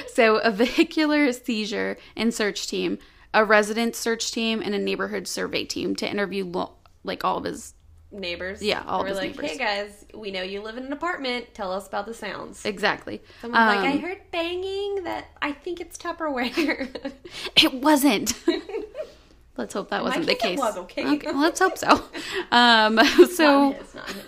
[0.07, 2.97] So, a vehicular seizure and search team,
[3.33, 6.73] a resident search team, and a neighborhood survey team to interview lo-
[7.03, 7.73] like all of his
[8.11, 8.61] Neighbors.
[8.61, 9.51] Yeah, all We're like, neighbors.
[9.51, 11.53] hey guys, we know you live in an apartment.
[11.53, 12.65] Tell us about the sounds.
[12.65, 13.21] exactly.
[13.41, 16.89] Someone's like, I Um, heard banging that I think it's Tupperware.
[17.55, 18.33] It wasn't.
[19.57, 21.19] Let's hope that wasn't the case was, okay?
[21.25, 22.01] well, let's hope so.
[22.51, 24.23] Um, so his, not his.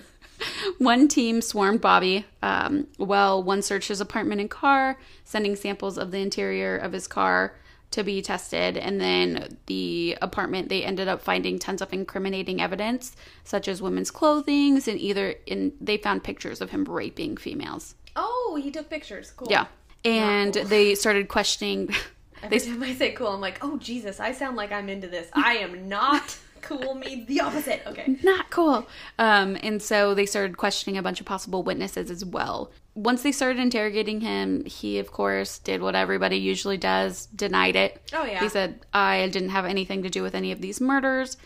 [0.77, 2.25] one team swarmed Bobby.
[2.43, 7.07] Um, while one searched his apartment and car, sending samples of the interior of his
[7.07, 7.55] car
[7.91, 13.15] to be tested, and then the apartment they ended up finding tons of incriminating evidence,
[13.43, 17.95] such as women's clothing, and either in they found pictures of him raping females.
[18.15, 19.31] Oh, he took pictures.
[19.31, 19.47] Cool.
[19.51, 19.65] Yeah,
[20.05, 20.63] and Wow.
[20.63, 21.93] they started questioning.
[22.43, 25.29] Every time I say cool, I'm like, oh Jesus, I sound like I'm into this.
[25.33, 26.37] I am not.
[26.61, 27.81] Cool means the opposite.
[27.85, 28.17] Okay.
[28.23, 28.87] not cool.
[29.19, 32.71] Um, and so they started questioning a bunch of possible witnesses as well.
[32.93, 38.01] Once they started interrogating him, he, of course, did what everybody usually does denied it.
[38.13, 38.39] Oh, yeah.
[38.41, 41.37] He said, I didn't have anything to do with any of these murders.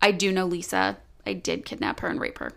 [0.00, 0.98] I do know Lisa.
[1.26, 2.52] I did kidnap her and rape her.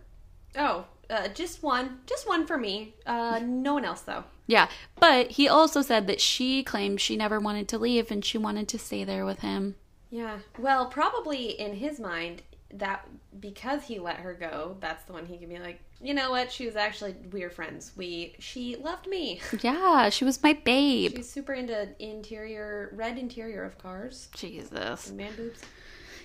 [0.56, 1.99] Oh, uh, just one.
[2.06, 2.94] Just one for me.
[3.06, 4.23] Uh, no one else though.
[4.48, 4.69] Yeah.
[4.99, 8.68] But he also said that she claimed she never wanted to leave and she wanted
[8.69, 9.76] to stay there with him.
[10.11, 10.39] Yeah.
[10.59, 12.43] Well, probably in his mind,
[12.73, 13.07] that
[13.39, 16.51] because he let her go, that's the one he can be like, you know what?
[16.51, 17.91] She was actually we were friends.
[17.95, 19.39] We she loved me.
[19.61, 21.13] Yeah, she was my babe.
[21.15, 25.11] She's super into interior, red interior of cars, Jesus.
[25.11, 25.61] man boobs.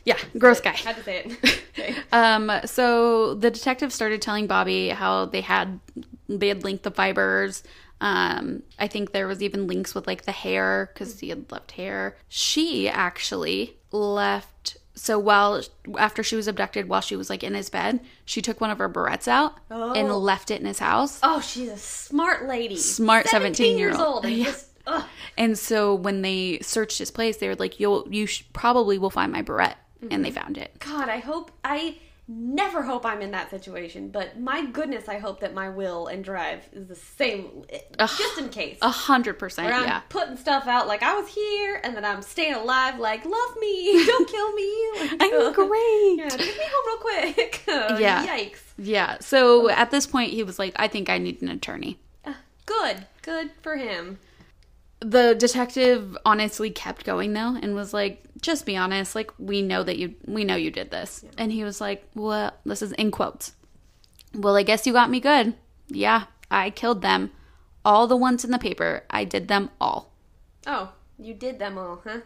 [0.04, 0.70] Yeah, gross guy.
[0.70, 1.62] Had to say it.
[1.78, 1.96] okay.
[2.12, 5.80] Um, so the detective started telling Bobby how they had
[6.28, 7.62] they had linked the fibers.
[8.00, 11.72] Um, I think there was even links with like the hair because he had left
[11.72, 12.16] hair.
[12.28, 14.76] She actually left.
[14.94, 15.62] So while
[15.98, 18.78] after she was abducted, while she was like in his bed, she took one of
[18.78, 20.18] her barrettes out and Oh.
[20.18, 21.20] left it in his house.
[21.22, 22.76] Oh, she's a smart lady.
[22.78, 24.24] Smart 17 year years old.
[24.24, 24.24] old.
[24.26, 24.44] And Yeah.
[24.46, 24.66] just.
[25.36, 29.10] And so when they searched his place, they were like, "You'll you sh- probably will
[29.10, 29.76] find my barrette,"
[30.10, 30.38] and they mm-hmm.
[30.40, 30.78] found it.
[30.78, 31.96] God, I hope I
[32.28, 36.24] never hope I'm in that situation, but my goodness, I hope that my will and
[36.24, 37.64] drive is the same,
[37.98, 38.78] just in case.
[38.82, 40.00] A hundred percent, Where I'm yeah.
[40.08, 44.04] putting stuff out like I was here, and then I'm staying alive, like love me,
[44.06, 44.72] don't kill me.
[44.96, 46.16] Like, I'm great.
[46.18, 47.62] Yeah, take me home real quick.
[47.68, 48.26] Uh, Yeah.
[48.26, 48.58] Yikes.
[48.78, 49.18] Yeah.
[49.20, 51.98] So at this point, he was like, I think I need an attorney.
[52.24, 52.34] Uh,
[52.64, 53.06] good.
[53.22, 54.18] Good for him.
[55.00, 59.14] The detective honestly kept going though and was like, just be honest.
[59.14, 61.24] Like, we know that you, we know you did this.
[61.36, 63.52] And he was like, well, this is in quotes.
[64.34, 65.54] Well, I guess you got me good.
[65.88, 67.30] Yeah, I killed them.
[67.84, 70.12] All the ones in the paper, I did them all.
[70.66, 72.20] Oh, you did them all, huh?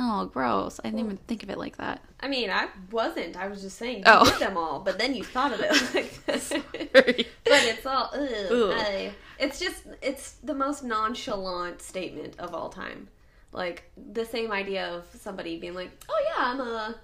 [0.00, 0.78] Oh, gross.
[0.84, 2.00] I didn't even think of it like that.
[2.20, 3.36] I mean, I wasn't.
[3.36, 4.24] I was just saying you Oh.
[4.24, 6.50] did them all, but then you thought of it like this.
[6.92, 8.72] but it's all, ugh.
[8.76, 13.08] I- it's just, it's the most nonchalant statement of all time.
[13.52, 16.94] Like the same idea of somebody being like, "Oh yeah, I'm a,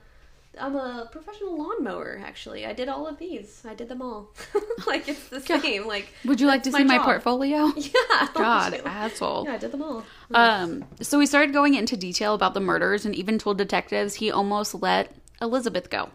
[0.61, 2.21] I'm a professional lawnmower.
[2.25, 3.63] Actually, I did all of these.
[3.69, 4.33] I did them all.
[4.87, 5.87] like it's the same.
[5.87, 7.73] Like, Would you like to that's see my portfolio?
[7.77, 8.29] Yeah.
[8.35, 9.45] God, asshole.
[9.47, 10.05] Yeah, I did them all.
[10.33, 14.31] Um, so he started going into detail about the murders and even told detectives he
[14.31, 15.13] almost let
[15.43, 16.11] Elizabeth go.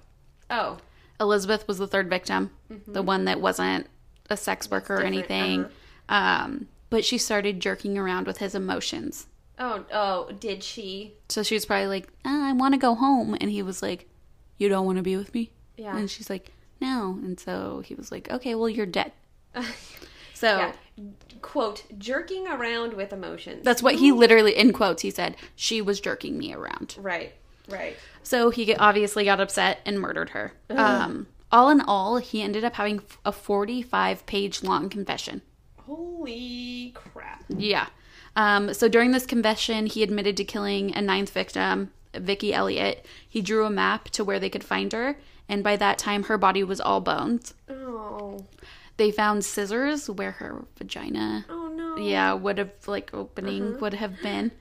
[0.50, 0.78] Oh,
[1.20, 2.52] Elizabeth was the third victim,
[2.88, 3.88] the one that wasn't
[4.30, 5.06] a sex worker or Mm-hmm.
[5.08, 5.66] anything.
[6.08, 9.28] Um, but she started jerking around with his emotions.
[9.60, 10.32] oh, oh.
[10.40, 11.14] Did she?
[11.28, 13.38] So she was probably like, "Ah, I want to go home.
[13.40, 14.09] And he was like,
[14.60, 15.52] You don't want to be with me?
[15.78, 15.98] Yeah.
[15.98, 17.18] And she's like, No.
[17.24, 19.12] And so he was like, Okay, well, you're dead.
[20.36, 20.74] So yeah.
[21.42, 23.62] Quote: jerking around with emotions.
[23.66, 26.96] that's what he literally, in quotes, he said, She was jerking me around.
[26.98, 27.34] right.
[27.68, 27.98] Right.
[28.24, 30.54] So he obviously got upset and murdered her.
[30.70, 35.42] Um, all in all, he ended up having a 45 page long confession.
[35.78, 37.44] Holy crap.
[37.50, 37.88] Yeah.
[38.36, 43.06] Um, so during this confession, he admitted to killing a ninth victim, Vicky Elliott.
[43.28, 45.18] He drew a map to where they could find her,
[45.48, 47.54] and by that time, her body was all bones.
[47.70, 48.46] Oh.
[48.98, 51.96] They found scissors where her vagina, Oh no.
[51.98, 54.52] yeah, would have like opening would have been.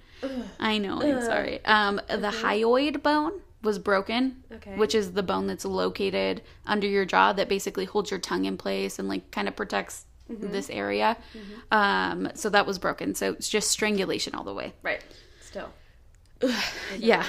[0.61, 1.01] I know.
[1.03, 1.65] I'm sorry.
[1.65, 4.77] Um, the hyoid bone was broken, Okay.
[4.77, 8.57] which is the bone that's located under your jaw that basically holds your tongue in
[8.57, 11.17] place and like kind of protects this area.
[11.73, 13.15] Um, so that was broken.
[13.17, 14.73] So it's just strangulation all the way.
[14.83, 15.03] Right.
[15.41, 15.71] Still.
[16.99, 17.27] Yeah.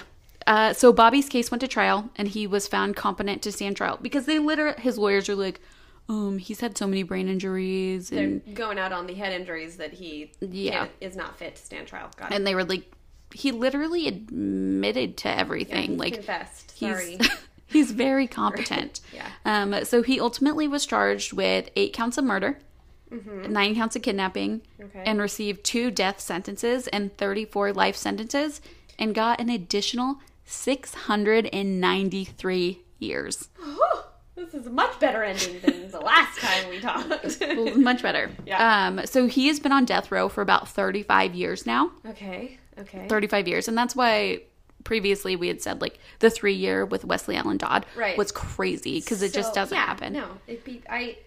[0.48, 4.00] Uh, so Bobby's case went to trial, and he was found competent to stand trial
[4.02, 5.60] because they literally his lawyers are like,
[6.08, 9.78] um, he's had so many brain injuries, They're and going out on the head injuries
[9.78, 10.88] that he Yeah.
[11.02, 12.10] is not fit to stand trial.
[12.18, 12.36] Got it.
[12.36, 12.92] and they were like,
[13.32, 15.92] he literally admitted to everything.
[15.92, 16.72] He's like confessed.
[16.72, 17.20] he's Sorry.
[17.68, 19.02] he's very competent.
[19.14, 19.28] Yeah.
[19.46, 19.86] Um.
[19.86, 22.58] So he ultimately was charged with eight counts of murder,
[23.12, 24.84] nine counts of kidnapping, Mm-hmm.
[24.86, 25.04] Okay.
[25.06, 28.62] and received two death sentences and thirty-four life sentences,
[29.00, 33.50] and got an additional six hundred and ninety-three years.
[34.36, 37.42] this is a much better ending than the last time we talked.
[37.78, 38.30] Much better.
[38.46, 38.88] Yeah.
[38.88, 39.06] Um.
[39.06, 41.92] So he has been on death row for about thirty-five years now.
[42.06, 42.58] okay.
[42.78, 43.10] Okay.
[43.10, 44.42] 35 years and that's why
[44.86, 48.18] previously we had said like the three year with Westley Allan Dodd Right.
[48.18, 51.18] was crazy because it just doesn't yeah, happen No, it be I.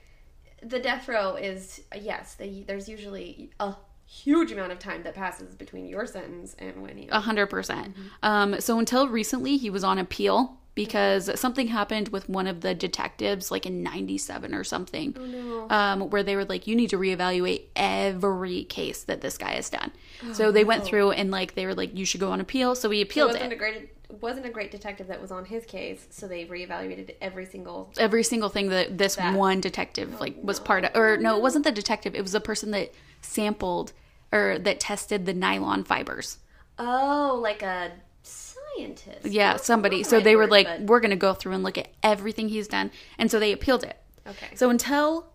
[0.63, 2.37] The death row is yes.
[2.37, 3.75] They, there's usually a
[4.13, 7.09] huge amount of time that passes between your sentence and when you.
[7.11, 12.29] A hundred percent um so until recently he was on appeal because something happened with
[12.29, 15.67] one of the detectives like in 97 or something Oh, no.
[15.71, 19.69] um, where they were like you need to reevaluate every case that this guy has
[19.71, 19.93] done
[20.25, 22.75] Oh, so they went through and like they were like you should go on appeal
[22.75, 23.91] so we It appealed wasn't it a great
[24.21, 27.91] wasn't a great detective that was on his case, so they reevaluated every single.
[27.97, 31.43] every single thing that this That- one detective like was part of or no it
[31.43, 33.93] wasn't the detective it was the person that sampled
[34.33, 36.39] or that tested the nylon fibers
[36.79, 37.93] Oh, like a
[38.23, 39.27] scientist.
[39.27, 41.53] yeah Not- somebody the so right they were word, like but- we're gonna go through
[41.53, 43.97] and look at everything he's done and so they appealed it
[44.27, 44.49] okay.
[44.55, 45.27] so until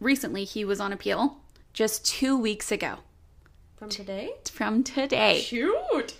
[0.00, 1.38] recently he was on appeal
[1.72, 2.96] just two weeks ago
[3.76, 4.32] From today.
[4.52, 6.14] from today Shoot.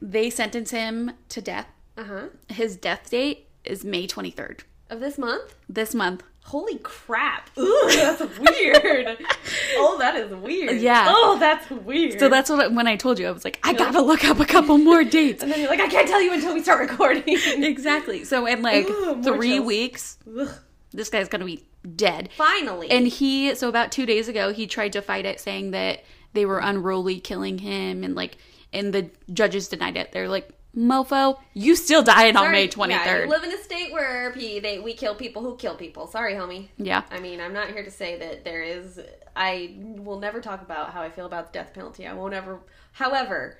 [0.00, 2.26] they sentenced him to death Uh huh.
[2.48, 4.60] his death date is may 23rd
[4.90, 5.54] Of this month.
[5.68, 7.50] this month Holy crap!
[7.58, 9.16] Ooh, that's weird.
[9.76, 10.80] oh, that is weird.
[10.80, 11.06] Yeah.
[11.08, 12.18] Oh, that's weird.
[12.18, 14.44] so that's what when i told you i was like i gotta look up a
[14.44, 17.22] couple more dates And then you're like, I can't tell you until we start recording.
[17.62, 19.66] exactly so in like more three chills.
[19.66, 20.48] weeks Ugh.
[20.92, 21.64] this guy's gonna be
[21.96, 22.90] dead Finally.
[22.90, 26.02] and he so about two days ago he tried to fight it saying that
[26.34, 28.36] they were unruly killing him and like
[28.72, 33.20] and the judges denied it they're like mofo you still dying on may Sorry, 23rd
[33.20, 36.06] Yeah, live in a state where they, we kill people who kill people.
[36.06, 36.68] Sorry, homie.
[36.78, 39.00] yeah I mean, I'm not here to say that there is.
[39.34, 42.06] I will never talk about how I feel about the death penalty.
[42.06, 42.60] I won't ever.
[42.92, 43.58] However,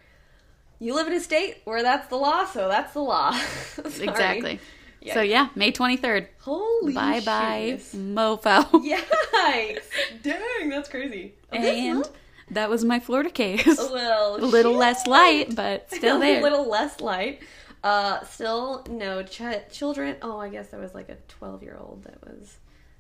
[0.79, 3.33] you live in a state where that's the law, so that's the law.
[3.37, 4.09] Sorry.
[4.09, 4.61] exactly
[5.13, 6.29] So yeah, May 23rd.
[6.41, 8.65] Holy Bye bye, mofo.
[8.73, 9.83] Yikes!
[10.23, 11.35] Dang, that's crazy.
[11.51, 12.09] And
[12.55, 13.67] that was my Florida case.
[13.79, 16.41] well, A little less light, but still there.
[16.41, 17.41] a little less light.
[17.85, 20.17] Uh, still no ch- children.
[20.23, 22.59] Oh, I guess there was like a twelve-year-old that was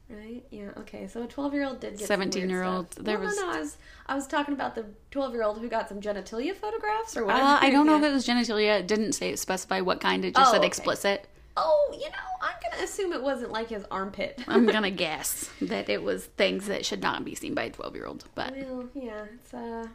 [0.09, 0.45] right.
[0.51, 0.71] Yeah.
[0.79, 1.07] Okay.
[1.07, 3.53] So a twelve-year-old did get 17-year-old, there Well, was- no, no.
[3.57, 3.77] I was
[4.07, 7.37] I was talking about the twelve-year-old who got some genitalia photographs or what?
[7.37, 8.81] Uh, I don't know if it was genitalia.
[8.81, 10.25] It didn't say specify what kind.
[10.25, 10.67] It just Oh, said okay.
[10.67, 11.29] explicit.
[11.57, 14.41] Oh, you know, I'm gonna assume it wasn't like his armpit.
[14.49, 17.95] I'm gonna guess that it was things that should not be seen by a 12
[17.95, 18.25] year old.
[18.35, 19.87] But Well, yeah, it's uh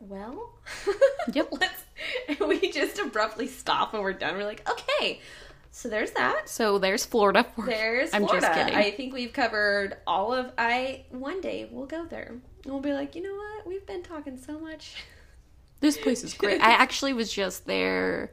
[0.00, 0.50] well.
[1.32, 1.48] Yep.
[1.52, 1.84] Let's
[2.46, 4.36] we just abruptly stop and we're done.
[4.36, 5.20] We're like, okay.
[5.70, 6.48] So there's that.
[6.48, 7.44] so there's Florida.
[7.56, 8.46] For, There's I'm Florida.
[8.46, 8.74] just kidding.
[8.74, 12.34] I think we've covered all of I one day we'll go there.
[12.64, 13.66] And we'll be like, you know what?
[13.66, 14.94] We've been talking so much.
[15.80, 16.60] This place is great.
[16.60, 18.30] I actually was just there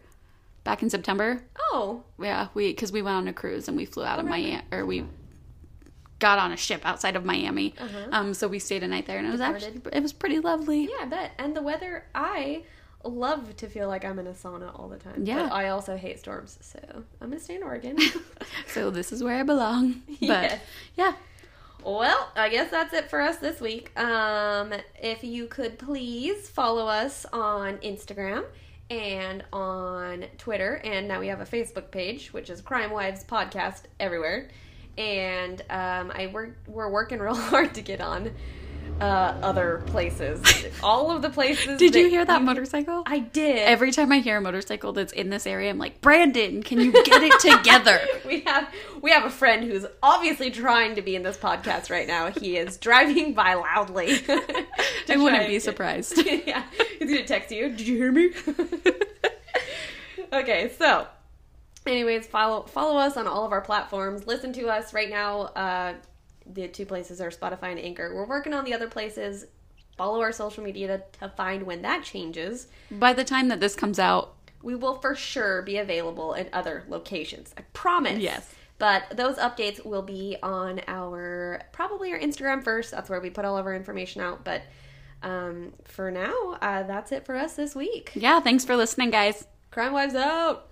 [0.63, 1.41] back in September.
[1.71, 4.43] Oh, Yeah, we because we went on a cruise and we flew out of right.
[4.43, 5.05] Miami or we
[6.19, 7.73] got on a ship outside of Miami.
[7.79, 8.07] Uh-huh.
[8.11, 9.75] Um, so we stayed a night there and it was Departed.
[9.77, 10.83] actually it was pretty lovely.
[10.83, 11.31] yeah, I bet.
[11.39, 12.63] And the weather I
[13.03, 15.23] love to feel like I'm in a sauna all the time.
[15.25, 15.47] Yeah.
[15.47, 16.77] But I also hate storms, so
[17.19, 17.97] I'm gonna stay in Oregon.
[18.67, 20.03] So this is where I belong.
[20.07, 20.61] But Yes.
[20.95, 21.13] yeah,
[21.83, 23.97] Well, I guess that's it for us this week.
[23.99, 28.43] Um, if you could please follow us on Instagram
[28.91, 33.84] and on Twitter, and now we have a Facebook page, which is Crime Wives Podcast
[34.01, 34.49] everywhere.
[34.97, 38.31] And um, I work, we're working real hard to get on
[38.99, 40.43] uh, other places.
[40.84, 41.80] All of the places.
[41.80, 43.03] did you hear that motorcycle?
[43.05, 43.59] I did.
[43.59, 46.91] Every time I hear a motorcycle that's in this area, I'm like, Brandon, can you
[46.91, 47.99] get it together?
[48.26, 52.07] we have we have a friend who's obviously trying to be in this podcast right
[52.07, 52.30] now.
[52.30, 54.19] He is driving by loudly.
[55.09, 56.18] I wouldn't be surprised.
[56.26, 56.63] yeah,
[56.99, 57.69] he's gonna text you.
[57.69, 58.31] Did you hear me?
[60.34, 61.07] okay, so,
[61.88, 64.27] anyways, follow follow us on all of our platforms.
[64.27, 65.41] Listen to us right now.
[65.41, 65.93] Uh,
[66.45, 68.13] the two places are Spotify and Anchor.
[68.13, 69.45] We're working on the other places.
[69.97, 72.68] Follow our social media to, to find when that changes.
[72.89, 76.84] By the time that this comes out, We will for sure be available in other
[76.88, 77.53] locations.
[77.57, 78.19] I promise.
[78.19, 78.49] Yes.
[78.77, 82.89] But those updates will be on our probably our Instagram first.
[82.91, 84.43] That's where we put all of our information out.
[84.43, 84.63] But
[85.22, 88.11] um, for now, uh, that's it for us this week.
[88.15, 89.45] yeah, thanks for listening, guys.
[89.69, 90.68] Crime Wives out.